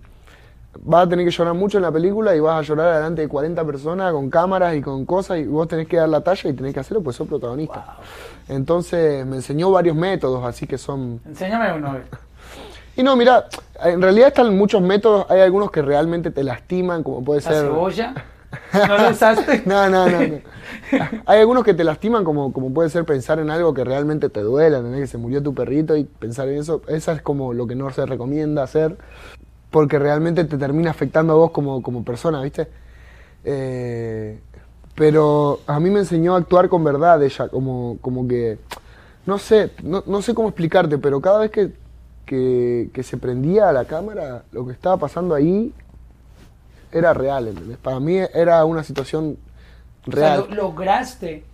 vas 0.84 1.06
a 1.06 1.08
tener 1.08 1.24
que 1.26 1.30
llorar 1.30 1.54
mucho 1.54 1.76
en 1.78 1.82
la 1.82 1.92
película 1.92 2.34
y 2.34 2.40
vas 2.40 2.58
a 2.58 2.62
llorar 2.62 2.94
delante 2.96 3.22
de 3.22 3.28
40 3.28 3.64
personas 3.64 4.12
con 4.12 4.30
cámaras 4.30 4.74
y 4.74 4.80
con 4.80 5.04
cosas 5.04 5.38
y 5.38 5.44
vos 5.44 5.68
tenés 5.68 5.86
que 5.86 5.96
dar 5.98 6.08
la 6.08 6.22
talla 6.22 6.48
y 6.48 6.52
tenés 6.54 6.72
que 6.74 6.80
hacerlo 6.80 7.02
pues 7.02 7.16
sos 7.16 7.28
protagonista. 7.28 7.96
Entonces 8.48 9.24
me 9.26 9.36
enseñó 9.36 9.70
varios 9.70 9.96
métodos, 9.96 10.44
así 10.44 10.66
que 10.66 10.78
son... 10.78 11.20
Enséñame 11.26 11.72
uno. 11.74 11.96
Y 12.96 13.02
no, 13.02 13.16
mira, 13.16 13.46
en 13.82 14.02
realidad 14.02 14.28
están 14.28 14.56
muchos 14.56 14.82
métodos, 14.82 15.26
hay 15.30 15.40
algunos 15.40 15.70
que 15.70 15.82
realmente 15.82 16.30
te 16.30 16.44
lastiman, 16.44 17.02
como 17.02 17.24
puede 17.24 17.40
¿La 17.40 17.50
ser... 17.50 17.64
cebolla? 17.64 18.14
¿No 18.86 18.98
lo 18.98 19.10
usaste? 19.10 19.62
No, 19.66 19.88
no, 19.88 20.08
no, 20.08 20.20
no. 20.20 20.38
Hay 21.26 21.40
algunos 21.40 21.64
que 21.64 21.72
te 21.72 21.84
lastiman, 21.84 22.24
como, 22.24 22.52
como 22.52 22.72
puede 22.72 22.90
ser 22.90 23.04
pensar 23.04 23.38
en 23.38 23.50
algo 23.50 23.72
que 23.72 23.84
realmente 23.84 24.28
te 24.28 24.40
duela, 24.40 24.78
¿entendés? 24.78 25.02
que 25.02 25.06
se 25.06 25.18
murió 25.18 25.42
tu 25.42 25.54
perrito 25.54 25.96
y 25.96 26.04
pensar 26.04 26.48
en 26.48 26.58
eso. 26.58 26.82
Esa 26.86 27.12
es 27.12 27.22
como 27.22 27.54
lo 27.54 27.66
que 27.66 27.74
no 27.74 27.90
se 27.90 28.04
recomienda 28.04 28.62
hacer, 28.62 28.96
porque 29.70 29.98
realmente 29.98 30.44
te 30.44 30.58
termina 30.58 30.90
afectando 30.90 31.32
a 31.32 31.36
vos 31.36 31.50
como, 31.50 31.82
como 31.82 32.04
persona, 32.04 32.42
¿viste? 32.42 32.68
Eh, 33.44 34.38
pero 34.94 35.60
a 35.66 35.80
mí 35.80 35.88
me 35.88 36.00
enseñó 36.00 36.34
a 36.34 36.38
actuar 36.38 36.68
con 36.68 36.84
verdad 36.84 37.22
ella, 37.22 37.48
como, 37.48 37.96
como 38.02 38.28
que, 38.28 38.58
no 39.24 39.38
sé, 39.38 39.70
no, 39.82 40.04
no 40.06 40.20
sé 40.20 40.34
cómo 40.34 40.48
explicarte, 40.48 40.98
pero 40.98 41.20
cada 41.20 41.40
vez 41.40 41.50
que, 41.50 41.72
que, 42.26 42.90
que 42.92 43.02
se 43.02 43.16
prendía 43.16 43.72
la 43.72 43.84
cámara, 43.84 44.42
lo 44.52 44.66
que 44.66 44.72
estaba 44.72 44.96
pasando 44.96 45.34
ahí 45.34 45.72
era 46.92 47.14
real, 47.14 47.48
¿entendés? 47.48 47.78
Para 47.78 48.00
mí 48.00 48.16
era 48.16 48.64
una 48.64 48.84
situación 48.84 49.38
O 50.06 50.12
sea, 50.12 50.36
real. 50.36 50.46
lo- 50.50 50.54
lograste 50.56 51.44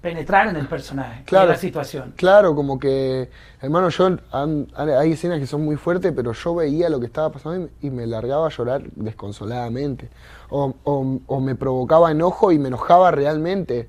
penetrar 0.00 0.46
en 0.48 0.56
el 0.56 0.66
personaje, 0.66 1.24
Claro. 1.24 1.46
en 1.46 1.50
la 1.52 1.56
situación. 1.58 2.14
Claro, 2.16 2.54
como 2.54 2.78
que, 2.78 3.28
hermano, 3.60 3.90
yo 3.90 4.06
han- 4.32 4.68
hay 4.74 5.12
escenas 5.12 5.40
que 5.40 5.46
son 5.46 5.62
muy 5.62 5.76
fuertes, 5.76 6.12
pero 6.16 6.32
yo 6.32 6.54
veía 6.54 6.88
lo 6.88 7.00
que 7.00 7.06
estaba 7.06 7.30
pasando 7.30 7.68
y, 7.82 7.88
y 7.88 7.90
me 7.90 8.06
largaba 8.06 8.46
a 8.46 8.50
llorar 8.50 8.82
desconsoladamente. 8.94 10.08
O, 10.48 10.74
o- 10.84 11.18
o 11.26 11.40
me 11.40 11.54
provocaba 11.54 12.10
enojo 12.10 12.50
y 12.52 12.58
me 12.58 12.68
enojaba 12.68 13.10
realmente. 13.10 13.88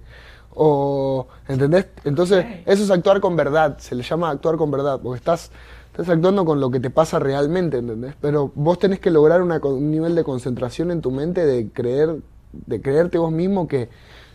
O, 0.54 1.28
¿entendés? 1.48 1.88
Entonces, 2.04 2.46
eso 2.66 2.84
es 2.84 2.92
actuar 2.92 3.22
con 3.22 3.36
verdad, 3.36 3.78
se 3.80 3.96
le 3.96 4.04
llama 4.04 4.30
actuar 4.30 4.58
con 4.58 4.70
verdad, 4.72 5.00
porque 5.02 5.18
estás, 5.18 5.52
estás 5.88 6.10
actuando 6.10 6.46
con 6.46 6.60
lo 6.60 6.70
que 6.72 6.80
te 6.80 6.90
pasa 6.90 7.20
realmente, 7.20 7.78
¿entendés? 7.78 8.16
Pero 8.22 8.52
vos 8.56 8.80
tenés 8.80 9.00
que 9.00 9.12
lograr 9.12 9.42
una 9.42 9.60
un 9.64 9.92
nivel 9.92 10.16
de 10.16 10.24
concentración 10.24 10.92
en 10.92 11.02
tu 11.02 11.12
mente 11.12 11.46
de 11.46 11.70
creer, 11.72 12.18
de 12.52 12.82
creerte 12.82 13.18
vos 13.18 13.32
mismo 13.32 13.68
que 13.68 13.90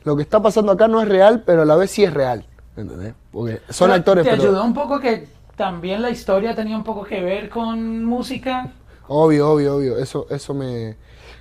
lo 0.05 0.17
que 0.17 0.23
está 0.23 0.41
pasando 0.41 0.73
acá 0.73 0.89
no 0.89 1.03
es 1.03 1.09
real, 1.09 1.43
pero 1.45 1.63
a 1.63 1.65
la 1.65 1.77
vez 1.77 1.91
sí 1.91 2.05
es 2.05 2.15
real, 2.15 2.47
¿entendés? 2.77 3.15
Porque 3.33 3.61
son 3.71 3.91
Pero 3.91 3.93
actores, 3.93 4.23
¿Te 4.23 4.31
pero 4.31 4.43
ayudó 4.43 4.65
un 4.65 4.75
poco 4.75 5.01
que 5.01 5.29
también 5.57 6.03
la 6.03 6.11
historia 6.11 6.55
tenía 6.55 6.77
un 6.77 6.85
poco 6.85 7.05
que 7.05 7.21
ver 7.23 7.49
con 7.49 8.05
música? 8.05 8.73
obvio, 9.07 9.51
obvio, 9.51 9.77
obvio, 9.77 9.99
eso, 9.99 10.27
eso 10.31 10.55
me, 10.55 10.97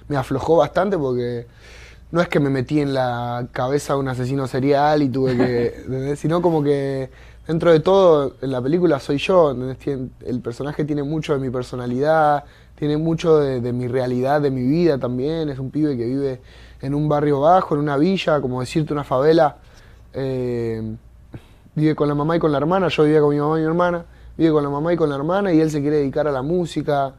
me 0.07 0.17
aflojó 0.17 0.57
bastante 0.57 0.97
porque 0.97 1.47
no 2.15 2.21
es 2.21 2.29
que 2.29 2.39
me 2.39 2.49
metí 2.49 2.79
en 2.79 2.93
la 2.93 3.45
cabeza 3.51 3.91
de 3.91 3.99
un 3.99 4.07
asesino 4.07 4.47
serial 4.47 5.03
y 5.03 5.09
tuve 5.09 5.35
que, 5.35 6.15
sino 6.15 6.41
como 6.41 6.63
que 6.63 7.09
dentro 7.45 7.73
de 7.73 7.81
todo 7.81 8.37
en 8.41 8.51
la 8.53 8.61
película 8.61 9.01
soy 9.01 9.17
yo, 9.17 9.53
el 10.25 10.39
personaje 10.39 10.85
tiene 10.85 11.03
mucho 11.03 11.33
de 11.33 11.39
mi 11.39 11.49
personalidad, 11.49 12.45
tiene 12.75 12.95
mucho 12.95 13.37
de, 13.37 13.59
de 13.59 13.73
mi 13.73 13.89
realidad, 13.89 14.39
de 14.39 14.49
mi 14.49 14.63
vida 14.63 14.97
también, 14.97 15.49
es 15.49 15.59
un 15.59 15.71
pibe 15.71 15.97
que 15.97 16.05
vive 16.05 16.39
en 16.81 16.95
un 16.95 17.09
barrio 17.09 17.41
bajo, 17.41 17.75
en 17.75 17.81
una 17.81 17.97
villa, 17.97 18.39
como 18.39 18.61
decirte 18.61 18.93
una 18.93 19.03
favela, 19.03 19.57
eh, 20.13 20.95
vive 21.75 21.95
con 21.95 22.07
la 22.07 22.15
mamá 22.15 22.37
y 22.37 22.39
con 22.39 22.49
la 22.53 22.59
hermana, 22.59 22.87
yo 22.87 23.03
vivía 23.03 23.19
con 23.19 23.31
mi 23.31 23.41
mamá 23.41 23.57
y 23.57 23.61
mi 23.61 23.67
hermana, 23.67 24.05
vive 24.37 24.53
con 24.53 24.63
la 24.63 24.69
mamá 24.69 24.93
y 24.93 24.95
con 24.95 25.09
la 25.09 25.17
hermana 25.17 25.51
y 25.51 25.59
él 25.59 25.69
se 25.69 25.81
quiere 25.81 25.97
dedicar 25.97 26.29
a 26.29 26.31
la 26.31 26.41
música. 26.41 27.13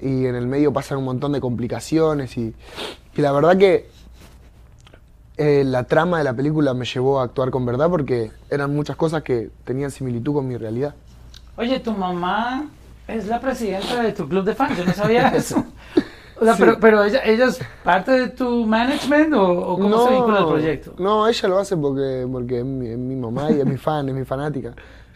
Y 0.00 0.26
en 0.26 0.36
el 0.36 0.46
medio 0.46 0.72
pasan 0.72 0.98
un 0.98 1.04
montón 1.06 1.32
de 1.32 1.40
complicaciones 1.40 2.36
y, 2.36 2.54
y 3.16 3.20
la 3.20 3.32
verdad 3.32 3.56
que 3.56 3.97
eh, 5.38 5.62
la 5.64 5.84
trama 5.84 6.18
de 6.18 6.24
la 6.24 6.34
película 6.34 6.74
me 6.74 6.84
llevó 6.84 7.20
a 7.20 7.24
actuar 7.24 7.50
con 7.50 7.64
verdad 7.64 7.88
porque 7.88 8.30
eran 8.50 8.74
muchas 8.74 8.96
cosas 8.96 9.22
que 9.22 9.50
tenían 9.64 9.90
similitud 9.90 10.34
con 10.34 10.46
mi 10.46 10.56
realidad. 10.56 10.94
Oye, 11.56 11.80
tu 11.80 11.92
mamá 11.92 12.66
es 13.06 13.26
la 13.26 13.40
presidenta 13.40 14.02
de 14.02 14.12
tu 14.12 14.28
club 14.28 14.44
de 14.44 14.54
fans, 14.54 14.76
yo 14.76 14.84
no 14.84 14.92
sabía 14.92 15.28
eso. 15.34 15.64
O 16.40 16.44
sea, 16.44 16.54
Sí. 16.54 16.62
pero, 16.62 16.78
pero 16.78 17.02
ella, 17.04 17.20
ella 17.24 17.46
es 17.46 17.58
parte 17.82 18.12
de 18.12 18.28
tu 18.28 18.64
management 18.66 19.34
o, 19.34 19.42
o 19.72 19.78
cómo 19.78 20.04
se 20.06 20.12
vincula 20.12 20.38
al 20.38 20.46
proyecto? 20.46 20.94
No, 20.98 21.26
ella 21.26 21.48
lo 21.48 21.58
hace 21.58 21.76
porque, 21.76 22.28
porque 22.30 22.58
es, 22.60 22.64
mi, 22.64 22.88
es 22.88 22.98
mi 22.98 23.16
mamá 23.16 23.50
y 23.50 23.58
es 23.60 23.66
mi 23.66 23.76
fan, 23.76 24.08
es 24.08 24.14
mi 24.14 24.24
fanática. 24.24 24.72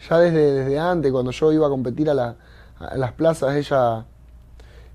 Ya 0.09 0.19
desde, 0.19 0.51
desde 0.53 0.77
antes, 0.79 1.11
cuando 1.13 1.31
yo 1.31 1.53
iba 1.53 1.67
a 1.67 1.69
competir 1.69 2.09
a, 2.09 2.13
la- 2.13 2.35
a 2.77 2.97
las 2.97 3.13
plazas, 3.13 3.55
ella, 3.55 4.03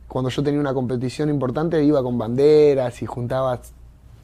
cuando 0.07 0.29
yo 0.29 0.43
tenía 0.43 0.61
una 0.61 0.75
competición 0.75 1.31
importante, 1.31 1.83
iba 1.83 2.03
con 2.03 2.19
banderas 2.19 3.01
y 3.01 3.07
juntaba 3.07 3.59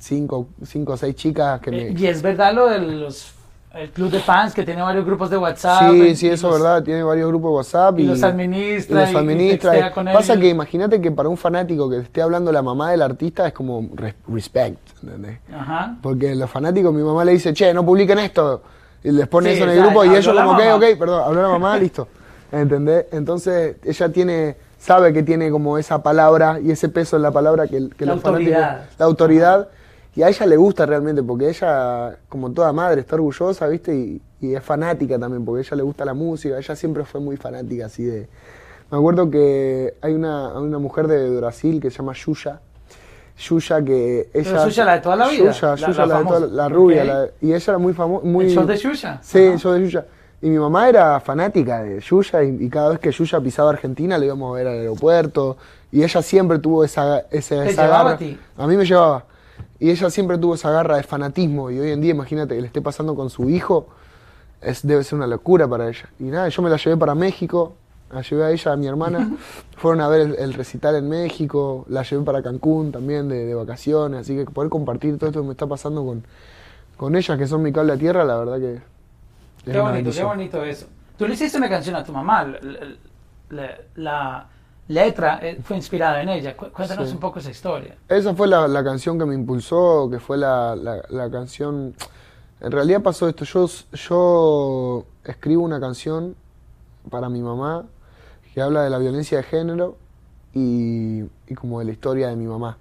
cinco, 0.05 0.47
cinco 0.65 0.93
o 0.93 0.97
seis 0.97 1.15
chicas 1.17 1.61
que 1.61 1.71
me... 1.71 1.83
Eh, 1.89 1.95
Y 1.97 2.07
es 2.07 2.21
verdad 2.23 2.53
lo 2.55 2.69
de 2.69 2.79
los 2.79 3.33
el 3.75 3.91
club 3.91 4.09
de 4.09 4.21
fans 4.21 4.55
que 4.55 4.63
tiene 4.63 4.83
varios 4.83 5.05
grupos 5.05 5.31
de 5.31 5.37
WhatsApp. 5.37 5.91
Sí, 5.91 5.97
y- 6.03 6.15
sí, 6.15 6.27
y 6.27 6.31
eso 6.31 6.47
es 6.47 6.53
los- 6.53 6.63
verdad, 6.63 6.85
tiene 6.85 7.03
varios 7.03 7.27
grupos 7.29 7.51
de 7.51 7.55
WhatsApp 7.57 7.99
Y, 7.99 8.03
y, 8.03 8.07
los 8.07 8.21
y 8.21 8.25
administra. 8.25 9.01
los 9.01 9.11
y- 9.11 9.13
y 9.13 9.17
administra. 9.17 9.71
textea 9.73 9.93
con 9.93 10.05
Pasa 10.07 10.35
ellos. 10.35 10.43
que 10.43 10.49
imagínate 10.51 11.01
que 11.01 11.11
para 11.11 11.29
un 11.29 11.37
fanático 11.37 11.91
que 11.91 11.97
esté 11.99 12.23
hablando 12.23 12.53
la 12.53 12.63
mamá 12.63 12.93
del 12.93 13.03
artista 13.03 13.49
es 13.49 13.53
como 13.53 13.89
res- 13.97 14.15
respect, 14.29 14.79
¿entendés? 15.03 15.39
Ajá. 15.53 15.97
Porque 16.03 16.37
los 16.37 16.49
fanáticos, 16.49 16.95
mi 16.95 17.03
mamá 17.03 17.25
le 17.25 17.33
dice, 17.33 17.53
che, 17.53 17.75
no 17.75 17.85
publiquen 17.85 18.21
esto. 18.21 18.63
Y 19.03 19.11
les 19.11 19.27
pone 19.27 19.51
Sí, 19.51 19.57
eso 19.57 19.65
en 19.65 19.71
el 19.71 19.81
grupo 19.83 20.05
y 20.05 20.09
ellos 20.11 20.27
como, 20.29 20.53
ok, 20.53 20.59
mamá. 20.59 20.75
ok, 20.77 20.85
perdón, 20.97 21.23
habló 21.25 21.43
la 21.43 21.49
mamá, 21.49 21.77
listo. 21.77 22.07
¿Entendés? 22.53 23.07
Entonces 23.11 23.77
ella 23.85 24.09
tiene, 24.11 24.57
sabe 24.79 25.13
que 25.13 25.25
tiene 25.25 25.51
como 25.51 25.79
esa 25.79 26.01
palabra 26.01 26.61
y 26.61 26.71
ese 26.71 26.89
peso 26.91 27.17
en 27.17 27.23
la 27.23 27.33
palabra 27.33 27.67
que, 27.67 27.89
que 27.89 28.07
La 28.07 28.15
los 28.15 28.23
fanáticos- 28.23 28.55
autoridad. 28.55 28.83
la 29.01 29.05
autoridad. 29.05 29.69
Y 30.17 30.23
a 30.23 30.29
ella 30.29 30.47
le 30.47 30.57
gusta 30.57 30.87
realmente, 30.87 31.23
porque 31.23 31.49
ella, 31.49 32.17
como 32.29 32.51
toda 32.53 32.73
madre, 32.73 33.01
está 33.01 33.17
orgullosa, 33.17 33.67
¿viste? 33.67 33.95
Y, 33.95 34.23
y 34.41 34.55
es 34.55 34.63
fanática 34.63 35.19
también, 35.19 35.45
porque 35.45 35.61
a 35.61 35.63
ella 35.63 35.77
le 35.79 35.83
gusta 35.83 36.05
la 36.05 36.15
música. 36.15 36.57
Ella 36.57 36.77
siempre 36.77 37.05
fue 37.05 37.21
muy 37.21 37.37
fanática, 37.37 37.87
así 37.87 38.05
de... 38.05 38.29
Me 38.91 38.99
acuerdo 38.99 39.29
que 39.29 39.95
hay 40.03 40.15
una, 40.15 40.53
una 40.59 40.79
mujer 40.79 41.09
de 41.09 41.37
Brasil 41.37 41.81
que 41.81 41.91
se 41.91 41.99
llama 41.99 42.13
Yuya. 42.13 42.61
Yuya 43.37 43.83
que 43.85 44.29
ella... 44.33 44.51
Pero 44.53 44.65
Xuxa, 44.67 44.85
la 44.85 44.93
de 44.95 45.01
toda 45.01 45.17
la 45.17 45.29
vida, 45.29 45.51
Yuya, 45.51 45.69
la- 45.71 45.75
Yuya, 45.77 45.89
la 45.99 46.07
la, 46.07 46.19
de 46.19 46.25
toda- 46.27 46.47
la 46.47 46.69
rubia. 46.69 47.03
Ok. 47.03 47.09
la- 47.09 47.29
y 47.41 47.53
ella 47.53 47.65
era 47.73 47.79
muy 47.79 47.93
famosa. 47.93 48.25
Muy, 48.27 48.45
¿El 48.45 48.51
show 48.55 48.65
de 48.67 48.77
Xuxa? 48.77 49.19
Sí, 49.23 49.39
el 49.39 49.59
show 49.59 49.73
de 49.73 49.81
Yuya. 49.81 50.07
Y 50.43 50.49
mi 50.51 50.59
mamá 50.59 50.89
era 50.89 51.19
fanática 51.21 51.83
de 51.83 51.99
Yuya 52.01 52.45
y, 52.45 52.65
y 52.67 52.69
cada 52.69 52.91
vez 52.91 52.99
que 53.01 53.11
Yuya 53.11 53.41
pisaba 53.41 53.71
Argentina 53.71 54.17
le 54.19 54.27
íbamos 54.27 54.53
a 54.55 54.59
ver 54.59 54.69
al 54.69 54.75
aeropuerto. 54.79 55.57
Y 55.91 56.05
ella 56.05 56.23
siempre 56.23 56.59
tuvo 56.61 56.85
esa, 56.85 57.21
esa, 57.31 57.65
¿Te 57.65 57.71
esa 57.71 57.83
llevaba 57.85 58.05
garra. 58.05 58.11
a 58.15 58.19
ti? 58.19 58.39
A 58.59 58.67
mí 58.69 58.77
me 58.77 58.85
llevaba. 58.85 59.25
Y 59.79 59.91
ella 59.91 60.11
siempre 60.11 60.39
tuvo 60.39 60.55
esa 60.55 60.71
garra 60.71 60.97
de 60.97 61.03
fanatismo. 61.03 61.71
Y 61.71 61.79
hoy 61.79 61.91
en 61.91 62.01
día, 62.01 62.13
imagínate 62.13 62.55
que 62.55 62.61
le 62.61 62.67
esté 62.67 62.81
pasando 62.81 63.15
con 63.15 63.31
su 63.31 63.51
hijo, 63.51 63.89
es, 64.61 64.87
debe 64.87 65.05
ser 65.05 65.17
una 65.17 65.27
locura 65.27 65.69
para 65.69 65.89
ella. 65.89 66.09
Y 66.19 66.25
nada, 66.25 66.49
yo 66.49 66.63
me 66.63 66.71
la 66.71 66.77
llevé 66.77 66.97
para 66.97 67.15
México, 67.15 67.75
la 68.13 68.23
llevé 68.23 68.45
a 68.45 68.51
ella, 68.51 68.73
a 68.73 68.77
mi 68.77 68.87
hermana. 68.87 69.33
Fueron 69.77 70.01
a 70.01 70.09
ver 70.09 70.21
el, 70.21 70.35
el 70.37 70.55
recital 70.55 70.97
en 70.97 71.09
México, 71.09 71.85
la 71.89 72.03
llevé 72.03 72.25
para 72.25 72.43
Cancún 72.43 72.93
también 72.93 73.29
de, 73.29 73.45
de 73.45 73.55
vacaciones. 73.55 74.21
Así 74.21 74.37
que 74.37 74.45
poder 74.45 74.71
compartir 74.71 75.19
todo 75.19 75.29
esto 75.29 75.41
que 75.41 75.47
me 75.47 75.53
está 75.53 75.67
pasando 75.67 76.05
con, 76.05 76.25
con 76.97 77.17
ellas, 77.17 77.37
que 77.37 77.47
son 77.47 77.63
mi 77.63 77.73
cable 77.73 77.93
a 77.93 77.97
tierra, 77.97 78.25
la 78.25 78.37
verdad 78.39 78.59
que. 78.59 78.75
es 78.75 78.83
Qué 79.73 79.79
bonito, 79.79 80.11
qué 80.11 80.25
bonito 80.25 80.65
eso. 80.65 80.87
Tú 81.17 81.27
le 81.27 81.35
hiciste 81.35 81.59
una 81.59 81.69
canción 81.69 81.95
a 81.97 82.05
tu 82.05 82.13
mamá, 82.13 82.47
la, 83.97 84.49
letra 84.89 85.39
eh, 85.43 85.61
fue 85.63 85.77
inspirada 85.77 86.23
en 86.23 86.29
ella. 86.29 86.57
Cuéntanos 86.57 87.13
un 87.13 87.19
poco 87.19 87.39
esa 87.39 87.51
historia. 87.51 87.97
Esa 88.09 88.35
fue 88.35 88.49
la, 88.49 88.85
canción 88.85 89.19
que 89.19 89.25
me 89.25 89.35
impulsó, 89.35 90.09
que 90.11 90.19
fue 90.19 90.37
la, 90.37 91.29
canción... 91.31 91.95
En 92.61 92.71
realidad 92.71 93.03
pasó 93.03 93.29
esto, 93.29 93.45
yo, 93.45 93.69
yo 93.93 95.05
escribo 95.25 95.63
una 95.63 95.81
canción 95.81 96.35
para 97.11 97.29
mi 97.29 97.43
mamá 97.43 97.85
que 98.55 98.63
habla 98.63 98.85
de 98.85 98.91
la 98.91 98.99
violencia 98.99 99.39
de 99.39 99.45
género 99.45 99.97
y, 100.55 101.25
y 101.47 101.55
como 101.55 101.81
de 101.81 101.85
la 101.85 101.93
historia 101.93 102.29
de 102.29 102.37
mi 102.37 102.47
mamá. 102.47 102.79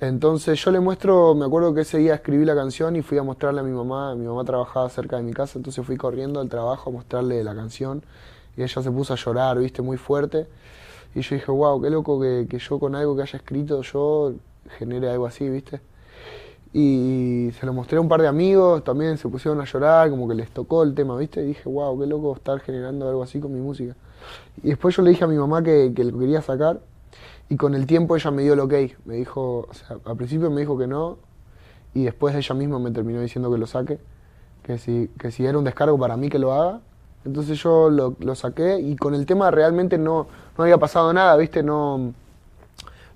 Entonces 0.00 0.62
yo 0.62 0.70
le 0.70 0.78
muestro, 0.78 1.34
me 1.34 1.46
acuerdo 1.46 1.74
que 1.74 1.80
ese 1.80 1.98
día 1.98 2.14
escribí 2.14 2.44
la 2.44 2.54
canción 2.54 2.94
y 2.94 3.02
fui 3.02 3.18
a 3.18 3.24
mostrarle 3.24 3.60
a 3.60 3.62
mi 3.64 3.72
mamá, 3.72 4.14
mi 4.14 4.26
mamá 4.26 4.44
trabajaba 4.44 4.88
cerca 4.90 5.16
de 5.16 5.24
mi 5.24 5.32
casa, 5.32 5.58
entonces 5.58 5.84
fui 5.84 5.96
corriendo 5.96 6.38
al 6.40 6.48
trabajo 6.48 6.90
a 6.90 6.92
mostrarle 6.92 7.42
la 7.42 7.54
canción 7.54 8.04
y 8.56 8.62
ella 8.62 8.82
se 8.82 8.90
puso 8.92 9.14
a 9.14 9.16
llorar, 9.16 9.58
viste, 9.58 9.82
muy 9.82 9.96
fuerte. 9.96 10.46
Y 11.14 11.20
yo 11.20 11.34
dije, 11.34 11.50
wow, 11.50 11.80
qué 11.80 11.90
loco 11.90 12.20
que, 12.20 12.46
yo 12.58 12.78
con 12.78 12.94
algo 12.94 13.16
que 13.16 13.22
haya 13.22 13.38
escrito 13.38 13.82
yo 13.82 14.34
genere 14.78 15.10
algo 15.10 15.26
así, 15.26 15.48
viste. 15.48 15.80
Y 16.72 17.50
se 17.58 17.64
lo 17.64 17.72
mostré 17.72 17.98
a 17.98 18.00
un 18.00 18.08
par 18.08 18.20
de 18.20 18.28
amigos, 18.28 18.84
también 18.84 19.16
se 19.16 19.28
pusieron 19.28 19.60
a 19.60 19.64
llorar, 19.64 20.10
como 20.10 20.28
que 20.28 20.34
les 20.34 20.50
tocó 20.50 20.82
el 20.82 20.94
tema, 20.94 21.16
viste. 21.16 21.42
Y 21.42 21.46
dije, 21.46 21.68
wow, 21.68 21.98
qué 21.98 22.06
loco 22.06 22.36
estar 22.36 22.60
generando 22.60 23.08
algo 23.08 23.22
así 23.22 23.40
con 23.40 23.52
mi 23.52 23.60
música. 23.60 23.96
Y 24.62 24.68
después 24.68 24.94
yo 24.96 25.02
le 25.02 25.10
dije 25.10 25.24
a 25.24 25.26
mi 25.26 25.36
mamá 25.36 25.62
que, 25.62 25.92
que 25.94 26.04
lo 26.04 26.18
quería 26.18 26.42
sacar 26.42 26.80
y 27.48 27.56
con 27.56 27.74
el 27.74 27.86
tiempo 27.86 28.14
ella 28.16 28.30
me 28.30 28.42
dio 28.42 28.52
el 28.52 28.60
ok. 28.60 28.74
Me 29.06 29.14
dijo, 29.14 29.66
o 29.68 29.74
sea, 29.74 29.98
al 30.04 30.16
principio 30.16 30.50
me 30.50 30.60
dijo 30.60 30.76
que 30.76 30.86
no 30.86 31.18
y 31.94 32.04
después 32.04 32.34
ella 32.34 32.54
misma 32.54 32.78
me 32.78 32.90
terminó 32.90 33.20
diciendo 33.20 33.50
que 33.50 33.58
lo 33.58 33.66
saque. 33.66 33.98
Que 34.62 34.76
si, 34.76 35.08
que 35.18 35.30
si 35.30 35.46
era 35.46 35.56
un 35.56 35.64
descargo 35.64 35.98
para 35.98 36.16
mí 36.16 36.28
que 36.28 36.38
lo 36.38 36.52
haga. 36.52 36.80
Entonces 37.28 37.62
yo 37.62 37.90
lo, 37.90 38.34
saqué 38.34 38.80
y 38.80 38.96
con 38.96 39.14
el 39.14 39.26
tema 39.26 39.50
realmente 39.50 39.98
no, 39.98 40.26
no 40.56 40.64
había 40.64 40.78
pasado 40.78 41.12
nada, 41.12 41.36
¿viste? 41.36 41.62
No, 41.62 42.14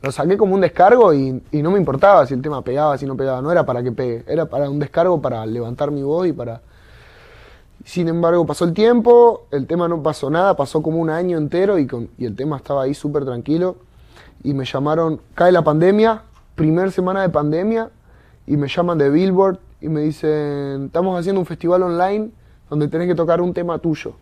lo 0.03 0.13
saqué 0.13 0.37
como 0.37 0.55
un 0.55 0.61
descargo 0.61 1.15
y, 1.15 1.43
y, 1.51 1.63
no 1.63 1.71
me 1.71 1.79
importaba 1.79 2.27
si 2.27 2.35
el 2.35 2.43
tema 2.43 2.61
pegaba, 2.61 2.99
si 2.99 3.07
no 3.07 3.17
pegaba. 3.17 3.41
No 3.41 3.51
era 3.51 3.65
para 3.65 3.83
que 3.83 3.91
pegue, 3.91 4.23
era 4.27 4.45
para 4.45 4.69
un 4.69 4.79
descargo 4.79 5.23
para 5.23 5.47
levantar 5.47 5.91
mi 5.91 6.03
voz 6.03 6.27
y 6.27 6.33
para... 6.35 6.61
Sin 7.87 8.07
embargo, 8.07 8.45
pasó 8.45 8.67
el 8.67 8.75
tiempo, 8.75 9.47
el 9.51 9.67
tema 9.67 9.89
no 9.89 10.03
pasó 10.03 10.29
nada, 10.29 10.55
pasó 10.57 10.83
como 10.83 10.99
un 10.99 11.09
año 11.09 11.39
entero 11.39 11.79
y, 11.79 11.87
con, 11.87 12.11
y 12.19 12.27
el 12.27 12.37
tema 12.37 12.59
estaba 12.59 12.83
ahí 12.83 12.93
súper 12.93 13.25
tranquilo 13.25 13.77
y 14.45 14.53
me 14.53 14.67
llamaron, 14.67 15.23
cae 15.35 15.53
la 15.53 15.65
pandemia, 15.65 16.23
primer 16.55 16.93
semana 16.93 17.23
de 17.23 17.31
pandemia, 17.31 17.89
y 18.47 18.59
me 18.59 18.69
llaman 18.69 18.99
de 18.99 19.09
Billboard 19.09 19.59
y 19.81 19.89
me 19.89 20.03
dicen, 20.03 20.87
estamos 20.87 21.19
haciendo 21.19 21.41
un 21.41 21.47
festival 21.47 21.83
online 21.83 22.31
donde 22.73 22.89
tenés 22.89 23.07
que 23.07 23.15
tocar 23.15 23.43
un 23.43 23.53
tema 23.53 23.79
tuyo 23.81 24.15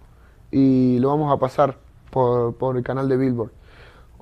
y 0.50 0.98
lo 0.98 1.10
vamos 1.10 1.32
a 1.32 1.36
pasar 1.36 1.76
por, 2.10 2.52
por 2.56 2.76
el 2.76 2.82
canal 2.82 3.08
de 3.08 3.16
Billboard. 3.16 3.52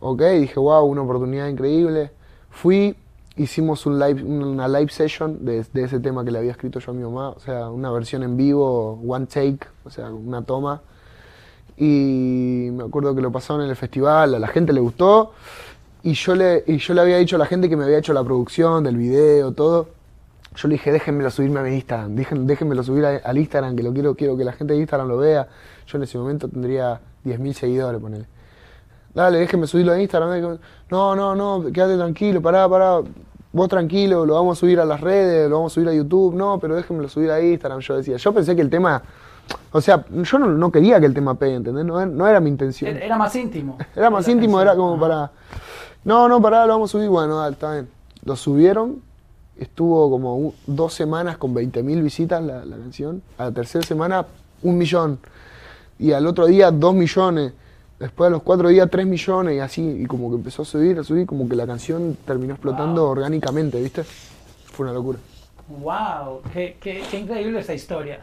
Ok, 0.00 0.20
dije, 0.20 0.60
wow, 0.60 0.84
una 0.84 1.00
oportunidad 1.00 1.48
increíble. 1.48 2.10
Fui, 2.50 2.94
hicimos 3.36 3.86
un 3.86 3.98
live, 3.98 4.22
una 4.22 4.68
live 4.68 4.90
session 4.90 5.46
de, 5.46 5.64
de, 5.72 5.82
ese 5.82 5.98
tema 6.00 6.26
que 6.26 6.30
le 6.30 6.40
había 6.40 6.50
escrito 6.50 6.78
yo 6.78 6.92
a 6.92 6.94
mi 6.94 7.04
mamá, 7.04 7.30
o 7.30 7.40
sea, 7.40 7.70
una 7.70 7.90
versión 7.90 8.22
en 8.22 8.36
vivo, 8.36 9.00
one 9.08 9.24
take, 9.24 9.60
o 9.84 9.88
sea, 9.88 10.10
una 10.10 10.42
toma. 10.42 10.82
Y 11.78 12.68
me 12.72 12.84
acuerdo 12.84 13.14
que 13.14 13.22
lo 13.22 13.32
pasaron 13.32 13.62
en 13.62 13.70
el 13.70 13.76
festival, 13.76 14.34
a 14.34 14.38
la 14.38 14.48
gente 14.48 14.74
le 14.74 14.80
gustó. 14.80 15.32
Y 16.02 16.12
yo, 16.12 16.34
le, 16.34 16.64
y 16.66 16.76
yo 16.76 16.92
le 16.92 17.00
había 17.00 17.16
dicho 17.16 17.36
a 17.36 17.38
la 17.38 17.46
gente 17.46 17.70
que 17.70 17.78
me 17.78 17.84
había 17.84 17.96
hecho 17.96 18.12
la 18.12 18.22
producción 18.22 18.84
del 18.84 18.98
video, 18.98 19.52
todo. 19.52 19.88
Yo 20.58 20.66
le 20.66 20.74
dije, 20.74 20.90
déjenmelo 20.90 21.30
subirme 21.30 21.60
a 21.60 21.62
mi 21.62 21.74
Instagram, 21.74 22.16
déjenmelo 22.16 22.82
subir 22.82 23.06
al 23.06 23.38
Instagram, 23.38 23.76
que 23.76 23.84
lo 23.84 23.92
quiero, 23.92 24.16
quiero 24.16 24.36
que 24.36 24.42
la 24.42 24.52
gente 24.52 24.74
de 24.74 24.80
Instagram 24.80 25.06
lo 25.06 25.16
vea. 25.16 25.46
Yo 25.86 25.98
en 25.98 26.02
ese 26.02 26.18
momento 26.18 26.48
tendría 26.48 27.00
10.000 27.24 27.52
seguidores, 27.52 28.00
ponele. 28.00 28.26
Dale, 29.14 29.38
déjenme 29.38 29.68
subirlo 29.68 29.92
a 29.92 30.00
Instagram. 30.00 30.58
No, 30.90 31.14
no, 31.14 31.36
no, 31.36 31.62
quédate 31.72 31.96
tranquilo, 31.96 32.42
pará, 32.42 32.68
pará. 32.68 33.00
Vos 33.52 33.68
tranquilo, 33.68 34.26
lo 34.26 34.34
vamos 34.34 34.58
a 34.58 34.60
subir 34.60 34.80
a 34.80 34.84
las 34.84 35.00
redes, 35.00 35.48
lo 35.48 35.58
vamos 35.58 35.72
a 35.72 35.74
subir 35.74 35.88
a 35.90 35.94
YouTube. 35.94 36.34
No, 36.34 36.58
pero 36.58 36.74
déjenmelo 36.74 37.08
subir 37.08 37.30
a 37.30 37.40
Instagram. 37.40 37.78
Yo 37.78 37.96
decía, 37.96 38.16
yo 38.16 38.34
pensé 38.34 38.56
que 38.56 38.62
el 38.62 38.68
tema 38.68 39.00
o 39.70 39.80
sea, 39.80 40.04
yo 40.10 40.38
no, 40.38 40.72
quería 40.72 40.98
que 41.00 41.06
el 41.06 41.14
tema 41.14 41.34
pegue, 41.34 41.54
¿entendés? 41.54 41.84
No, 41.84 42.04
no, 42.04 42.26
era 42.26 42.40
mi 42.40 42.50
intención. 42.50 42.96
Era 42.96 43.16
más 43.16 43.34
íntimo. 43.36 43.78
Era 43.96 44.10
más 44.10 44.26
íntimo, 44.28 44.60
era 44.60 44.74
como 44.74 44.98
para... 44.98 45.30
No, 46.04 46.28
no, 46.28 46.40
pará, 46.40 46.66
lo 46.66 46.74
vamos 46.74 46.90
a 46.90 46.92
subir. 46.92 47.08
Bueno, 47.08 47.38
dale, 47.38 47.52
está 47.52 47.72
bien. 47.72 47.88
Lo 48.24 48.36
subieron, 48.36 49.02
estuvo 49.58 50.10
como 50.10 50.54
dos 50.66 50.94
semanas 50.94 51.36
con 51.36 51.54
20.000 51.54 52.02
visitas 52.02 52.42
la, 52.42 52.62
canción. 52.62 53.22
A 53.36 53.44
la 53.44 53.52
tercera 53.52 53.84
semana, 53.84 54.26
un 54.62 54.78
millón. 54.78 55.18
Y 55.98 56.12
al 56.12 56.26
otro 56.26 56.46
día, 56.46 56.70
dos 56.70 56.94
millones. 56.94 57.52
Después 57.98 58.28
a 58.28 58.30
los 58.30 58.42
cuatro 58.42 58.68
días, 58.68 58.88
tres 58.90 59.06
millones 59.06 59.56
y 59.56 59.58
así. 59.58 60.02
Y 60.02 60.06
como 60.06 60.30
que 60.30 60.36
empezó 60.36 60.62
a 60.62 60.64
subir, 60.64 60.98
a 60.98 61.04
subir, 61.04 61.26
como 61.26 61.48
que 61.48 61.56
la 61.56 61.66
canción 61.66 62.16
terminó 62.24 62.54
explotando 62.54 63.08
orgánicamente, 63.08 63.80
¿viste? 63.82 64.04
Fue 64.04 64.86
una 64.86 64.92
locura. 64.92 65.18
¡Wow! 65.68 66.42
Qué, 66.52 66.76
qué, 66.80 67.02
qué 67.10 67.18
increíble 67.18 67.60
esta 67.60 67.74
historia. 67.74 68.20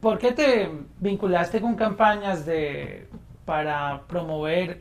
¿Por 0.00 0.18
qué 0.18 0.32
te 0.32 0.70
vinculaste 1.00 1.60
con 1.60 1.74
campañas 1.74 2.44
de, 2.44 3.08
para 3.44 4.02
promover 4.06 4.80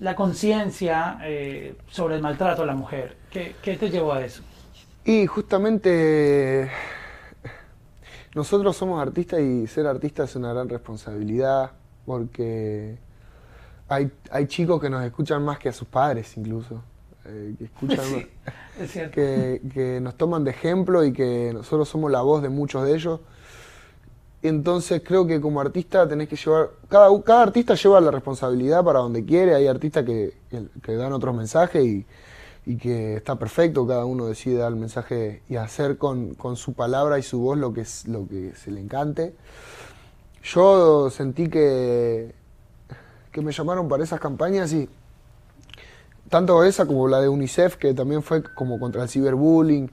la 0.00 0.16
conciencia 0.16 1.18
eh, 1.22 1.76
sobre 1.90 2.16
el 2.16 2.22
maltrato 2.22 2.62
a 2.62 2.66
la 2.66 2.74
mujer? 2.74 3.16
¿Qué, 3.30 3.54
te 3.62 3.90
llevó 3.90 4.14
a 4.14 4.24
eso? 4.24 4.42
Y 5.04 5.26
justamente 5.26 6.70
nosotros 8.34 8.76
somos 8.76 9.00
artistas 9.00 9.40
y 9.40 9.66
ser 9.66 9.86
artista 9.86 10.24
es 10.24 10.36
una 10.36 10.52
gran 10.52 10.68
responsabilidad 10.68 11.72
porque 12.06 12.98
hay, 13.88 14.10
hay 14.30 14.46
chicos 14.46 14.80
que 14.80 14.88
nos 14.88 15.04
escuchan 15.04 15.44
más 15.44 15.58
que 15.58 15.68
a 15.68 15.72
sus 15.72 15.88
padres 15.88 16.36
incluso. 16.36 16.82
Eh, 17.24 17.54
que 17.58 17.64
escuchan 17.64 18.04
Que, 19.12 19.60
que 19.72 20.00
nos 20.00 20.16
toman 20.16 20.44
de 20.44 20.50
ejemplo 20.50 21.04
y 21.04 21.12
que 21.12 21.52
nosotros 21.52 21.88
somos 21.88 22.10
la 22.10 22.22
voz 22.22 22.42
de 22.42 22.48
muchos 22.48 22.84
de 22.84 22.94
ellos 22.94 23.20
entonces 24.42 25.02
creo 25.04 25.26
que 25.26 25.40
como 25.40 25.60
artista 25.60 26.06
tenés 26.08 26.28
que 26.28 26.36
llevar, 26.36 26.70
cada, 26.88 27.08
cada 27.22 27.42
artista 27.42 27.74
lleva 27.74 28.00
la 28.00 28.10
responsabilidad 28.10 28.84
para 28.84 28.98
donde 28.98 29.24
quiere, 29.24 29.54
hay 29.54 29.68
artistas 29.68 30.04
que, 30.04 30.34
que, 30.82 30.96
dan 30.96 31.12
otros 31.12 31.34
mensajes 31.34 31.84
y, 31.84 32.04
y, 32.64 32.76
que 32.76 33.16
está 33.16 33.36
perfecto, 33.36 33.86
cada 33.86 34.04
uno 34.04 34.26
decide 34.26 34.58
dar 34.58 34.70
el 34.72 34.78
mensaje 34.78 35.42
y 35.48 35.56
hacer 35.56 35.98
con, 35.98 36.34
con, 36.34 36.56
su 36.56 36.74
palabra 36.74 37.18
y 37.18 37.22
su 37.22 37.40
voz 37.40 37.58
lo 37.58 37.72
que, 37.72 37.82
es, 37.82 38.06
lo 38.06 38.26
que 38.26 38.52
se 38.54 38.70
le 38.70 38.80
encante. 38.80 39.34
Yo 40.42 41.10
sentí 41.10 41.48
que, 41.48 42.34
que 43.30 43.40
me 43.40 43.52
llamaron 43.52 43.88
para 43.88 44.04
esas 44.04 44.20
campañas 44.20 44.72
y 44.72 44.88
tanto 46.28 46.64
esa 46.64 46.86
como 46.86 47.08
la 47.08 47.20
de 47.20 47.28
UNICEF, 47.28 47.76
que 47.76 47.94
también 47.94 48.22
fue 48.22 48.42
como 48.42 48.80
contra 48.80 49.02
el 49.02 49.08
ciberbullying, 49.08 49.90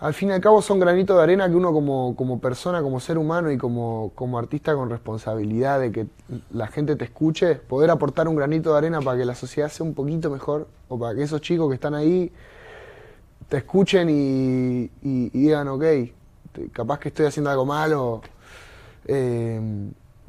al 0.00 0.14
fin 0.14 0.30
y 0.30 0.32
al 0.32 0.40
cabo 0.40 0.62
son 0.62 0.80
granitos 0.80 1.14
de 1.14 1.22
arena 1.22 1.46
que 1.48 1.54
uno 1.54 1.72
como, 1.74 2.16
como 2.16 2.40
persona, 2.40 2.80
como 2.82 3.00
ser 3.00 3.18
humano 3.18 3.50
y 3.50 3.58
como, 3.58 4.12
como, 4.14 4.38
artista 4.38 4.74
con 4.74 4.88
responsabilidad 4.88 5.78
de 5.78 5.92
que 5.92 6.06
la 6.52 6.68
gente 6.68 6.96
te 6.96 7.04
escuche, 7.04 7.56
poder 7.56 7.90
aportar 7.90 8.26
un 8.26 8.34
granito 8.34 8.72
de 8.72 8.78
arena 8.78 9.02
para 9.02 9.18
que 9.18 9.26
la 9.26 9.34
sociedad 9.34 9.68
sea 9.68 9.84
un 9.84 9.92
poquito 9.92 10.30
mejor 10.30 10.68
o 10.88 10.98
para 10.98 11.14
que 11.14 11.22
esos 11.22 11.42
chicos 11.42 11.68
que 11.68 11.74
están 11.74 11.94
ahí 11.94 12.32
te 13.50 13.58
escuchen 13.58 14.08
y, 14.08 14.88
digan, 15.02 15.68
ok, 15.68 15.84
capaz 16.72 16.98
que 16.98 17.08
estoy 17.10 17.26
haciendo 17.26 17.50
algo 17.50 17.66
malo. 17.66 18.22
Eh, 19.04 19.60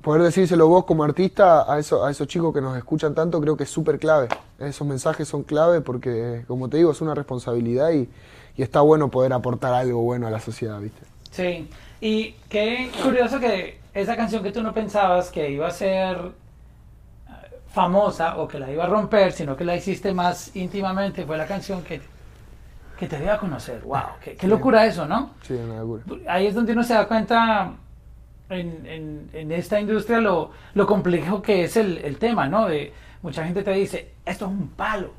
poder 0.01 0.23
decírselo 0.23 0.67
vos 0.67 0.85
como 0.85 1.03
artista 1.03 1.71
a, 1.71 1.79
eso, 1.79 2.05
a 2.05 2.11
esos 2.11 2.27
chicos 2.27 2.53
que 2.53 2.61
nos 2.61 2.77
escuchan 2.77 3.13
tanto 3.13 3.39
creo 3.39 3.55
que 3.55 3.63
es 3.63 3.69
súper 3.69 3.99
clave. 3.99 4.27
Esos 4.59 4.87
mensajes 4.87 5.27
son 5.27 5.43
clave 5.43 5.81
porque, 5.81 6.43
como 6.47 6.69
te 6.69 6.77
digo, 6.77 6.91
es 6.91 7.01
una 7.01 7.15
responsabilidad 7.15 7.91
y 7.91 8.09
y 8.57 8.63
está 8.63 8.81
bueno 8.81 9.09
poder 9.09 9.33
aportar 9.33 9.73
algo 9.73 10.01
bueno 10.01 10.27
a 10.27 10.31
la 10.31 10.39
sociedad, 10.39 10.79
¿viste? 10.79 11.01
Sí, 11.31 11.69
y 12.01 12.33
qué 12.49 12.91
curioso 13.03 13.39
que 13.39 13.79
esa 13.93 14.15
canción 14.15 14.43
que 14.43 14.51
tú 14.51 14.61
no 14.61 14.73
pensabas 14.73 15.29
que 15.29 15.49
iba 15.49 15.67
a 15.67 15.71
ser 15.71 16.17
eh, 16.17 17.31
famosa 17.67 18.37
o 18.37 18.47
que 18.47 18.59
la 18.59 18.71
iba 18.71 18.83
a 18.83 18.87
romper, 18.87 19.31
sino 19.31 19.55
que 19.55 19.63
la 19.63 19.75
hiciste 19.75 20.13
más 20.13 20.55
íntimamente, 20.55 21.25
fue 21.25 21.37
la 21.37 21.45
canción 21.45 21.83
que, 21.83 22.01
que 22.97 23.07
te 23.07 23.19
dio 23.19 23.31
a 23.31 23.37
conocer. 23.37 23.81
¡Wow! 23.81 24.01
Qué, 24.37 24.47
locura 24.47 24.85
eso, 24.85 25.05
¿no? 25.05 25.31
Sí, 25.43 25.53
una 25.53 25.79
locura. 25.79 26.03
Ahí 26.27 26.47
es 26.47 26.55
donde 26.55 26.73
uno 26.73 26.83
se 26.83 26.93
da 26.93 27.07
cuenta 27.07 27.73
en, 28.51 28.85
en, 28.85 29.29
en 29.33 29.51
esta 29.51 29.79
industria 29.79 30.19
lo, 30.19 30.51
lo, 30.73 30.85
complejo 30.85 31.41
que 31.41 31.63
es 31.63 31.77
el, 31.77 31.97
el 31.99 32.17
tema, 32.17 32.47
¿no? 32.47 32.67
De, 32.67 32.93
mucha 33.21 33.43
gente 33.43 33.63
te 33.63 33.71
dice, 33.71 34.13
esto 34.25 34.45
es 34.45 34.51
un 34.51 34.69
palo 34.69 35.11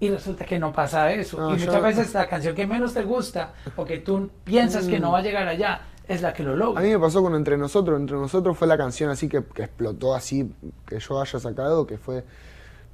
y 0.00 0.08
resulta 0.08 0.46
que 0.46 0.58
no 0.58 0.72
pasa 0.72 1.12
eso. 1.12 1.36
y 1.54 1.58
muchas 1.58 1.82
veces 1.82 2.14
la 2.14 2.26
canción 2.26 2.54
que 2.54 2.66
menos 2.66 2.94
te 2.94 3.02
gusta 3.02 3.52
o 3.76 3.84
que 3.84 3.98
tú 3.98 4.30
piensas 4.44 4.86
que 4.86 4.98
no 4.98 5.12
va 5.12 5.18
a 5.18 5.22
llegar 5.22 5.46
allá 5.46 5.82
es 6.08 6.22
la 6.22 6.32
que 6.32 6.42
lo 6.42 6.56
logra. 6.56 6.80
A 6.80 6.84
mí 6.84 6.90
me 6.90 6.98
pasó 6.98 7.22
con 7.22 7.34
Entre 7.34 7.56
Nosotros. 7.56 8.00
Entre 8.00 8.16
Nosotros 8.16 8.56
fue 8.56 8.66
la 8.66 8.78
canción 8.78 9.10
así 9.10 9.28
que, 9.28 9.38
explotó 9.38 10.14
así, 10.14 10.50
que 10.86 10.98
yo 10.98 11.20
haya 11.20 11.38
sacado, 11.38 11.86
que 11.86 11.98
fue, 11.98 12.24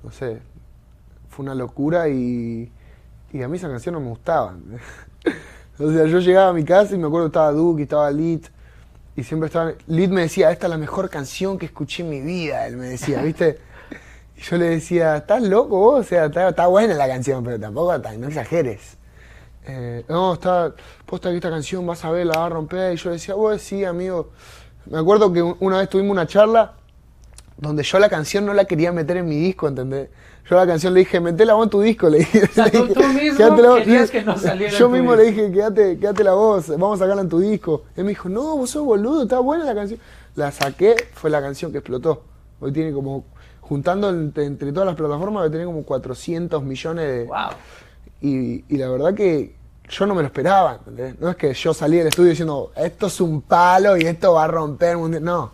no 0.03 0.11
sé, 0.11 0.43
fue 1.31 1.45
una 1.45 1.55
locura 1.55 2.09
y, 2.09 2.71
y 3.33 3.43
a 3.43 3.49
mí 3.49 3.57
esa 3.57 3.69
canción 3.69 3.95
no 3.95 4.01
me 4.01 4.09
gustaba. 4.09 4.57
o 5.79 5.93
sea, 5.93 6.07
yo 6.07 6.19
llegaba 6.19 6.49
a 6.51 6.53
mi 6.53 6.65
casa 6.65 6.95
y 6.95 6.99
me 6.99 7.07
acuerdo 7.07 7.29
que 7.29 7.31
estaba 7.31 7.53
Duke, 7.53 7.85
estaba 7.85 8.11
Lit, 8.11 8.49
y 9.17 9.25
siempre 9.25 9.47
estaba. 9.47 9.73
Lid 9.87 10.11
me 10.11 10.23
decía, 10.23 10.51
esta 10.51 10.67
es 10.67 10.71
la 10.71 10.79
mejor 10.79 11.09
canción 11.09 11.59
que 11.59 11.67
escuché 11.67 12.03
en 12.03 12.11
mi 12.11 12.21
vida, 12.21 12.67
él 12.67 12.77
me 12.77 12.87
decía, 12.87 13.23
¿viste? 13.25 13.59
Y 14.37 14.43
yo 14.43 14.57
le 14.59 14.67
decía, 14.67 15.17
¿estás 15.17 15.43
loco 15.43 15.79
vos? 15.79 16.01
O 16.01 16.03
sea, 16.05 16.27
está, 16.27 16.51
está 16.51 16.67
buena 16.67 16.95
la 16.95 17.09
canción, 17.09 17.43
pero 17.43 17.59
tampoco 17.59 17.97
no 17.97 18.29
exageres. 18.29 18.99
Eh, 19.67 20.05
no, 20.09 20.35
está, 20.35 20.75
posta 21.07 21.31
que 21.31 21.37
esta 21.37 21.51
canción 21.51 21.87
vas 21.87 22.05
a 22.05 22.11
ver, 22.11 22.27
la 22.27 22.39
va 22.39 22.47
a 22.47 22.49
romper. 22.51 22.93
Y 22.93 22.97
yo 22.97 23.11
decía, 23.11 23.35
vos 23.35 23.61
sí, 23.63 23.85
amigo. 23.85 24.31
Me 24.85 24.99
acuerdo 24.99 25.33
que 25.33 25.43
una 25.43 25.79
vez 25.79 25.89
tuvimos 25.89 26.13
una 26.13 26.27
charla 26.27 26.75
donde 27.59 27.83
yo 27.83 27.99
la 27.99 28.09
canción 28.09 28.45
no 28.45 28.53
la 28.53 28.67
quería 28.67 28.93
meter 28.93 29.17
en 29.19 29.27
mi 29.29 29.37
disco, 29.37 29.69
¿entendés? 29.69 30.11
Yo 30.49 30.57
la 30.57 30.67
canción 30.67 30.95
le 30.95 31.01
dije, 31.01 31.19
metela 31.21 31.55
vos 31.55 31.65
en 31.65 31.71
tu 31.71 31.81
disco, 31.81 32.09
le 32.09 32.19
dije. 32.19 32.45
O 32.45 32.53
sea, 32.53 32.71
tú, 32.71 32.89
tú 32.89 33.03
mismo 33.09 33.75
querías 33.77 34.11
que 34.11 34.23
no 34.23 34.39
saliera 34.39 34.73
Yo 34.73 34.89
mismo 34.89 35.17
disco. 35.17 35.25
le 35.25 35.31
dije, 35.33 35.53
quédate, 35.53 35.99
quédate 35.99 36.23
la 36.23 36.35
voz, 36.35 36.69
vamos 36.69 37.01
a 37.01 37.05
sacarla 37.05 37.23
en 37.23 37.29
tu 37.29 37.41
disco. 37.41 37.85
Él 37.97 38.05
me 38.05 38.11
dijo, 38.11 38.29
no, 38.29 38.57
vos 38.57 38.71
sos 38.71 38.85
boludo, 38.85 39.23
está 39.23 39.41
buena 39.41 39.65
la 39.65 39.75
canción. 39.75 39.99
La 40.37 40.53
saqué, 40.53 40.95
fue 41.15 41.31
la 41.31 41.41
canción 41.41 41.73
que 41.73 41.79
explotó. 41.79 42.23
Hoy 42.61 42.73
tiene 42.73 42.93
como, 42.93 43.25
juntando 43.61 44.11
entre, 44.11 44.45
entre 44.45 44.71
todas 44.73 44.87
las 44.87 44.97
plataformas, 44.97 45.51
tener 45.51 45.67
como 45.67 45.83
400 45.83 46.63
millones 46.63 47.07
de... 47.07 47.25
Wow. 47.25 47.37
Y, 48.21 48.65
y 48.69 48.79
la 48.79 48.89
verdad 48.89 49.15
que 49.15 49.55
yo 49.89 50.07
no 50.07 50.15
me 50.15 50.23
lo 50.23 50.27
esperaba, 50.27 50.75
¿entendés? 50.75 51.19
No 51.21 51.31
es 51.31 51.37
que 51.37 51.53
yo 51.55 51.73
salí 51.73 51.99
del 51.99 52.09
estudio 52.09 52.31
diciendo, 52.31 52.73
esto 52.77 53.07
es 53.07 53.21
un 53.21 53.43
palo 53.43 53.97
y 53.97 54.03
esto 54.03 54.33
va 54.35 54.45
a 54.45 54.49
romper 54.49 54.91
el 54.91 54.99
mundial. 54.99 55.25
No, 55.25 55.53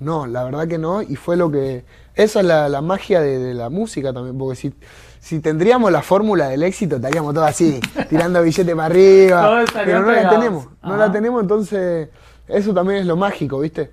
no, 0.00 0.26
la 0.26 0.44
verdad 0.44 0.66
que 0.66 0.78
no. 0.78 1.02
Y 1.02 1.16
fue 1.16 1.36
lo 1.36 1.50
que... 1.50 1.84
Esa 2.14 2.40
es 2.40 2.46
la, 2.46 2.68
la 2.68 2.80
magia 2.80 3.20
de, 3.20 3.38
de 3.38 3.54
la 3.54 3.70
música 3.70 4.12
también, 4.12 4.36
porque 4.36 4.56
si, 4.56 4.74
si 5.20 5.40
tendríamos 5.40 5.92
la 5.92 6.02
fórmula 6.02 6.48
del 6.48 6.62
éxito, 6.62 6.96
estaríamos 6.96 7.34
todos 7.34 7.48
así, 7.48 7.80
tirando 8.08 8.42
billetes 8.42 8.74
para 8.74 8.86
arriba. 8.86 9.64
Pero 9.74 10.00
no 10.00 10.12
la 10.12 10.28
tenemos, 10.28 10.64
no 10.82 10.94
Ajá. 10.94 10.96
la 10.96 11.12
tenemos, 11.12 11.42
entonces 11.42 12.08
eso 12.48 12.74
también 12.74 13.00
es 13.00 13.06
lo 13.06 13.16
mágico, 13.16 13.60
¿viste? 13.60 13.92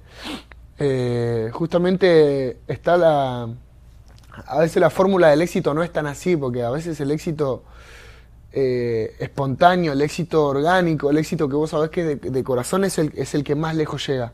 Eh, 0.80 1.50
justamente 1.54 2.60
está 2.68 2.98
la... 2.98 3.48
A 4.46 4.60
veces 4.60 4.78
la 4.80 4.90
fórmula 4.90 5.30
del 5.30 5.42
éxito 5.42 5.74
no 5.74 5.84
es 5.84 5.92
tan 5.92 6.06
así, 6.06 6.38
porque 6.38 6.64
a 6.64 6.70
veces 6.70 7.00
el 7.00 7.12
éxito 7.12 7.64
eh, 8.52 9.16
espontáneo, 9.20 9.94
el 9.94 10.02
éxito 10.02 10.46
orgánico, 10.46 11.10
el 11.10 11.18
éxito 11.18 11.50
que 11.50 11.56
vos 11.56 11.72
sabés 11.72 11.90
que 11.90 12.04
de, 12.04 12.16
de 12.16 12.44
corazón 12.44 12.84
es 12.84 12.98
el, 13.00 13.12
es 13.16 13.34
el 13.36 13.44
que 13.44 13.56
más 13.56 13.76
lejos 13.76 14.06
llega. 14.08 14.34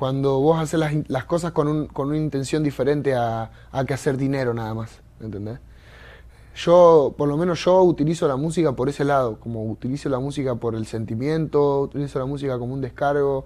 Cuando 0.00 0.40
vos 0.40 0.58
haces 0.58 0.80
las, 0.80 1.24
cosas 1.26 1.52
con, 1.52 1.68
un- 1.68 1.86
con 1.86 2.08
una 2.08 2.16
intención 2.16 2.62
diferente 2.62 3.14
a, 3.14 3.50
que 3.86 3.92
hacer 3.92 4.16
dinero 4.16 4.54
nada 4.54 4.72
más, 4.72 5.02
¿entendés? 5.20 5.58
Yo, 6.56 7.14
por 7.18 7.28
lo 7.28 7.36
menos 7.36 7.62
yo 7.62 7.82
utilizo 7.82 8.26
la 8.26 8.36
música 8.36 8.72
por 8.72 8.88
ese 8.88 9.04
lado, 9.04 9.38
como 9.38 9.62
utilizo 9.70 10.08
la 10.08 10.18
música 10.18 10.54
por 10.54 10.74
el 10.74 10.86
sentimiento, 10.86 11.82
utilizo 11.82 12.18
la 12.18 12.24
música 12.24 12.58
como 12.58 12.72
un 12.72 12.80
descargo. 12.80 13.44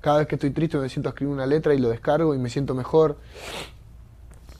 Cada 0.00 0.18
vez 0.18 0.26
que 0.26 0.34
estoy 0.34 0.50
triste 0.50 0.76
me 0.76 0.88
siento 0.88 1.08
a 1.08 1.10
escribir 1.10 1.32
una 1.32 1.46
letra 1.46 1.72
y 1.72 1.78
lo 1.78 1.88
descargo 1.88 2.34
y 2.34 2.38
me 2.38 2.50
siento 2.50 2.74
mejor 2.74 3.16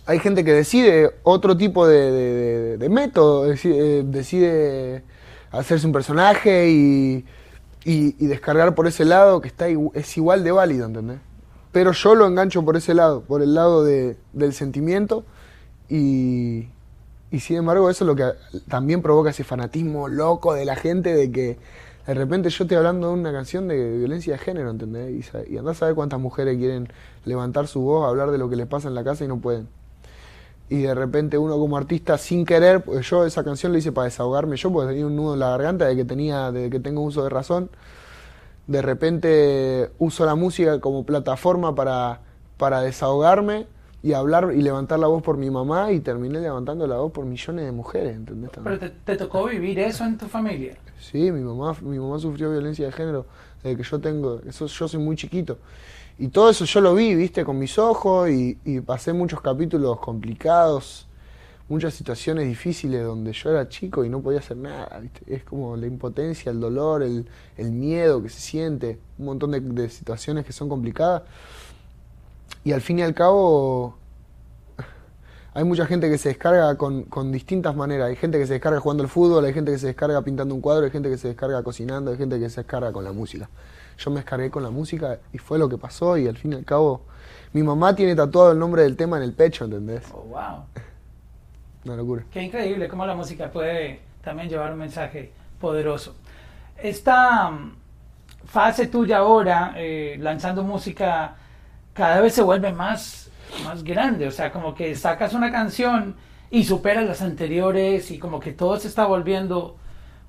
hay 0.06 0.20
gente 0.20 0.44
que 0.44 0.52
decide 0.52 1.10
otro 1.24 1.56
tipo 1.56 1.88
de, 1.88 2.76
método, 2.88 3.46
decide, 3.46 5.02
hacerse 5.50 5.86
un 5.88 5.92
personaje 5.92 6.70
y, 6.70 7.24
y- 7.84 8.26
descargar 8.28 8.76
por 8.76 8.86
ese 8.86 9.04
lado 9.04 9.40
que 9.40 9.48
está 9.48 9.66
es 9.94 10.16
igual 10.16 10.44
de 10.44 10.52
válido, 10.52 10.86
¿entendés? 10.86 11.18
Pero 11.72 11.92
yo 11.92 12.14
lo 12.14 12.26
engancho 12.26 12.64
por 12.64 12.76
ese 12.76 12.94
lado, 12.94 13.22
por 13.22 13.42
el 13.42 13.54
lado 13.54 13.84
de- 13.84 14.16
del 14.32 14.52
sentimiento 14.52 15.24
y, 15.88 16.68
y 17.30 17.40
sin 17.40 17.58
embargo 17.58 17.90
eso 17.90 18.04
es 18.04 18.08
lo 18.08 18.16
que 18.16 18.24
también 18.68 19.02
provoca 19.02 19.30
ese 19.30 19.44
fanatismo 19.44 20.08
loco 20.08 20.54
de 20.54 20.64
la 20.66 20.76
gente 20.76 21.14
de 21.14 21.32
que 21.32 21.58
de 22.06 22.14
repente 22.14 22.50
yo 22.50 22.64
estoy 22.64 22.76
hablando 22.76 23.08
de 23.08 23.14
una 23.14 23.32
canción 23.32 23.68
de 23.68 23.98
violencia 23.98 24.34
de 24.34 24.38
género, 24.38 24.70
¿entendés? 24.70 25.26
Y, 25.48 25.54
y 25.54 25.58
andás 25.58 25.76
a 25.78 25.80
saber 25.80 25.94
cuántas 25.94 26.20
mujeres 26.20 26.58
quieren 26.58 26.88
levantar 27.24 27.68
su 27.68 27.80
voz, 27.82 28.08
hablar 28.08 28.30
de 28.32 28.38
lo 28.38 28.50
que 28.50 28.56
les 28.56 28.66
pasa 28.66 28.88
en 28.88 28.94
la 28.94 29.04
casa 29.04 29.24
y 29.24 29.28
no 29.28 29.38
pueden 29.38 29.68
y 30.68 30.82
de 30.82 30.94
repente 30.94 31.36
uno 31.38 31.58
como 31.58 31.76
artista 31.76 32.16
sin 32.18 32.46
querer, 32.46 32.82
pues 32.82 33.08
yo 33.08 33.26
esa 33.26 33.44
canción 33.44 33.72
la 33.72 33.78
hice 33.78 33.92
para 33.92 34.06
desahogarme 34.06 34.56
yo 34.56 34.72
porque 34.72 34.88
tenía 34.90 35.06
un 35.06 35.16
nudo 35.16 35.34
en 35.34 35.40
la 35.40 35.50
garganta 35.50 35.86
de 35.86 35.96
que 35.96 36.04
tenía, 36.04 36.50
de 36.50 36.70
que 36.70 36.80
tengo 36.80 37.02
uso 37.02 37.22
de 37.24 37.28
razón. 37.30 37.70
De 38.66 38.80
repente 38.82 39.90
uso 39.98 40.24
la 40.24 40.34
música 40.34 40.80
como 40.80 41.04
plataforma 41.04 41.74
para, 41.74 42.20
para 42.56 42.80
desahogarme 42.80 43.66
y 44.02 44.14
hablar 44.14 44.52
y 44.54 44.62
levantar 44.62 44.98
la 44.98 45.06
voz 45.06 45.22
por 45.22 45.36
mi 45.36 45.50
mamá 45.50 45.92
y 45.92 46.00
terminé 46.00 46.40
levantando 46.40 46.86
la 46.86 46.96
voz 46.96 47.12
por 47.12 47.24
millones 47.24 47.64
de 47.64 47.72
mujeres, 47.72 48.16
¿entendés? 48.16 48.50
Pero 48.62 48.78
te, 48.78 48.90
te 48.90 49.16
tocó 49.16 49.46
vivir 49.46 49.78
eso 49.78 50.04
en 50.04 50.18
tu 50.18 50.26
familia. 50.26 50.76
Sí, 50.98 51.30
mi 51.30 51.40
mamá, 51.40 51.76
mi 51.82 51.98
mamá 51.98 52.18
sufrió 52.18 52.50
violencia 52.50 52.86
de 52.86 52.92
género 52.92 53.26
desde 53.62 53.76
que 53.76 53.82
yo 53.82 54.00
tengo, 54.00 54.40
eso, 54.46 54.66
yo 54.66 54.88
soy 54.88 55.00
muy 55.00 55.16
chiquito. 55.16 55.58
Y 56.18 56.28
todo 56.28 56.50
eso 56.50 56.64
yo 56.64 56.80
lo 56.80 56.94
vi, 56.94 57.14
viste, 57.14 57.44
con 57.44 57.58
mis 57.58 57.78
ojos 57.78 58.28
y, 58.28 58.58
y 58.64 58.80
pasé 58.80 59.12
muchos 59.12 59.40
capítulos 59.40 59.98
complicados, 60.00 61.08
muchas 61.72 61.94
situaciones 61.94 62.46
difíciles 62.46 63.02
donde 63.02 63.32
yo 63.32 63.48
era 63.48 63.66
chico 63.66 64.04
y 64.04 64.10
no 64.10 64.20
podía 64.20 64.40
hacer 64.40 64.58
nada, 64.58 64.98
viste. 65.00 65.22
Es 65.26 65.42
como 65.42 65.74
la 65.74 65.86
impotencia, 65.86 66.52
el 66.52 66.60
dolor, 66.60 67.02
el, 67.02 67.26
el 67.56 67.72
miedo 67.72 68.22
que 68.22 68.28
se 68.28 68.40
siente, 68.40 68.98
un 69.18 69.24
montón 69.24 69.52
de, 69.52 69.60
de 69.60 69.88
situaciones 69.88 70.44
que 70.44 70.52
son 70.52 70.68
complicadas. 70.68 71.22
Y 72.62 72.72
al 72.72 72.82
fin 72.82 72.98
y 72.98 73.02
al 73.02 73.14
cabo, 73.14 73.96
hay 75.54 75.64
mucha 75.64 75.86
gente 75.86 76.10
que 76.10 76.18
se 76.18 76.28
descarga 76.28 76.76
con, 76.76 77.04
con 77.04 77.32
distintas 77.32 77.74
maneras. 77.74 78.10
Hay 78.10 78.16
gente 78.16 78.38
que 78.38 78.46
se 78.46 78.52
descarga 78.52 78.78
jugando 78.78 79.02
al 79.02 79.08
fútbol, 79.08 79.42
hay 79.46 79.54
gente 79.54 79.72
que 79.72 79.78
se 79.78 79.86
descarga 79.86 80.20
pintando 80.20 80.54
un 80.54 80.60
cuadro, 80.60 80.84
hay 80.84 80.90
gente 80.90 81.08
que 81.08 81.16
se 81.16 81.28
descarga 81.28 81.62
cocinando, 81.62 82.10
hay 82.10 82.18
gente 82.18 82.38
que 82.38 82.50
se 82.50 82.60
descarga 82.60 82.92
con 82.92 83.02
la 83.02 83.12
música. 83.12 83.48
Yo 83.96 84.10
me 84.10 84.16
descargué 84.16 84.50
con 84.50 84.62
la 84.62 84.70
música 84.70 85.20
y 85.32 85.38
fue 85.38 85.58
lo 85.58 85.70
que 85.70 85.78
pasó 85.78 86.18
y 86.18 86.28
al 86.28 86.36
fin 86.36 86.52
y 86.52 86.56
al 86.56 86.66
cabo 86.66 87.00
mi 87.54 87.62
mamá 87.62 87.96
tiene 87.96 88.14
tatuado 88.14 88.52
el 88.52 88.58
nombre 88.58 88.82
del 88.82 88.94
tema 88.94 89.16
en 89.16 89.22
el 89.22 89.32
pecho, 89.32 89.64
¿entendés? 89.64 90.04
Oh, 90.12 90.24
wow. 90.28 90.64
Qué 92.30 92.42
increíble 92.42 92.88
cómo 92.88 93.06
la 93.06 93.14
música 93.14 93.50
puede 93.50 94.00
también 94.22 94.48
llevar 94.48 94.72
un 94.72 94.78
mensaje 94.78 95.32
poderoso. 95.60 96.16
Esta 96.76 97.50
mm, 97.50 97.76
fase 98.44 98.86
tuya 98.86 99.18
ahora, 99.18 99.74
eh, 99.76 100.16
lanzando 100.20 100.62
música, 100.62 101.36
cada 101.92 102.20
vez 102.20 102.34
se 102.34 102.42
vuelve 102.42 102.72
más, 102.72 103.30
más 103.64 103.82
grande. 103.82 104.26
O 104.26 104.30
sea, 104.30 104.52
como 104.52 104.74
que 104.74 104.94
sacas 104.94 105.34
una 105.34 105.50
canción 105.50 106.14
y 106.50 106.64
superas 106.64 107.04
las 107.04 107.22
anteriores 107.22 108.10
y 108.10 108.18
como 108.18 108.38
que 108.38 108.52
todo 108.52 108.78
se 108.78 108.88
está 108.88 109.06
volviendo 109.06 109.76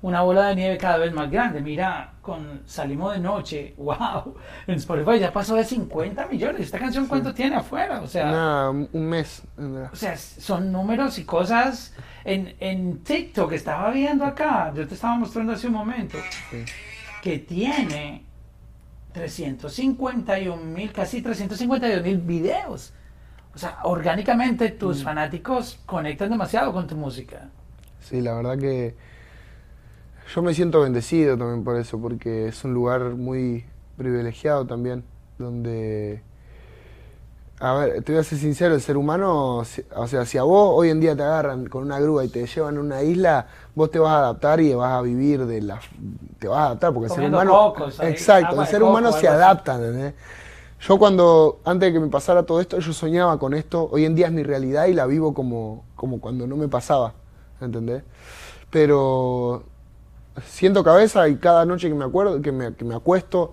una 0.04 0.20
bola 0.20 0.48
de 0.48 0.56
nieve 0.56 0.76
cada 0.76 0.98
vez 0.98 1.14
más 1.14 1.30
grande. 1.30 1.62
Mira, 1.62 2.12
con 2.20 2.60
Salimos 2.66 3.14
de 3.14 3.20
Noche, 3.20 3.74
wow, 3.78 4.36
en 4.66 4.74
Spotify 4.74 5.18
ya 5.18 5.32
pasó 5.32 5.54
de 5.54 5.64
50 5.64 6.26
millones. 6.26 6.60
¿Esta 6.60 6.78
canción 6.78 7.06
cuánto 7.06 7.32
tiene 7.32 7.56
afuera? 7.56 8.02
O 8.02 8.06
sea... 8.06 8.26
Nada, 8.30 8.70
un 8.70 8.88
mes. 8.92 9.42
O 9.90 9.96
sea, 9.96 10.14
son 10.18 10.70
números 10.70 11.18
y 11.18 11.24
cosas 11.24 11.94
en, 12.24 12.54
en 12.60 12.98
TikTok 13.02 13.48
que 13.48 13.56
estaba 13.56 13.90
viendo 13.92 14.26
acá, 14.26 14.70
yo 14.76 14.86
te 14.86 14.92
estaba 14.92 15.16
mostrando 15.16 15.54
hace 15.54 15.68
un 15.68 15.72
momento, 15.72 16.18
Sí. 16.50 16.64
que 17.22 17.38
tiene 17.38 18.24
351 19.14 20.62
mil, 20.64 20.92
casi 20.92 21.22
352 21.22 22.02
mil 22.02 22.18
videos. 22.18 22.92
O 23.54 23.58
sea, 23.58 23.78
orgánicamente 23.84 24.68
tus 24.68 25.02
fanáticos 25.02 25.78
conectan 25.86 26.28
demasiado 26.28 26.74
con 26.74 26.86
tu 26.86 26.94
música. 26.94 27.48
Sí, 28.00 28.20
la 28.20 28.34
verdad 28.34 28.58
que 28.58 28.94
yo 30.32 30.42
me 30.42 30.54
siento 30.54 30.80
bendecido 30.80 31.36
también 31.36 31.64
por 31.64 31.76
eso, 31.76 31.98
porque 31.98 32.48
es 32.48 32.64
un 32.64 32.74
lugar 32.74 33.00
muy 33.10 33.64
privilegiado 33.96 34.66
también, 34.66 35.04
donde, 35.38 36.22
a 37.60 37.74
ver, 37.74 38.02
te 38.02 38.12
voy 38.12 38.20
a 38.20 38.24
ser 38.24 38.38
sincero, 38.38 38.74
el 38.74 38.80
ser 38.80 38.96
humano, 38.96 39.58
o 39.58 40.06
sea, 40.06 40.24
si 40.24 40.38
a 40.38 40.42
vos 40.42 40.72
hoy 40.74 40.90
en 40.90 41.00
día 41.00 41.14
te 41.14 41.22
agarran 41.22 41.66
con 41.66 41.84
una 41.84 42.00
grúa 42.00 42.24
y 42.24 42.28
te 42.28 42.46
llevan 42.46 42.78
a 42.78 42.80
una 42.80 43.02
isla, 43.02 43.46
vos 43.74 43.90
te 43.90 43.98
vas 43.98 44.12
a 44.12 44.18
adaptar 44.18 44.60
y 44.60 44.74
vas 44.74 44.92
a 44.92 45.02
vivir 45.02 45.44
de 45.46 45.60
la, 45.60 45.80
te 46.38 46.48
vas 46.48 46.58
a 46.58 46.66
adaptar, 46.66 46.92
porque 46.92 47.08
el 47.08 47.12
ser 47.12 47.28
humano, 47.28 47.52
cocos, 47.52 48.00
exacto, 48.00 48.60
el 48.60 48.66
ser 48.66 48.80
coco, 48.80 48.90
humano 48.90 49.12
se 49.12 49.28
adapta, 49.28 49.76
¿entendés? 49.76 50.14
Yo 50.80 50.98
cuando, 50.98 51.60
antes 51.64 51.88
de 51.88 51.92
que 51.94 52.00
me 52.00 52.08
pasara 52.08 52.42
todo 52.42 52.60
esto, 52.60 52.78
yo 52.78 52.92
soñaba 52.92 53.38
con 53.38 53.54
esto, 53.54 53.88
hoy 53.90 54.04
en 54.04 54.14
día 54.14 54.26
es 54.26 54.32
mi 54.32 54.42
realidad 54.42 54.86
y 54.86 54.92
la 54.92 55.06
vivo 55.06 55.32
como, 55.32 55.84
como 55.96 56.20
cuando 56.20 56.46
no 56.46 56.56
me 56.56 56.68
pasaba, 56.68 57.14
¿entendés? 57.60 58.02
Pero 58.70 59.62
siento 60.42 60.82
cabeza 60.82 61.28
y 61.28 61.36
cada 61.36 61.64
noche 61.64 61.88
que 61.88 61.94
me 61.94 62.04
acuerdo, 62.04 62.40
que 62.42 62.52
me, 62.52 62.74
que 62.74 62.84
me 62.84 62.94
acuesto, 62.94 63.52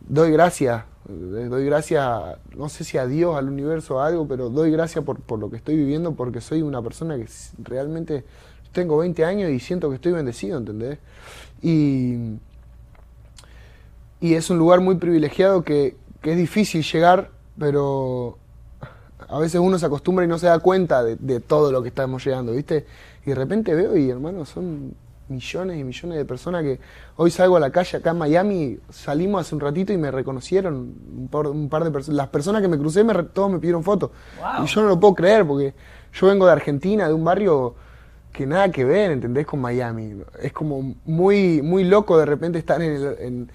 doy 0.00 0.30
gracias, 0.32 0.84
eh, 1.08 1.46
doy 1.48 1.64
gracias, 1.66 2.08
no 2.56 2.68
sé 2.68 2.84
si 2.84 2.98
a 2.98 3.06
Dios, 3.06 3.36
al 3.36 3.48
universo, 3.48 4.00
a 4.00 4.06
algo, 4.06 4.26
pero 4.26 4.48
doy 4.48 4.70
gracias 4.70 5.04
por, 5.04 5.20
por 5.20 5.38
lo 5.38 5.50
que 5.50 5.56
estoy 5.56 5.76
viviendo, 5.76 6.12
porque 6.14 6.40
soy 6.40 6.62
una 6.62 6.80
persona 6.82 7.16
que 7.16 7.26
realmente 7.62 8.24
tengo 8.72 8.98
20 8.98 9.24
años 9.24 9.50
y 9.50 9.60
siento 9.60 9.88
que 9.90 9.96
estoy 9.96 10.12
bendecido, 10.12 10.58
¿entendés? 10.58 10.98
Y, 11.60 12.38
y 14.20 14.34
es 14.34 14.48
un 14.50 14.58
lugar 14.58 14.80
muy 14.80 14.96
privilegiado 14.96 15.62
que, 15.62 15.96
que 16.22 16.32
es 16.32 16.36
difícil 16.36 16.82
llegar, 16.82 17.30
pero 17.58 18.38
a 19.28 19.38
veces 19.38 19.60
uno 19.60 19.78
se 19.78 19.86
acostumbra 19.86 20.24
y 20.24 20.28
no 20.28 20.38
se 20.38 20.46
da 20.46 20.58
cuenta 20.58 21.02
de, 21.02 21.16
de 21.16 21.40
todo 21.40 21.70
lo 21.70 21.82
que 21.82 21.88
estamos 21.88 22.24
llegando, 22.24 22.52
¿viste? 22.52 22.86
Y 23.24 23.30
de 23.30 23.34
repente 23.34 23.74
veo 23.74 23.96
y 23.96 24.08
hermano, 24.08 24.44
son 24.44 24.94
millones 25.28 25.78
y 25.78 25.84
millones 25.84 26.18
de 26.18 26.24
personas 26.24 26.62
que 26.62 26.78
hoy 27.16 27.30
salgo 27.30 27.56
a 27.56 27.60
la 27.60 27.70
calle 27.70 27.98
acá 27.98 28.10
en 28.10 28.18
Miami, 28.18 28.78
salimos 28.90 29.40
hace 29.40 29.54
un 29.54 29.60
ratito 29.60 29.92
y 29.92 29.96
me 29.96 30.10
reconocieron 30.10 30.74
un 31.16 31.28
par, 31.30 31.46
un 31.46 31.68
par 31.68 31.84
de 31.84 31.90
personas. 31.90 32.16
Las 32.16 32.28
personas 32.28 32.60
que 32.62 32.68
me 32.68 32.78
crucé, 32.78 33.02
me, 33.04 33.14
todos 33.24 33.50
me 33.50 33.58
pidieron 33.58 33.82
fotos. 33.82 34.10
Wow. 34.38 34.64
Y 34.64 34.68
yo 34.68 34.82
no 34.82 34.88
lo 34.88 35.00
puedo 35.00 35.14
creer 35.14 35.46
porque 35.46 35.74
yo 36.12 36.26
vengo 36.26 36.46
de 36.46 36.52
Argentina, 36.52 37.08
de 37.08 37.14
un 37.14 37.24
barrio 37.24 37.74
que 38.32 38.46
nada 38.46 38.70
que 38.70 38.84
ver, 38.84 39.10
¿entendés? 39.12 39.46
Con 39.46 39.60
Miami. 39.60 40.22
Es 40.40 40.52
como 40.52 40.94
muy, 41.04 41.62
muy 41.62 41.84
loco 41.84 42.18
de 42.18 42.26
repente 42.26 42.58
estar 42.58 42.80
en, 42.82 42.92
el- 42.92 43.16
en, 43.20 43.50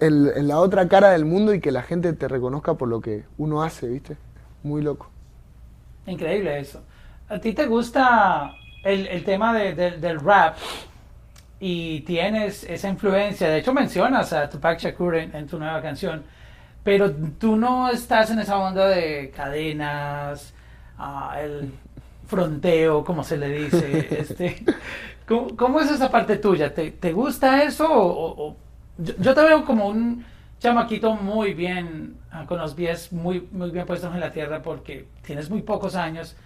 en- 0.00 0.32
en 0.36 0.48
la 0.48 0.58
otra 0.60 0.88
cara 0.88 1.10
del 1.10 1.24
mundo 1.24 1.52
y 1.54 1.60
que 1.60 1.70
la 1.72 1.82
gente 1.82 2.12
te 2.14 2.28
reconozca 2.28 2.74
por 2.74 2.88
lo 2.88 3.00
que 3.00 3.24
uno 3.38 3.62
hace, 3.62 3.88
¿viste? 3.88 4.16
Muy 4.62 4.82
loco. 4.82 5.08
Increíble 6.06 6.58
eso. 6.60 6.80
¿A 7.28 7.38
ti 7.38 7.52
te 7.52 7.66
gusta 7.66 8.52
el, 8.84 9.06
el 9.06 9.24
tema 9.24 9.54
de- 9.54 9.74
de- 9.74 9.98
del 9.98 10.20
rap 10.20 10.56
y 11.60 12.00
tienes 12.00 12.64
esa 12.64 12.88
influencia? 12.88 13.48
De 13.50 13.58
hecho, 13.58 13.72
mencionas 13.74 14.32
a 14.32 14.48
Tupac 14.48 14.78
Shakur 14.80 15.16
en, 15.16 15.34
en 15.36 15.46
tu 15.46 15.58
nueva 15.58 15.82
canción, 15.82 16.22
pero 16.84 17.10
tú 17.38 17.56
no 17.56 17.90
estás 17.90 18.30
en 18.30 18.40
esa 18.40 18.58
onda 18.58 18.88
de 18.88 19.30
cadenas, 19.36 20.54
ah, 20.98 21.36
el 21.42 21.72
fronteo, 22.26 23.04
como 23.04 23.24
se 23.24 23.36
le 23.36 23.48
dice. 23.50 24.08
este, 24.20 24.62
¿cómo, 25.26 25.56
cómo 25.56 25.80
es 25.80 25.90
esa 25.90 26.10
parte 26.10 26.36
tuya? 26.38 26.72
¿Te, 26.74 26.90
te 26.92 27.12
gusta 27.12 27.62
eso? 27.62 27.86
O, 27.92 28.06
o- 28.08 28.48
o- 28.50 28.56
yo, 28.98 29.14
yo 29.18 29.34
te 29.34 29.42
veo 29.42 29.64
como 29.64 29.88
un 29.88 30.24
chamaquito 30.60 31.14
muy 31.16 31.54
bien, 31.54 32.16
ah, 32.30 32.44
con 32.46 32.58
los 32.58 32.74
pies 32.74 33.12
muy, 33.12 33.48
muy 33.52 33.70
bien 33.70 33.86
puestos 33.86 34.12
en 34.14 34.20
la 34.20 34.30
tierra 34.32 34.62
porque 34.62 35.06
tienes 35.22 35.48
muy 35.50 35.62
pocos 35.62 35.94
años 35.94 36.36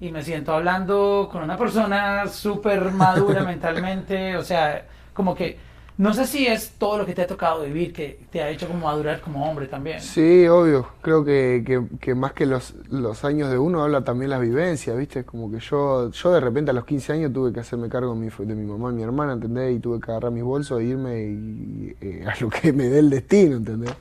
y 0.00 0.10
me 0.10 0.22
siento 0.22 0.52
hablando 0.52 1.28
con 1.30 1.42
una 1.42 1.56
persona 1.56 2.26
súper 2.28 2.90
madura 2.92 3.42
mentalmente, 3.46 4.36
o 4.36 4.42
sea, 4.42 4.86
como 5.12 5.34
que 5.34 5.58
no 5.98 6.12
sé 6.12 6.26
si 6.26 6.46
es 6.46 6.72
todo 6.72 6.98
lo 6.98 7.06
que 7.06 7.14
te 7.14 7.22
ha 7.22 7.26
tocado 7.26 7.62
vivir 7.62 7.90
que 7.90 8.20
te 8.30 8.42
ha 8.42 8.50
hecho 8.50 8.68
como 8.68 8.84
madurar 8.84 9.22
como 9.22 9.48
hombre 9.48 9.66
también. 9.66 9.98
Sí, 10.02 10.46
obvio. 10.46 10.86
Creo 11.00 11.24
que, 11.24 11.64
que, 11.66 11.82
que 11.98 12.14
más 12.14 12.34
que 12.34 12.44
los, 12.44 12.74
los 12.90 13.24
años 13.24 13.50
de 13.50 13.56
uno 13.56 13.82
habla 13.82 14.04
también 14.04 14.30
las 14.30 14.42
vivencias, 14.42 14.94
¿viste? 14.94 15.24
Como 15.24 15.50
que 15.50 15.58
yo, 15.58 16.10
yo 16.10 16.32
de 16.32 16.40
repente 16.40 16.70
a 16.70 16.74
los 16.74 16.84
15 16.84 17.14
años 17.14 17.32
tuve 17.32 17.50
que 17.50 17.60
hacerme 17.60 17.88
cargo 17.88 18.14
de 18.14 18.20
mi, 18.20 18.28
de 18.28 18.54
mi 18.54 18.66
mamá 18.66 18.90
y 18.90 18.94
mi 18.96 19.02
hermana, 19.04 19.32
¿entendés? 19.32 19.74
Y 19.74 19.80
tuve 19.80 19.98
que 19.98 20.10
agarrar 20.10 20.32
mis 20.32 20.44
bolsos 20.44 20.80
e 20.80 20.84
irme 20.84 21.18
y, 21.18 21.96
eh, 22.02 22.26
a 22.26 22.34
lo 22.42 22.50
que 22.50 22.74
me 22.74 22.90
dé 22.90 22.98
el 22.98 23.08
destino, 23.08 23.56
¿entendés? 23.56 23.94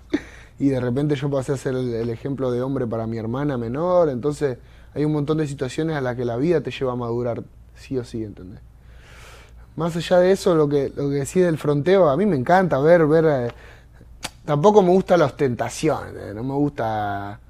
Y 0.60 0.67
de 0.67 0.81
repente 0.81 1.15
yo 1.15 1.29
pasé 1.29 1.53
a 1.53 1.58
ser 1.58 1.75
el, 1.75 1.93
el 1.93 2.10
ejemplo 2.10 2.51
de 2.51 2.62
hombre 2.62 2.86
para 2.88 3.08
mi 3.08 3.17
hermana 3.17 3.58
menor, 3.58 4.10
entonces 4.10 4.58
hay 4.95 5.03
un 5.03 5.12
montón 5.12 5.38
de 5.38 5.47
situaciones 5.47 5.97
a 5.97 6.01
las 6.01 6.15
que 6.15 6.23
la 6.23 6.38
vida 6.38 6.62
te 6.62 6.71
lleva 6.71 6.93
a 6.93 6.95
madurar, 6.95 7.43
sí 7.75 7.97
o 7.97 8.03
sí, 8.03 8.23
¿entendés? 8.23 8.62
Más 9.75 9.95
allá 9.95 10.19
de 10.19 10.31
eso, 10.31 10.55
lo 10.55 10.69
que, 10.69 10.91
lo 10.95 11.10
que 11.10 11.15
decís 11.15 11.43
del 11.43 11.58
fronteo, 11.58 12.10
a 12.10 12.15
mí 12.15 12.25
me 12.25 12.38
encanta 12.38 12.79
ver, 12.79 13.05
ver. 13.05 13.25
eh, 13.25 13.51
tampoco 14.45 14.81
me 14.81 14.89
gusta 14.89 15.17
la 15.17 15.25
ostentación, 15.25 16.17
eh, 16.17 16.31
no 16.34 16.43
me 16.43 16.53
gusta 16.53 17.41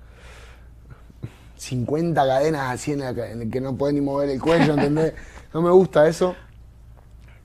50 1.56 2.26
cadenas 2.26 2.72
así 2.72 2.94
en, 2.94 3.00
la 3.00 3.14
que 3.14 3.62
no 3.62 3.76
puedes 3.76 3.94
ni 3.94 4.02
mover 4.02 4.30
el 4.30 4.42
cuello, 4.42 4.74
¿entendés? 4.74 5.14
No 5.54 5.62
me 5.62 5.70
gusta 5.70 6.08
eso. 6.08 6.36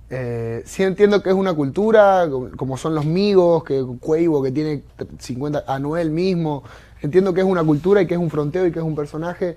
Eh, 0.08 0.62
sí 0.66 0.82
entiendo 0.82 1.22
que 1.22 1.28
es 1.28 1.36
una 1.36 1.54
cultura, 1.54 2.28
como 2.56 2.76
son 2.76 2.94
los 2.94 3.04
migos, 3.04 3.62
que 3.62 3.84
Cuevo 4.00 4.42
que 4.42 4.50
tiene 4.50 4.82
50, 5.18 5.64
Anuel 5.68 6.10
mismo, 6.10 6.64
entiendo 7.02 7.32
que 7.32 7.42
es 7.42 7.46
una 7.46 7.62
cultura 7.62 8.02
y 8.02 8.06
que 8.06 8.14
es 8.14 8.20
un 8.20 8.30
fronteo 8.30 8.66
y 8.66 8.72
que 8.72 8.80
es 8.80 8.84
un 8.84 8.96
personaje. 8.96 9.56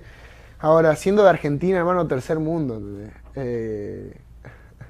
Ahora, 0.64 0.96
siendo 0.96 1.22
de 1.22 1.28
Argentina, 1.28 1.76
hermano, 1.76 2.06
tercer 2.06 2.38
mundo. 2.38 2.80
Eh, 3.34 4.16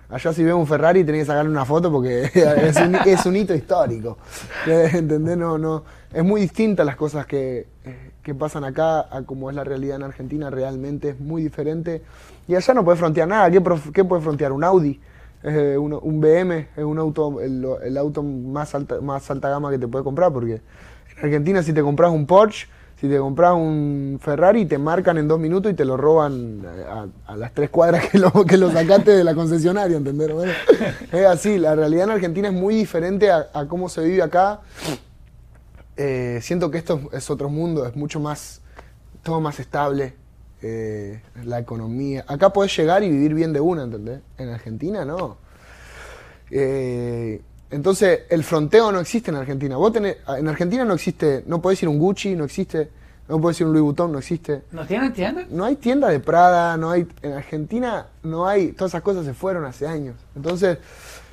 allá 0.08 0.32
si 0.32 0.44
veo 0.44 0.56
un 0.56 0.68
Ferrari 0.68 1.02
tenés 1.02 1.22
que 1.22 1.26
sacarle 1.26 1.50
una 1.50 1.64
foto 1.64 1.90
porque 1.90 2.30
es 3.06 3.26
un, 3.26 3.34
hito 3.34 3.52
histórico, 3.52 4.16
¿entendés? 4.68 5.36
No, 5.36 5.58
no, 5.58 5.82
es 6.12 6.22
muy 6.22 6.42
distinta 6.42 6.84
las 6.84 6.94
cosas 6.94 7.26
que, 7.26 7.66
que 8.22 8.36
pasan 8.36 8.62
acá 8.62 9.08
a 9.10 9.22
como 9.26 9.50
es 9.50 9.56
la 9.56 9.64
realidad 9.64 9.96
en 9.96 10.04
Argentina, 10.04 10.48
realmente 10.48 11.08
es 11.08 11.18
muy 11.18 11.42
diferente. 11.42 12.04
Y 12.46 12.54
allá 12.54 12.72
no 12.72 12.84
puedes 12.84 13.00
frontear 13.00 13.26
nada, 13.26 13.50
¿qué, 13.50 13.60
qué 13.92 14.04
puedes 14.04 14.22
frontear? 14.22 14.52
¿Un 14.52 14.62
Audi? 14.62 15.00
eh, 15.42 15.76
un, 15.76 16.20
BM 16.20 16.68
es 16.76 16.84
un 16.84 17.00
auto, 17.00 17.40
el, 17.40 17.66
el 17.82 17.98
auto 17.98 18.22
más 18.22 18.76
alta, 18.76 19.00
más 19.00 19.28
alta 19.28 19.48
gama 19.50 19.72
que 19.72 19.78
te 19.80 19.88
puedes 19.88 20.04
comprar, 20.04 20.32
porque 20.32 20.62
en 21.16 21.24
Argentina 21.24 21.64
si 21.64 21.72
te 21.72 21.82
compras 21.82 22.12
un 22.12 22.26
Porsche, 22.26 22.68
si 23.04 23.10
te 23.10 23.18
compras 23.18 23.52
un 23.52 24.18
Ferrari, 24.18 24.64
te 24.64 24.78
marcan 24.78 25.18
en 25.18 25.28
dos 25.28 25.38
minutos 25.38 25.70
y 25.70 25.74
te 25.74 25.84
lo 25.84 25.98
roban 25.98 26.62
a, 26.88 27.06
a 27.26 27.36
las 27.36 27.52
tres 27.52 27.68
cuadras 27.68 28.08
que 28.08 28.18
lo, 28.18 28.32
que 28.46 28.56
lo 28.56 28.72
sacaste 28.72 29.10
de 29.10 29.22
la 29.22 29.34
concesionaria, 29.34 29.98
¿entendés? 29.98 30.32
Bueno, 30.32 30.50
es 31.12 31.26
así, 31.26 31.58
la 31.58 31.74
realidad 31.74 32.04
en 32.04 32.10
Argentina 32.12 32.48
es 32.48 32.54
muy 32.54 32.74
diferente 32.74 33.30
a, 33.30 33.50
a 33.52 33.66
cómo 33.68 33.90
se 33.90 34.04
vive 34.04 34.22
acá. 34.22 34.62
Eh, 35.98 36.38
siento 36.40 36.70
que 36.70 36.78
esto 36.78 37.10
es 37.12 37.28
otro 37.28 37.50
mundo, 37.50 37.84
es 37.86 37.94
mucho 37.94 38.20
más, 38.20 38.62
todo 39.22 39.38
más 39.38 39.60
estable, 39.60 40.14
eh, 40.62 41.20
la 41.44 41.58
economía. 41.58 42.24
Acá 42.26 42.54
podés 42.54 42.74
llegar 42.74 43.02
y 43.02 43.10
vivir 43.10 43.34
bien 43.34 43.52
de 43.52 43.60
una, 43.60 43.82
¿entendés? 43.82 44.20
En 44.38 44.48
Argentina 44.48 45.04
no. 45.04 45.36
Eh, 46.50 47.42
entonces, 47.74 48.20
el 48.30 48.44
fronteo 48.44 48.90
no 48.92 49.00
existe 49.00 49.30
en 49.30 49.36
Argentina. 49.36 49.76
Vos 49.76 49.92
tenés, 49.92 50.16
en 50.28 50.48
Argentina 50.48 50.84
no 50.84 50.94
existe, 50.94 51.42
no 51.46 51.60
podés 51.60 51.82
ir 51.82 51.88
un 51.88 51.98
Gucci, 51.98 52.34
no 52.34 52.44
existe, 52.44 52.88
no 53.28 53.40
podés 53.40 53.60
ir 53.60 53.66
un 53.66 53.72
Louis 53.72 53.82
Vuitton, 53.84 54.12
no 54.12 54.18
existe. 54.18 54.62
¿No 54.70 54.86
tienen 54.86 55.12
tienda? 55.12 55.44
No 55.50 55.64
hay 55.64 55.76
tienda 55.76 56.08
de 56.08 56.20
Prada, 56.20 56.76
no 56.76 56.90
hay, 56.90 57.06
en 57.22 57.32
Argentina 57.32 58.06
no 58.22 58.46
hay, 58.46 58.72
todas 58.72 58.92
esas 58.92 59.02
cosas 59.02 59.24
se 59.24 59.34
fueron 59.34 59.64
hace 59.64 59.86
años. 59.86 60.14
Entonces, 60.36 60.78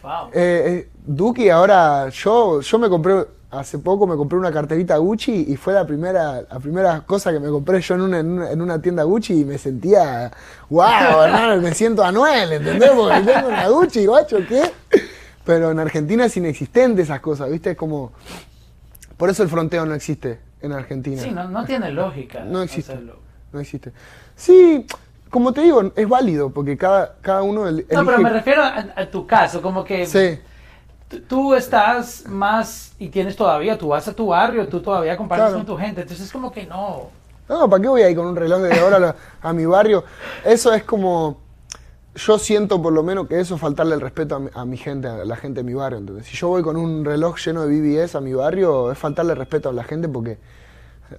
Wow. 0.04 0.30
eh, 0.34 0.64
eh, 0.66 0.90
Duki 1.06 1.50
ahora, 1.50 2.10
yo, 2.10 2.62
yo 2.62 2.80
me 2.80 2.90
compré, 2.90 3.24
hace 3.52 3.78
poco 3.78 4.08
me 4.08 4.16
compré 4.16 4.40
una 4.40 4.52
carterita 4.52 4.98
Gucci 4.98 5.46
y 5.50 5.56
fue 5.58 5.74
la 5.74 5.86
primera, 5.86 6.42
la 6.42 6.60
primera 6.60 7.02
cosa 7.02 7.32
que 7.32 7.40
me 7.40 7.50
compré 7.50 7.82
yo 7.82 7.94
en 7.96 8.02
una, 8.02 8.20
en 8.20 8.32
una, 8.32 8.52
en 8.52 8.62
una 8.62 8.82
tienda 8.82 9.04
Gucci 9.04 9.42
y 9.42 9.46
me 9.46 9.58
sentía, 9.60 10.32
wow, 10.70 10.82
hermano, 11.24 11.62
me 11.62 11.74
siento 11.76 12.04
Anuel, 12.04 12.54
¿entendés? 12.54 12.90
Porque 12.92 13.20
tengo 13.22 13.48
una 13.50 13.68
Gucci, 13.68 14.06
guacho, 14.08 14.38
¿qué? 14.48 14.64
Pero 15.46 15.72
en 15.72 15.80
Argentina 15.80 16.26
es 16.26 16.38
inexistente 16.38 17.02
esas 17.02 17.20
cosas, 17.20 17.50
¿viste? 17.50 17.72
Es 17.72 17.78
como, 17.78 18.12
por 19.18 19.30
eso 19.30 19.44
el 19.44 19.50
fronteo 19.50 19.86
no 19.86 19.94
existe 19.96 20.40
en 20.62 20.72
Argentina. 20.74 21.22
Sí, 21.22 21.32
no, 21.32 21.48
no 21.48 21.66
tiene 21.66 21.92
lógica. 21.92 22.42
No 22.44 22.62
existe. 22.62 22.92
hacerlo. 22.94 23.18
No 23.52 23.60
existe. 23.60 23.92
Sí, 24.36 24.86
como 25.30 25.52
te 25.54 25.62
digo, 25.62 25.92
es 25.96 26.08
válido 26.08 26.50
porque 26.52 26.78
cada, 26.78 27.16
cada 27.22 27.42
uno 27.42 27.68
el- 27.68 27.86
No, 27.92 28.06
pero 28.06 28.20
me 28.20 28.30
refiero 28.30 28.62
a, 28.64 28.86
a 28.96 29.06
tu 29.10 29.26
caso, 29.26 29.62
como 29.62 29.84
que 29.84 30.06
Sí. 30.06 30.40
tú- 31.28 31.54
estás 31.56 32.26
más 32.28 32.94
y 33.00 33.10
tienes 33.10 33.36
todavía, 33.36 33.78
tú 33.78 33.90
vas 33.90 34.08
a 34.08 34.14
tu 34.14 34.28
barrio, 34.28 34.68
tú 34.68 34.80
todavía 34.82 35.18
compartes 35.18 35.48
Claro. 35.48 35.58
con 35.58 35.66
tu 35.66 35.78
gente, 35.78 36.02
entonces 36.02 36.26
es 36.28 36.32
como 36.32 36.52
que 36.52 36.66
no. 36.66 37.10
No, 37.50 37.70
¿para 37.70 37.82
qué 37.82 37.90
voy 37.90 38.02
a 38.04 38.10
ir 38.10 38.16
con 38.16 38.28
un 38.28 38.36
reloj 38.36 38.62
de 38.62 38.82
hora 38.82 38.96
a, 38.98 39.00
la- 39.00 39.16
a 39.42 39.52
mi 39.54 39.66
barrio? 39.66 40.04
Eso 40.46 40.72
es 40.74 40.84
como. 40.84 41.40
Yo 42.14 42.38
siento 42.38 42.82
por 42.82 42.92
lo 42.92 43.04
menos 43.04 43.28
que 43.28 43.40
eso 43.40 43.56
es 43.56 43.62
faltarle 43.62 43.96
el 43.96 44.02
respeto 44.02 44.36
a 44.36 44.40
mi, 44.40 44.50
a 44.54 44.66
mi 44.66 44.78
gente, 44.78 45.08
a 45.08 45.24
la 45.24 45.36
gente 45.38 45.62
de 45.62 45.64
mi 45.64 45.74
barrio. 45.74 46.00
Entonces, 46.00 46.28
si 46.28 46.36
yo 46.36 46.50
voy 46.50 46.62
con 46.62 46.76
un 46.76 47.06
reloj 47.06 47.38
lleno 47.38 47.66
de 47.66 47.80
BBS 47.80 48.16
a 48.16 48.22
mi 48.22 48.34
barrio, 48.34 48.92
es 48.92 48.98
faltarle 48.98 49.34
respeto 49.34 49.70
a 49.70 49.74
la 49.74 49.84
gente 49.84 50.10
porque 50.10 50.38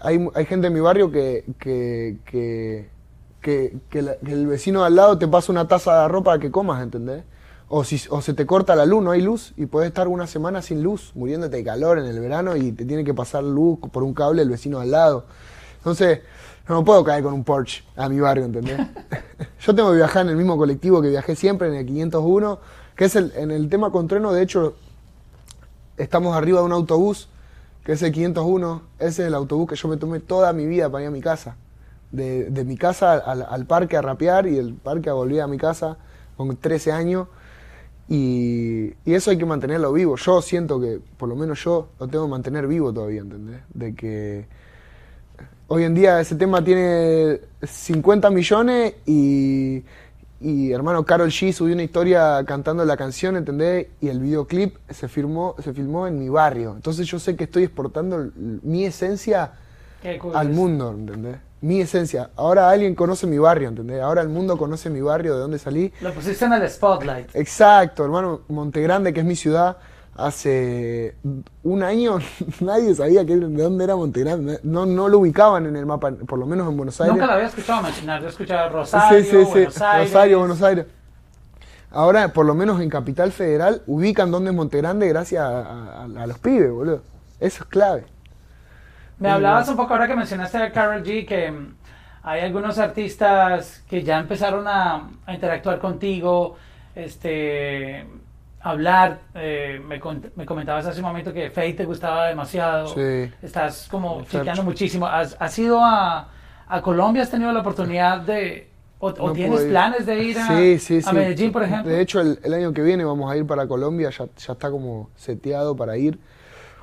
hay, 0.00 0.28
hay 0.34 0.46
gente 0.46 0.66
en 0.68 0.74
mi 0.74 0.80
barrio 0.80 1.10
que, 1.10 1.44
que, 1.58 2.18
que, 2.24 2.90
que, 3.40 3.78
que 3.90 3.98
el 3.98 4.46
vecino 4.46 4.80
de 4.80 4.86
al 4.86 4.94
lado 4.96 5.18
te 5.18 5.28
pasa 5.28 5.52
una 5.52 5.66
taza 5.66 6.02
de 6.02 6.08
ropa 6.08 6.38
que 6.38 6.50
comas, 6.50 6.82
¿entendés? 6.82 7.24
O, 7.68 7.84
si, 7.84 8.00
o 8.10 8.20
se 8.20 8.34
te 8.34 8.44
corta 8.44 8.76
la 8.76 8.84
luz, 8.84 9.02
no 9.02 9.12
hay 9.12 9.22
luz, 9.22 9.54
y 9.56 9.66
puedes 9.66 9.88
estar 9.88 10.08
una 10.08 10.26
semana 10.26 10.60
sin 10.60 10.82
luz, 10.82 11.12
muriéndote 11.14 11.56
de 11.56 11.64
calor 11.64 11.98
en 11.98 12.04
el 12.04 12.20
verano 12.20 12.54
y 12.56 12.72
te 12.72 12.84
tiene 12.84 13.02
que 13.02 13.14
pasar 13.14 13.44
luz 13.44 13.78
por 13.90 14.02
un 14.02 14.12
cable 14.12 14.42
el 14.42 14.50
vecino 14.50 14.78
al 14.78 14.90
lado. 14.90 15.24
Entonces, 15.78 16.20
no 16.68 16.78
me 16.78 16.84
puedo 16.84 17.02
caer 17.04 17.22
con 17.22 17.34
un 17.34 17.44
Porsche 17.44 17.84
a 17.96 18.08
mi 18.08 18.20
barrio, 18.20 18.44
¿entendés? 18.44 18.78
Yo 19.60 19.74
tengo 19.74 19.90
que 19.90 19.96
viajar 19.96 20.22
en 20.22 20.30
el 20.30 20.36
mismo 20.36 20.56
colectivo 20.56 21.02
que 21.02 21.08
viajé 21.08 21.36
siempre, 21.36 21.68
en 21.68 21.74
el 21.74 21.86
501, 21.86 22.58
que 22.96 23.04
es 23.04 23.16
el, 23.16 23.32
en 23.36 23.50
el 23.50 23.68
tema 23.68 23.90
Contreno, 23.90 24.32
de 24.32 24.42
hecho, 24.42 24.74
estamos 25.96 26.36
arriba 26.36 26.60
de 26.60 26.66
un 26.66 26.72
autobús, 26.72 27.28
que 27.84 27.92
es 27.92 28.02
el 28.02 28.12
501, 28.12 28.82
ese 28.98 29.22
es 29.22 29.28
el 29.28 29.34
autobús 29.34 29.68
que 29.68 29.76
yo 29.76 29.88
me 29.88 29.96
tomé 29.96 30.20
toda 30.20 30.52
mi 30.52 30.66
vida 30.66 30.88
para 30.90 31.02
ir 31.02 31.08
a 31.08 31.10
mi 31.10 31.20
casa. 31.20 31.56
De, 32.12 32.50
de 32.50 32.64
mi 32.64 32.76
casa 32.76 33.14
al, 33.14 33.46
al 33.48 33.66
parque 33.66 33.96
a 33.96 34.02
rapear 34.02 34.46
y 34.46 34.56
del 34.56 34.74
parque 34.74 35.08
a 35.08 35.14
volver 35.14 35.40
a 35.40 35.46
mi 35.46 35.56
casa 35.56 35.96
con 36.36 36.54
13 36.56 36.92
años. 36.92 37.28
Y, 38.08 38.92
y 39.06 39.14
eso 39.14 39.30
hay 39.30 39.38
que 39.38 39.46
mantenerlo 39.46 39.92
vivo. 39.92 40.16
Yo 40.16 40.42
siento 40.42 40.78
que, 40.78 41.00
por 41.16 41.28
lo 41.28 41.36
menos 41.36 41.64
yo, 41.64 41.88
lo 41.98 42.08
tengo 42.08 42.26
que 42.26 42.30
mantener 42.30 42.66
vivo 42.66 42.92
todavía, 42.92 43.22
¿entendés? 43.22 43.62
De 43.72 43.94
que 43.94 44.46
hoy 45.68 45.84
en 45.84 45.94
día 45.94 46.20
ese 46.20 46.36
tema 46.36 46.62
tiene 46.62 47.40
50 47.62 48.30
millones 48.30 48.94
y, 49.06 49.84
y 50.40 50.72
hermano, 50.72 51.04
Carol 51.04 51.30
G 51.30 51.52
subió 51.52 51.74
una 51.74 51.82
historia 51.82 52.44
cantando 52.46 52.84
la 52.84 52.96
canción, 52.96 53.36
¿entendés? 53.36 53.88
Y 54.00 54.08
el 54.08 54.20
videoclip 54.20 54.76
se, 54.90 55.08
firmó, 55.08 55.54
se 55.62 55.72
filmó 55.72 56.06
en 56.06 56.18
mi 56.18 56.28
barrio. 56.28 56.72
Entonces 56.74 57.06
yo 57.06 57.18
sé 57.18 57.36
que 57.36 57.44
estoy 57.44 57.64
exportando 57.64 58.30
mi 58.34 58.84
esencia 58.84 59.52
al 60.34 60.50
mundo, 60.50 60.90
¿entendés? 60.90 61.36
mi 61.62 61.80
esencia. 61.80 62.30
Ahora 62.36 62.68
alguien 62.68 62.94
conoce 62.94 63.26
mi 63.26 63.38
barrio, 63.38 63.68
¿entendés? 63.68 64.02
Ahora 64.02 64.20
el 64.20 64.28
mundo 64.28 64.58
conoce 64.58 64.90
mi 64.90 65.00
barrio, 65.00 65.34
de 65.34 65.40
dónde 65.40 65.58
salí. 65.58 65.92
Lo 66.00 66.12
pusiste 66.12 66.44
en 66.44 66.52
el 66.54 66.68
spotlight. 66.68 67.34
Exacto, 67.34 68.04
hermano. 68.04 68.40
Montegrande, 68.48 69.12
que 69.12 69.20
es 69.20 69.26
mi 69.26 69.36
ciudad, 69.36 69.78
hace 70.14 71.16
un 71.62 71.82
año 71.82 72.18
nadie 72.60 72.94
sabía 72.94 73.24
que, 73.24 73.36
de 73.36 73.62
dónde 73.62 73.84
era 73.84 73.96
Montegrande. 73.96 74.60
No, 74.62 74.86
no 74.86 75.08
lo 75.08 75.18
ubicaban 75.18 75.66
en 75.66 75.76
el 75.76 75.86
mapa, 75.86 76.12
por 76.26 76.38
lo 76.38 76.46
menos 76.46 76.68
en 76.68 76.76
Buenos 76.76 77.00
Aires. 77.00 77.14
Nunca 77.14 77.26
lo 77.26 77.32
había 77.32 77.46
escuchado 77.46 77.82
mencionar. 77.82 78.22
Yo 78.22 78.28
escuchaba 78.28 78.68
Rosario, 78.68 79.18
sí, 79.18 79.24
sí, 79.24 79.30
sí. 79.30 79.44
Buenos 79.44 79.80
Aires. 79.80 80.12
Rosario, 80.12 80.38
Buenos 80.38 80.62
Aires. 80.62 80.86
Ahora, 81.90 82.32
por 82.32 82.46
lo 82.46 82.54
menos 82.54 82.80
en 82.80 82.88
Capital 82.88 83.32
Federal, 83.32 83.82
ubican 83.86 84.30
dónde 84.30 84.50
es 84.50 84.56
Montegrande 84.56 85.08
gracias 85.08 85.42
a, 85.44 86.04
a 86.04 86.26
los 86.26 86.38
pibes, 86.38 86.70
boludo. 86.70 87.02
Eso 87.38 87.64
es 87.64 87.68
clave. 87.68 88.04
Me 89.18 89.30
hablabas 89.30 89.68
un 89.68 89.76
poco 89.76 89.92
ahora 89.92 90.08
que 90.08 90.16
mencionaste 90.16 90.58
a 90.58 90.72
Carol 90.72 91.04
G 91.04 91.26
que 91.26 91.50
mm, 91.50 91.74
hay 92.24 92.40
algunos 92.40 92.78
artistas 92.78 93.84
que 93.88 94.02
ya 94.02 94.18
empezaron 94.18 94.66
a, 94.66 95.10
interactuar 95.28 95.78
contigo, 95.78 96.56
este, 96.94 98.06
hablar. 98.62 99.20
Eh, 99.34 99.80
me, 99.86 100.00
me, 100.36 100.46
comentabas 100.46 100.86
hace 100.86 101.00
un 101.00 101.06
momento 101.06 101.32
que 101.32 101.50
Faye 101.50 101.74
te 101.74 101.84
gustaba 101.84 102.28
demasiado. 102.28 102.88
Sí. 102.88 103.30
Estás 103.42 103.88
como 103.90 104.24
chequeando 104.24 104.62
muchísimo. 104.62 105.06
¿Has, 105.06 105.36
¿Has, 105.38 105.58
ido 105.58 105.80
a, 105.82 106.28
a 106.66 106.82
Colombia? 106.82 107.22
¿Has 107.22 107.30
tenido 107.30 107.52
la 107.52 107.60
oportunidad 107.60 108.20
de, 108.20 108.70
¿O, 108.98 109.32
tienes 109.32 109.62
planes 109.62 110.06
de 110.06 110.22
ir 110.22 110.38
a, 110.38 110.48
a, 110.48 111.12
Medellín, 111.12 111.50
por 111.50 111.64
ejemplo? 111.64 111.90
De 111.92 112.00
hecho, 112.00 112.20
el, 112.20 112.38
el, 112.44 112.54
año 112.54 112.72
que 112.72 112.82
viene 112.82 113.04
vamos 113.04 113.30
a 113.30 113.36
ir 113.36 113.46
para 113.46 113.66
Colombia, 113.66 114.10
ya, 114.10 114.26
ya 114.36 114.52
está 114.52 114.70
como 114.70 115.10
seteado 115.16 115.74
para 115.74 115.96
ir, 115.96 116.20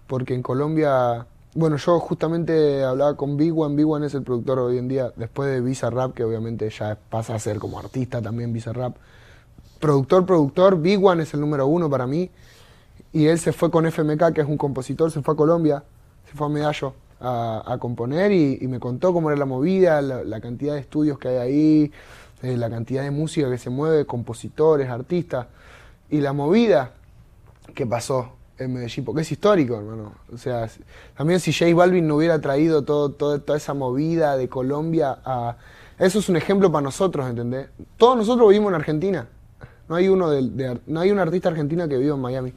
porque 0.06 0.34
en 0.34 0.44
Colombia 0.44 1.26
bueno, 1.56 1.78
yo 1.78 2.00
justamente 2.00 2.84
hablaba 2.84 3.16
con 3.16 3.36
Big 3.36 3.58
One. 3.58 3.76
Big 3.76 3.88
One 3.88 4.06
es 4.06 4.14
el 4.14 4.22
productor 4.22 4.60
hoy 4.60 4.78
en 4.78 4.88
día, 4.88 5.12
después 5.16 5.50
de 5.50 5.62
Visa 5.62 5.90
Rap, 5.90 6.14
que 6.14 6.24
obviamente 6.24 6.70
ya 6.70 6.98
pasa 7.10 7.36
a 7.36 7.40
ser 7.40 7.58
como 7.58 7.80
artista 7.80 8.22
también 8.22 8.54
Visa 8.54 8.72
Rap. 8.72 8.96
Productor, 9.80 10.26
productor, 10.26 10.82
Big 10.82 11.04
One 11.04 11.24
es 11.24 11.34
el 11.34 11.40
número 11.40 11.68
uno 11.68 11.90
para 11.90 12.06
mí. 12.06 12.30
Y 13.12 13.28
él 13.28 13.40
se 13.40 13.54
fue 13.54 13.72
con 13.72 13.86
FMK, 13.86 14.34
que 14.34 14.42
es 14.42 14.48
un 14.48 14.58
compositor, 14.58 15.12
se 15.12 15.22
fue 15.22 15.34
a 15.34 15.38
Colombia, 15.38 15.84
se 16.30 16.38
fue 16.38 16.48
a 16.48 16.50
Medallo 16.50 16.94
a, 17.22 17.78
componer 17.80 18.32
y, 18.32 18.66
me 18.68 18.80
contó 18.80 19.14
cómo 19.14 19.30
era 19.30 19.38
la 19.38 19.46
movida, 19.46 20.02
la, 20.02 20.40
cantidad 20.40 20.76
de 20.76 20.80
estudios 20.80 21.20
que 21.20 21.28
hay 21.28 21.38
ahí, 21.38 21.92
eh, 22.44 22.56
la 22.56 22.70
cantidad 22.70 23.04
de 23.04 23.12
música 23.12 23.50
que 23.50 23.58
se 23.58 23.70
mueve, 23.70 24.06
compositores, 24.06 24.90
artistas. 24.90 25.48
Y 26.10 26.22
la 26.22 26.34
movida 26.34 26.94
que 27.76 27.86
pasó 27.86 28.34
en 28.58 28.74
Medellín, 28.74 29.06
porque 29.06 29.22
es 29.22 29.32
histórico, 29.32 29.76
hermano. 29.76 30.14
O 30.34 30.38
sea, 30.38 30.70
también 31.16 31.40
si 31.40 31.54
J 31.54 31.74
Balvin 31.76 32.08
no 32.08 32.18
hubiera 32.18 32.40
traído 32.40 32.84
todo, 32.84 33.12
toda 33.12 33.58
esa 33.58 33.74
movida 33.74 34.38
de 34.38 34.48
Colombia 34.50 35.20
a... 35.24 35.58
Eso 35.98 36.20
es 36.20 36.30
un 36.30 36.38
ejemplo 36.38 36.72
para 36.72 36.82
nosotros, 36.82 37.30
¿entendés? 37.30 37.68
Todos 37.98 38.18
nosotros 38.18 38.48
vivimos 38.48 38.70
en 38.70 38.76
Argentina. 38.76 39.28
No 39.90 39.96
hay, 39.96 40.08
uno 40.08 40.30
de, 40.30 40.80
no 40.88 41.00
hay 41.00 41.12
una 41.12 41.24
artista 41.24 41.50
argentina 41.50 41.88
que 41.88 41.98
viva 41.98 42.16
en 42.16 42.22
Miami. 42.22 42.54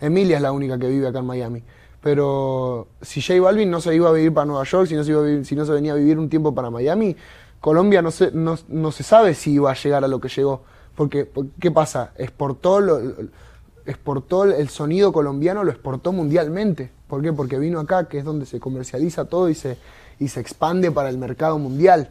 Emilia 0.00 0.36
es 0.36 0.42
la 0.42 0.52
única 0.52 0.78
que 0.78 0.86
vive 0.86 1.08
acá 1.08 1.20
en 1.20 1.26
Miami. 1.26 1.62
Pero 2.02 2.88
si 3.00 3.22
J 3.22 3.40
Balvin 3.40 3.70
no 3.70 3.80
se 3.80 3.94
iba 3.94 4.10
a 4.10 4.12
vivir 4.12 4.32
para 4.34 4.44
Nueva 4.44 4.64
York, 4.64 4.86
si 4.86 4.94
no 4.94 5.02
se, 5.02 5.44
si 5.44 5.56
no 5.56 5.64
se 5.64 5.72
venía 5.72 5.94
a 5.94 5.96
vivir 5.96 6.18
un 6.18 6.28
tiempo 6.28 6.54
para 6.54 6.68
Miami, 6.68 7.16
Colombia 7.60 8.02
no 8.02 8.10
se, 8.10 8.30
no, 8.32 8.58
no 8.68 8.92
se 8.92 9.02
sabe 9.02 9.34
si 9.34 9.52
iba 9.52 9.70
a 9.70 9.74
llegar 9.74 10.04
a 10.04 10.08
lo 10.08 10.20
que 10.20 10.28
llegó. 10.28 10.62
Porque, 10.94 11.30
¿qué 11.58 11.70
pasa? 11.70 12.12
Exportó 12.18 12.80
lo, 12.80 13.00
exportó 13.86 14.44
el 14.44 14.68
sonido 14.68 15.12
colombiano, 15.12 15.64
lo 15.64 15.70
exportó 15.70 16.12
mundialmente. 16.12 16.90
¿Por 17.08 17.22
qué? 17.22 17.32
Porque 17.32 17.58
vino 17.58 17.80
acá, 17.80 18.08
que 18.08 18.18
es 18.18 18.24
donde 18.24 18.46
se 18.46 18.60
comercializa 18.60 19.24
todo 19.24 19.48
y 19.48 19.54
se, 19.54 19.78
y 20.18 20.28
se 20.28 20.40
expande 20.40 20.90
para 20.90 21.08
el 21.08 21.18
mercado 21.18 21.58
mundial. 21.58 22.10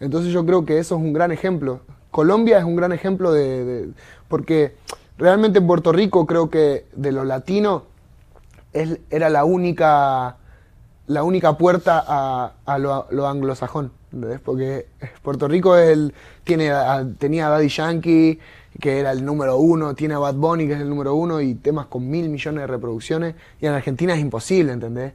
Entonces 0.00 0.32
yo 0.32 0.44
creo 0.46 0.64
que 0.64 0.78
eso 0.78 0.96
es 0.96 1.00
un 1.00 1.12
gran 1.12 1.32
ejemplo. 1.32 1.80
Colombia 2.10 2.58
es 2.58 2.64
un 2.64 2.76
gran 2.76 2.92
ejemplo 2.92 3.32
de, 3.32 3.90
porque 4.28 4.74
realmente 5.18 5.58
en 5.58 5.66
Puerto 5.66 5.92
Rico 5.92 6.26
creo 6.26 6.50
que 6.50 6.86
de 6.94 7.12
lo 7.12 7.24
latino 7.24 7.84
era 8.72 9.30
la 9.30 9.44
única 9.44 10.36
la 11.10 11.24
única 11.24 11.58
puerta 11.58 12.04
a, 12.64 12.78
lo, 12.78 13.26
anglosajón, 13.26 13.90
Porque 14.44 14.86
Puerto 15.22 15.48
Rico 15.48 15.76
el, 15.76 16.14
tiene, 16.44 16.70
tenía 17.18 17.48
a 17.48 17.50
Daddy 17.50 17.68
Yankee, 17.68 18.38
que 18.80 19.00
era 19.00 19.10
el 19.10 19.24
número 19.24 19.56
uno, 19.56 19.94
tiene 19.96 20.14
a 20.14 20.18
Bad 20.18 20.36
Bunny, 20.36 20.68
que 20.68 20.74
es 20.74 20.80
el 20.80 20.88
número 20.88 21.16
uno, 21.16 21.40
y 21.40 21.56
temas 21.56 21.86
con 21.86 22.08
mil 22.08 22.28
millones 22.28 22.60
de 22.60 22.66
reproducciones, 22.68 23.34
y 23.60 23.66
en 23.66 23.72
Argentina 23.72 24.14
es 24.14 24.20
imposible, 24.20 24.72
¿entendés? 24.72 25.14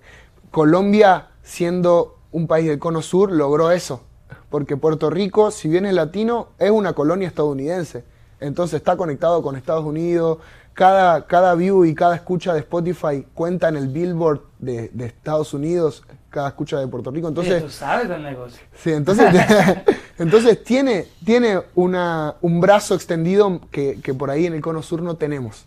Colombia, 0.51 1.29
siendo 1.43 2.17
un 2.33 2.45
país 2.47 2.67
del 2.67 2.77
cono 2.77 3.01
sur, 3.01 3.31
logró 3.31 3.71
eso, 3.71 4.03
porque 4.49 4.77
Puerto 4.77 5.09
Rico, 5.09 5.51
si 5.51 5.67
bien 5.67 5.85
es 5.85 5.93
latino, 5.93 6.49
es 6.59 6.71
una 6.71 6.93
colonia 6.93 7.27
estadounidense, 7.27 8.03
entonces 8.39 8.77
está 8.77 8.97
conectado 8.97 9.41
con 9.41 9.55
Estados 9.55 9.85
Unidos, 9.85 10.39
cada, 10.75 11.25
cada 11.25 11.55
view 11.55 11.85
y 11.85 11.95
cada 11.95 12.15
escucha 12.15 12.53
de 12.53 12.59
Spotify 12.59 13.25
cuenta 13.33 13.69
en 13.69 13.77
el 13.77 13.87
billboard 13.87 14.41
de, 14.59 14.89
de 14.93 15.05
Estados 15.05 15.53
Unidos, 15.53 16.03
cada 16.29 16.49
escucha 16.49 16.77
de 16.79 16.87
Puerto 16.87 17.11
Rico. 17.11 17.29
Entonces, 17.29 17.63
tú 17.63 17.69
sabes 17.69 18.09
del 18.09 18.21
negocio. 18.21 18.61
Sí, 18.75 18.91
entonces, 18.91 19.25
entonces 20.19 20.63
tiene, 20.65 21.07
tiene 21.23 21.61
una, 21.75 22.35
un 22.41 22.59
brazo 22.59 22.93
extendido 22.93 23.61
que, 23.71 24.01
que, 24.03 24.13
por 24.13 24.29
ahí 24.29 24.45
en 24.45 24.53
el 24.53 24.61
cono 24.61 24.83
sur 24.83 25.01
no 25.01 25.15
tenemos. 25.15 25.65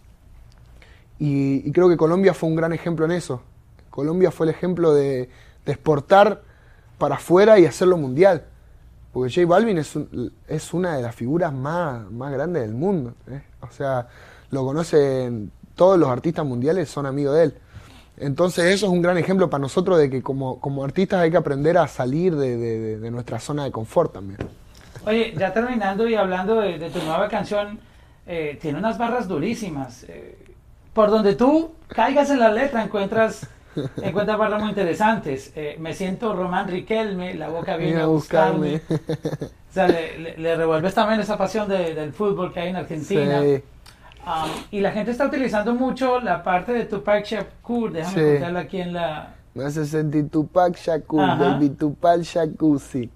Y, 1.18 1.72
creo 1.72 1.89
que 1.89 1.97
Colombia 1.97 2.35
fue 2.35 2.51
un 2.51 2.57
gran 2.57 2.74
ejemplo 2.74 3.07
en 3.07 3.12
eso. 3.12 3.41
Colombia 3.89 4.31
fue 4.31 4.47
el 4.47 4.51
ejemplo 4.51 4.93
de, 4.93 5.31
de 5.64 5.72
exportar 5.72 6.43
para 6.99 7.14
afuera 7.14 7.59
y 7.59 7.64
hacerlo 7.64 7.97
mundial. 7.97 8.45
Porque 9.18 9.34
J 9.34 9.48
Balvin 9.48 9.78
es, 9.78 10.74
una 10.74 10.96
de 10.96 11.02
las 11.02 11.12
figuras 11.12 11.52
más, 11.52 12.08
más 12.08 12.32
grandes 12.32 12.62
del 12.62 12.72
mundo. 12.72 13.14
¿eh? 13.28 13.42
O 13.60 13.70
sea, 13.72 14.06
lo 14.52 14.64
conocen 14.64 15.50
todos 15.74 15.98
los 15.98 16.08
artistas 16.08 16.46
mundiales, 16.46 16.88
son 16.88 17.04
amigos 17.04 17.34
de 17.34 17.42
él. 17.42 17.54
Entonces 18.16 18.66
eso 18.66 18.86
es 18.86 18.92
un 18.92 19.02
gran 19.02 19.18
ejemplo 19.18 19.50
para 19.50 19.60
nosotros 19.60 19.98
de 19.98 20.08
que 20.08 20.22
como, 20.22 20.60
como 20.60 20.84
artistas 20.84 21.20
hay 21.20 21.32
que 21.32 21.36
aprender 21.36 21.78
a 21.78 21.88
salir 21.88 22.36
de, 22.36 23.10
nuestra 23.10 23.40
zona 23.40 23.64
de 23.64 23.72
confort 23.72 24.12
también. 24.12 24.38
Oye, 25.04 25.34
ya 25.36 25.52
terminando 25.52 26.08
y 26.08 26.14
hablando 26.14 26.60
de, 26.60 26.78
tu 26.90 27.00
nueva 27.00 27.28
canción, 27.28 27.80
eh, 28.24 28.56
tiene 28.62 28.78
unas 28.78 28.98
barras 28.98 29.26
durísimas. 29.26 30.04
Eh, 30.04 30.38
por 30.94 31.10
donde 31.10 31.34
tú 31.34 31.72
caigas 31.88 32.30
en 32.30 32.38
la 32.38 32.52
letra 32.52 32.84
encuentras, 32.84 33.48
encuentras 34.03 34.39
barras 34.39 34.61
muy 34.61 34.70
interesantes. 34.70 35.53
Eh, 35.57 35.76
me 35.79 35.95
siento 35.95 36.35
Román 36.35 36.68
Riquelme, 36.68 37.35
la 37.35 37.49
boca 37.49 37.76
viene 37.76 38.01
a 38.01 38.07
buscarme. 38.07 38.81
O 39.70 39.72
sea, 39.72 39.87
le, 39.87 40.57
revuelves 40.57 40.95
también 40.95 41.20
esa 41.20 41.37
pasión 41.37 41.68
del 41.68 42.12
fútbol 42.12 42.53
que 42.53 42.61
hay 42.61 42.68
en 42.70 42.76
Argentina. 42.76 43.41
Sí. 43.43 43.62
Um, 44.26 44.51
y 44.70 44.81
la 44.81 44.91
gente 44.93 45.11
está 45.11 45.26
utilizando 45.26 45.74
mucho 45.74 46.20
la 46.20 46.43
parte 46.43 46.72
de 46.72 46.85
Tupac 46.85 47.24
Shakur. 47.24 47.93
Déjame 47.93 48.33
contarla 48.33 48.61
aquí 48.61 48.81
en 48.81 48.93
la. 48.93 49.35
Me 49.55 49.64
hace 49.64 49.87
sentir 49.87 50.29
Tupac 50.29 50.76
Shakur, 50.76 51.39
baby 51.39 51.70
Tupac 51.70 52.20
Shakur, 52.20 52.79
sí. 52.79 53.11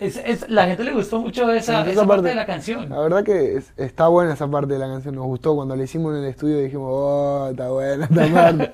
Es, 0.00 0.48
la 0.48 0.66
gente 0.66 0.84
le 0.84 0.92
gustó 0.92 1.20
mucho 1.20 1.50
esa, 1.50 1.88
esa, 1.88 2.06
parte, 2.06 2.28
de 2.28 2.34
la 2.34 2.46
canción. 2.46 2.88
La 2.88 3.00
verdad 3.00 3.24
que 3.24 3.60
está 3.76 4.08
buena 4.08 4.34
esa 4.34 4.48
parte 4.48 4.72
de 4.72 4.78
la 4.78 4.86
canción. 4.86 5.14
Nos 5.14 5.24
gustó 5.26 5.54
cuando 5.54 5.76
la 5.76 5.84
hicimos 5.84 6.14
en 6.14 6.22
el 6.22 6.30
estudio. 6.30 6.58
Dijimos, 6.58 6.88
oh, 6.90 7.48
está 7.50 7.68
buena 7.70 8.04
esta 8.04 8.26
parte. 8.34 8.72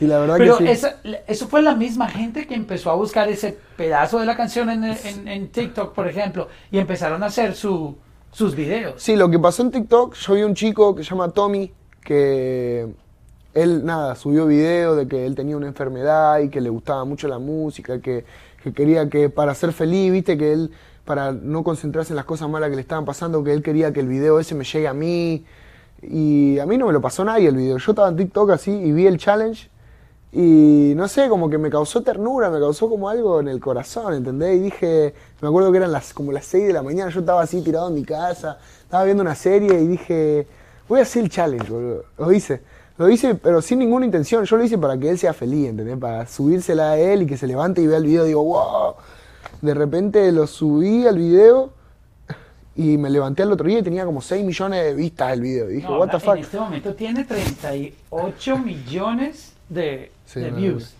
Y 0.00 0.06
la 0.06 0.18
verdad 0.18 0.36
Pero 0.38 0.58
que 0.58 0.76
sí. 0.76 0.86
eso 1.26 1.48
fue 1.48 1.62
la 1.62 1.74
misma 1.74 2.08
gente 2.08 2.46
que 2.46 2.54
empezó 2.54 2.90
a 2.90 2.94
buscar 2.94 3.28
ese 3.28 3.56
pedazo 3.76 4.18
de 4.18 4.26
la 4.26 4.36
canción 4.36 4.68
en, 4.68 4.84
en, 4.84 5.28
en 5.28 5.48
TikTok, 5.48 5.94
por 5.94 6.06
ejemplo, 6.06 6.48
y 6.70 6.78
empezaron 6.78 7.22
a 7.22 7.26
hacer 7.26 7.54
su, 7.54 7.96
sus 8.30 8.54
videos. 8.54 9.02
Sí, 9.02 9.16
lo 9.16 9.30
que 9.30 9.38
pasó 9.38 9.62
en 9.62 9.70
TikTok, 9.70 10.14
yo 10.14 10.34
vi 10.34 10.42
un 10.42 10.54
chico 10.54 10.94
que 10.94 11.02
se 11.02 11.10
llama 11.10 11.30
Tommy, 11.30 11.72
que 12.02 12.86
él, 13.54 13.86
nada, 13.86 14.14
subió 14.14 14.46
video 14.46 14.94
de 14.94 15.08
que 15.08 15.24
él 15.24 15.34
tenía 15.34 15.56
una 15.56 15.68
enfermedad 15.68 16.40
y 16.40 16.50
que 16.50 16.60
le 16.60 16.68
gustaba 16.68 17.06
mucho 17.06 17.28
la 17.28 17.38
música, 17.38 17.98
que, 18.00 18.24
quería 18.74 19.08
que 19.08 19.30
para 19.30 19.54
ser 19.54 19.72
feliz, 19.72 20.12
viste, 20.12 20.36
que 20.36 20.52
él, 20.52 20.70
para 21.06 21.32
no 21.32 21.64
concentrarse 21.64 22.12
en 22.12 22.16
las 22.16 22.26
cosas 22.26 22.50
malas 22.50 22.68
que 22.68 22.76
le 22.76 22.82
estaban 22.82 23.06
pasando, 23.06 23.42
que 23.42 23.52
él 23.52 23.62
quería 23.62 23.92
que 23.94 24.00
el 24.00 24.08
video 24.08 24.38
ese 24.38 24.54
me 24.54 24.64
llegue 24.64 24.88
a 24.88 24.92
mí. 24.92 25.44
Y 26.02 26.58
a 26.58 26.66
mí 26.66 26.76
no 26.76 26.86
me 26.86 26.92
lo 26.92 27.00
pasó 27.00 27.24
nadie 27.24 27.48
el 27.48 27.56
video. 27.56 27.78
Yo 27.78 27.92
estaba 27.92 28.08
en 28.08 28.16
TikTok 28.16 28.50
así 28.50 28.70
y 28.70 28.92
vi 28.92 29.06
el 29.06 29.16
challenge 29.16 29.70
y 30.32 30.92
no 30.96 31.08
sé, 31.08 31.28
como 31.28 31.48
que 31.48 31.56
me 31.56 31.70
causó 31.70 32.02
ternura, 32.02 32.50
me 32.50 32.58
causó 32.58 32.88
como 32.88 33.08
algo 33.08 33.40
en 33.40 33.48
el 33.48 33.60
corazón, 33.60 34.12
¿entendés? 34.14 34.56
Y 34.56 34.60
dije, 34.60 35.14
me 35.40 35.48
acuerdo 35.48 35.70
que 35.70 35.78
eran 35.78 35.92
las, 35.92 36.12
como 36.12 36.32
las 36.32 36.44
6 36.46 36.66
de 36.66 36.72
la 36.72 36.82
mañana, 36.82 37.10
yo 37.10 37.20
estaba 37.20 37.42
así 37.42 37.62
tirado 37.62 37.88
en 37.88 37.94
mi 37.94 38.04
casa, 38.04 38.58
estaba 38.82 39.04
viendo 39.04 39.22
una 39.22 39.34
serie 39.34 39.80
y 39.80 39.86
dije, 39.86 40.46
voy 40.88 41.00
a 41.00 41.02
hacer 41.02 41.22
el 41.22 41.30
challenge, 41.30 41.70
boludo. 41.70 42.04
Lo 42.18 42.32
hice. 42.32 42.60
Lo 42.98 43.08
hice, 43.10 43.34
pero 43.34 43.60
sin 43.60 43.78
ninguna 43.78 44.06
intención. 44.06 44.44
Yo 44.44 44.56
lo 44.56 44.64
hice 44.64 44.78
para 44.78 44.96
que 44.98 45.10
él 45.10 45.18
sea 45.18 45.34
feliz, 45.34 45.68
¿entendés? 45.68 45.98
Para 45.98 46.26
subírsela 46.26 46.92
a 46.92 46.98
él 46.98 47.22
y 47.22 47.26
que 47.26 47.36
se 47.36 47.46
levante 47.46 47.80
y 47.82 47.86
vea 47.86 47.98
el 47.98 48.04
video 48.04 48.24
y 48.24 48.28
digo, 48.28 48.44
wow. 48.44 48.94
De 49.60 49.74
repente 49.74 50.30
lo 50.32 50.46
subí 50.46 51.06
al 51.06 51.18
video 51.18 51.70
y 52.74 52.98
me 52.98 53.10
levanté 53.10 53.42
al 53.42 53.52
otro 53.52 53.66
día 53.66 53.78
y 53.78 53.82
tenía 53.82 54.04
como 54.04 54.20
6 54.20 54.44
millones 54.44 54.84
de 54.84 54.94
vistas 54.94 55.32
el 55.32 55.40
video. 55.40 55.70
Y 55.70 55.76
dije, 55.76 55.88
what 55.88 56.10
the 56.10 56.20
fuck. 56.20 56.36
En 56.36 56.42
este 56.42 56.58
momento 56.58 56.94
tiene 56.94 57.24
38 57.24 58.58
millones 58.58 59.52
de, 59.68 60.10
views. 60.34 60.94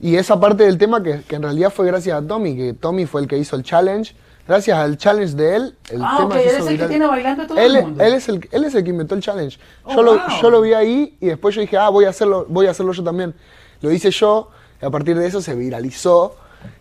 Y 0.00 0.16
esa 0.16 0.38
parte 0.40 0.64
del 0.64 0.78
tema 0.78 1.02
que, 1.02 1.22
que 1.22 1.36
en 1.36 1.42
realidad 1.42 1.72
fue 1.72 1.86
gracias 1.86 2.16
a 2.20 2.26
Tommy, 2.26 2.56
que 2.56 2.72
Tommy 2.74 3.06
fue 3.06 3.20
el 3.20 3.28
que 3.28 3.38
hizo 3.38 3.56
el 3.56 3.62
challenge. 3.62 4.14
Gracias 4.48 4.76
al 4.76 4.96
challenge 4.98 5.36
de 5.36 5.54
él, 5.56 5.76
el 5.90 6.02
Ah, 6.02 6.14
tema 6.16 6.28
ok, 6.30 6.32
se 6.34 6.40
él 6.50 6.56
es 6.56 6.66
el 6.66 6.78
que 6.78 6.88
tiene 6.88 7.06
bailando 7.06 7.42
a 7.44 7.46
todo 7.46 7.58
él, 7.58 7.76
el 7.76 7.82
mundo. 7.84 8.02
él 8.02 8.14
es 8.14 8.28
el, 8.28 8.48
él 8.50 8.64
es 8.64 8.74
el 8.74 8.82
que 8.82 8.90
inventó 8.90 9.14
el 9.14 9.20
challenge. 9.20 9.56
Oh, 9.84 9.94
yo, 9.94 10.02
lo, 10.02 10.20
yo 10.42 10.50
lo 10.50 10.60
vi 10.60 10.72
ahí 10.72 11.16
y 11.20 11.26
después 11.26 11.54
yo 11.54 11.60
dije, 11.60 11.76
ah, 11.78 11.88
voy 11.90 12.06
a 12.06 12.08
hacerlo, 12.08 12.44
voy 12.48 12.66
a 12.66 12.72
hacerlo 12.72 12.92
yo 12.92 13.04
también. 13.04 13.32
Lo 13.80 13.92
hice 13.92 14.10
yo 14.10 14.50
y 14.80 14.84
a 14.84 14.90
partir 14.90 15.16
de 15.16 15.28
eso 15.28 15.40
se 15.40 15.54
viralizó. 15.54 16.34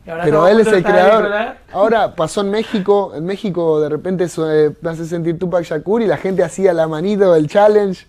Pero 0.06 0.48
él 0.48 0.60
es 0.62 0.68
el 0.68 0.76
ahí, 0.76 0.84
creador. 0.84 1.24
¿verdad? 1.24 1.56
Ahora 1.72 2.16
pasó 2.16 2.42
en 2.42 2.50
México, 2.52 3.14
en 3.16 3.26
México 3.26 3.80
de 3.80 3.90
repente 3.90 4.28
su- 4.30 4.46
eh, 4.50 4.72
me 4.82 4.90
hace 4.90 5.06
sentir 5.06 5.38
Tupac 5.40 5.64
Shakur 5.64 6.02
y 6.02 6.08
la 6.08 6.18
gente 6.18 6.44
hacía 6.44 6.74
la 6.74 6.88
manito 6.88 7.34
del 7.34 7.48
challenge 7.48 8.06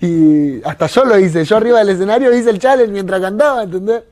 y 0.00 0.62
hasta 0.64 0.86
yo 0.86 1.04
lo 1.04 1.18
hice, 1.18 1.44
yo 1.44 1.56
arriba 1.56 1.78
del 1.80 1.90
escenario 1.90 2.32
hice 2.34 2.50
el 2.50 2.58
challenge 2.58 2.92
mientras 2.92 3.20
cantaba, 3.20 3.62
¿entendés? 3.64 4.02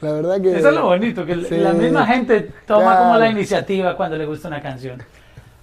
La 0.00 0.12
verdad 0.12 0.40
que... 0.40 0.56
Eso 0.58 0.68
es 0.68 0.74
lo 0.74 0.84
bonito, 0.84 1.24
que 1.24 1.34
Sí. 1.44 1.56
la 1.56 1.72
misma 1.72 2.06
gente 2.06 2.50
toma 2.66 2.82
Claro. 2.84 2.98
como 3.00 3.16
la 3.18 3.28
iniciativa 3.28 3.96
cuando 3.96 4.16
le 4.16 4.26
gusta 4.26 4.48
una 4.48 4.60
canción. 4.60 5.02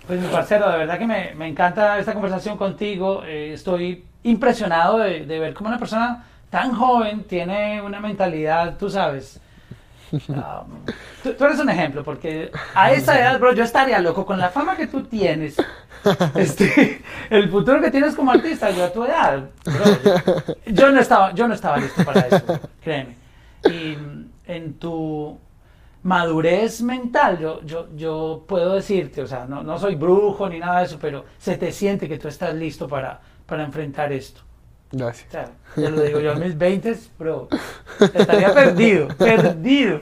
Pues 0.08 0.20
mi 0.20 0.28
parcero, 0.28 0.70
de 0.72 0.78
verdad 0.80 0.98
que 0.98 1.06
me, 1.06 1.34
me 1.36 1.48
encanta 1.48 1.98
esta 2.00 2.14
conversación 2.14 2.58
contigo. 2.58 3.24
eh, 3.26 3.54
estoy 3.54 4.04
impresionado 4.24 4.98
de, 4.98 5.26
de 5.26 5.40
ver 5.40 5.54
cómo 5.54 5.70
una 5.70 5.78
persona 5.80 6.26
tan 6.50 6.74
joven 6.74 7.24
tiene 7.24 7.82
una 7.82 8.00
mentalidad, 8.00 8.76
tú 8.78 8.90
sabes. 8.90 9.40
Um, 10.12 10.86
tú, 11.24 11.34
tú 11.34 11.46
eres 11.46 11.60
un 11.60 11.70
ejemplo, 11.70 12.04
porque 12.04 12.52
a 12.76 12.92
esa 12.92 13.20
edad, 13.20 13.40
bro, 13.40 13.54
yo 13.54 13.64
estaría 13.64 14.00
loco 14.00 14.26
con 14.26 14.38
la 14.38 14.50
fama 14.50 14.76
que 14.76 14.88
tú 14.88 15.04
tienes. 15.04 15.56
Este, 16.34 17.04
el 17.30 17.48
futuro 17.52 17.80
que 17.80 17.92
tienes 17.92 18.16
como 18.16 18.32
artista, 18.32 18.72
yo 18.72 18.86
a 18.86 18.92
tu 18.92 19.04
edad, 19.04 19.44
bro, 19.64 19.86
yo, 20.04 20.56
yo 20.66 20.92
no 20.92 21.00
estaba, 21.00 21.32
yo 21.36 21.48
no 21.48 21.54
estaba 21.54 21.78
listo 21.78 22.04
para 22.04 22.22
eso, 22.22 22.60
créeme. 22.82 23.16
Y 23.70 23.96
en 24.48 24.74
tu 24.80 25.38
madurez 26.04 26.82
mental, 26.82 27.38
yo, 27.38 27.62
yo, 27.64 27.88
yo 27.96 28.46
puedo 28.48 28.74
decirte, 28.74 29.22
o 29.22 29.28
sea, 29.28 29.46
no, 29.46 29.62
no 29.62 29.78
soy 29.78 29.94
brujo 29.96 30.50
ni 30.50 30.58
nada 30.58 30.80
de 30.80 30.86
eso, 30.86 30.98
pero 31.00 31.26
se 31.38 31.58
te 31.58 31.72
siente 31.72 32.08
que 32.08 32.18
tú 32.18 32.28
estás 32.28 32.56
listo 32.56 32.88
para, 32.88 33.22
para 33.46 33.64
enfrentar 33.64 34.12
esto. 34.12 34.42
Gracias. 34.92 35.28
O 35.30 35.32
sea, 35.32 35.50
ya 35.78 35.90
lo 35.90 36.02
digo 36.02 36.20
yo, 36.20 36.32
en 36.34 36.40
mis 36.42 36.58
20, 36.58 36.98
bro, 37.18 37.48
estaría 38.14 38.54
perdido, 38.54 39.08
perdido. 39.18 40.02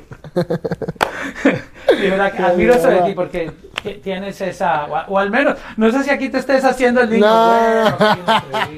Y 2.02 2.10
verdad 2.10 2.32
que 2.34 2.44
admiro 2.44 2.74
eso 2.74 2.88
de 2.90 3.02
ti 3.02 3.14
porque 3.14 3.52
ti- 3.84 4.00
tienes 4.04 4.40
esa, 4.42 4.86
o, 4.86 5.14
o 5.14 5.18
al 5.20 5.30
menos, 5.32 5.58
no 5.78 5.92
sé 5.92 6.04
si 6.04 6.10
aquí 6.10 6.30
te 6.30 6.40
estés 6.40 6.64
haciendo 6.66 7.02
el 7.02 7.10
niño. 7.10 7.26
No. 7.28 7.98
bueno. 8.00 8.78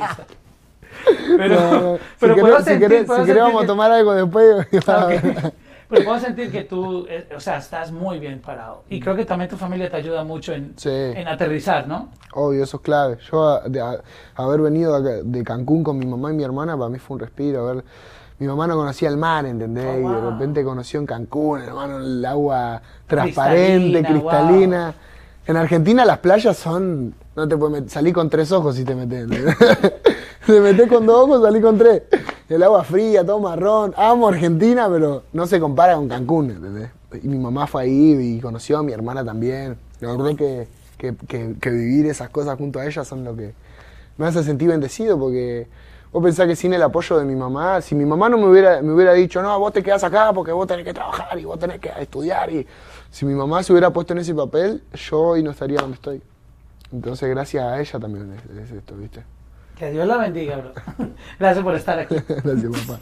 Pero, 1.37 1.55
No, 1.55 1.81
no, 1.93 1.99
pero 2.19 2.35
si 2.35 2.41
puedo 2.41 2.57
si 2.59 2.63
sentir, 2.65 2.89
si 2.99 3.05
sentir 3.15 3.35
vamos 3.37 3.63
a 3.63 3.67
tomar 3.67 3.91
algo 3.91 4.13
después. 4.13 4.67
Ah, 4.87 5.07
ok. 5.07 5.53
Pero 5.91 6.05
puedo 6.05 6.19
sentir 6.19 6.49
que 6.51 6.63
tú, 6.63 7.05
eh, 7.07 7.27
o 7.35 7.39
sea, 7.39 7.57
estás 7.57 7.91
muy 7.91 8.17
bien 8.17 8.39
parado. 8.41 8.83
Y 8.89 8.99
creo 8.99 9.15
que 9.15 9.25
también 9.25 9.49
tu 9.49 9.57
familia 9.57 9.89
te 9.91 9.97
ayuda 9.97 10.23
mucho 10.23 10.53
en, 10.53 10.73
Sí. 10.77 10.89
en 10.89 11.27
aterrizar, 11.27 11.87
¿no? 11.87 12.09
Obvio, 12.33 12.63
eso 12.63 12.77
es 12.77 12.83
clave. 12.83 13.17
Yo 13.31 13.47
a- 13.47 13.61
de 13.69 13.79
a- 13.81 14.01
haber 14.35 14.61
venido 14.61 14.99
de 15.01 15.43
Cancún 15.43 15.83
con 15.83 15.99
mi 15.99 16.05
mamá 16.07 16.31
y 16.31 16.35
mi 16.35 16.43
hermana, 16.43 16.75
para 16.75 16.89
mí 16.89 16.97
fue 16.97 17.15
un 17.15 17.19
respiro. 17.19 17.67
A 17.67 17.73
ver, 17.73 17.83
mi 18.39 18.47
mamá 18.47 18.65
no 18.65 18.75
conocía 18.75 19.09
el 19.09 19.17
mar, 19.17 19.45
¿entendés? 19.45 19.85
Oh, 20.03 20.09
Y 20.09 20.15
de 20.15 20.21
repente 20.31 20.63
conoció 20.63 20.99
en 20.99 21.05
Cancún, 21.05 21.61
hermano, 21.61 21.97
el 21.99 22.25
agua 22.25 22.81
transparente, 23.05 24.01
Cristalina, 24.01 24.09
cristalina. 24.09 24.93
En 25.45 25.57
Argentina 25.57 26.05
las 26.05 26.19
playas 26.19 26.55
son... 26.57 27.13
No 27.35 27.47
te 27.47 27.55
puedes 27.57 27.73
meter, 27.73 27.89
salí 27.89 28.11
con 28.13 28.29
tres 28.29 28.51
ojos 28.51 28.75
si 28.75 28.83
te 28.85 28.93
metes. 28.95 29.27
te 30.45 30.59
metés 30.59 30.87
con 30.89 31.05
dos 31.05 31.23
ojos, 31.25 31.41
salí 31.43 31.61
con 31.61 31.77
tres. 31.77 32.03
El 32.51 32.63
agua 32.63 32.83
fría, 32.83 33.25
todo 33.25 33.39
marrón. 33.39 33.93
Amo 33.95 34.27
Argentina, 34.27 34.89
pero 34.89 35.23
no 35.31 35.47
se 35.47 35.57
compara 35.57 35.95
con 35.95 36.09
Cancún, 36.09 36.51
¿entendés? 36.51 36.89
Y 37.23 37.27
mi 37.29 37.37
mamá 37.37 37.65
fue 37.65 37.83
ahí 37.83 38.11
y 38.37 38.41
conoció 38.41 38.77
a 38.77 38.83
mi 38.83 38.91
hermana 38.91 39.23
también. 39.23 39.77
La 40.01 40.11
verdad 40.11 40.35
que, 40.35 40.67
que, 40.97 41.15
que- 41.61 41.69
vivir 41.69 42.07
esas 42.07 42.29
cosas 42.29 42.57
junto 42.57 42.79
a 42.79 42.85
ella 42.85 43.05
son 43.05 43.23
lo 43.23 43.37
que 43.37 43.53
me 44.17 44.27
hace 44.27 44.43
sentir 44.43 44.67
bendecido 44.67 45.17
porque 45.17 45.67
vos 46.11 46.21
pensás 46.21 46.45
que 46.45 46.57
sin 46.57 46.73
el 46.73 46.83
apoyo 46.83 47.17
de 47.17 47.23
mi 47.23 47.35
mamá, 47.35 47.79
si 47.79 47.95
mi 47.95 48.03
mamá 48.03 48.27
no 48.27 48.37
me 48.37 48.47
hubiera, 48.49 48.81
me 48.81 48.91
hubiera 48.91 49.13
dicho, 49.13 49.41
no, 49.41 49.57
vos 49.57 49.71
te 49.71 49.81
quedás 49.81 50.03
acá 50.03 50.33
porque 50.33 50.51
vos 50.51 50.67
tenés 50.67 50.83
que 50.83 50.93
trabajar 50.93 51.39
y 51.39 51.45
vos 51.45 51.57
tenés 51.57 51.79
que 51.79 51.89
estudiar 51.99 52.51
y 52.51 52.67
si 53.11 53.25
mi 53.25 53.33
mamá 53.33 53.63
se 53.63 53.71
hubiera 53.71 53.91
puesto 53.91 54.11
en 54.11 54.19
ese 54.19 54.35
papel, 54.35 54.83
yo 54.93 55.21
hoy 55.21 55.41
no 55.41 55.51
estaría 55.51 55.79
donde 55.79 55.95
estoy. 55.95 56.21
Entonces 56.91 57.29
gracias 57.29 57.63
a 57.63 57.79
ella 57.79 57.97
también 57.97 58.33
es 58.61 58.71
esto, 58.71 58.95
¿viste? 58.97 59.23
Que 59.81 59.89
Dios 59.89 60.07
la 60.07 60.17
bendiga, 60.17 60.57
bro. 60.57 60.73
Gracias 61.39 61.63
por 61.63 61.73
estar 61.73 61.97
aquí. 61.97 62.13
Gracias, 62.27 62.85
papá. 62.85 62.99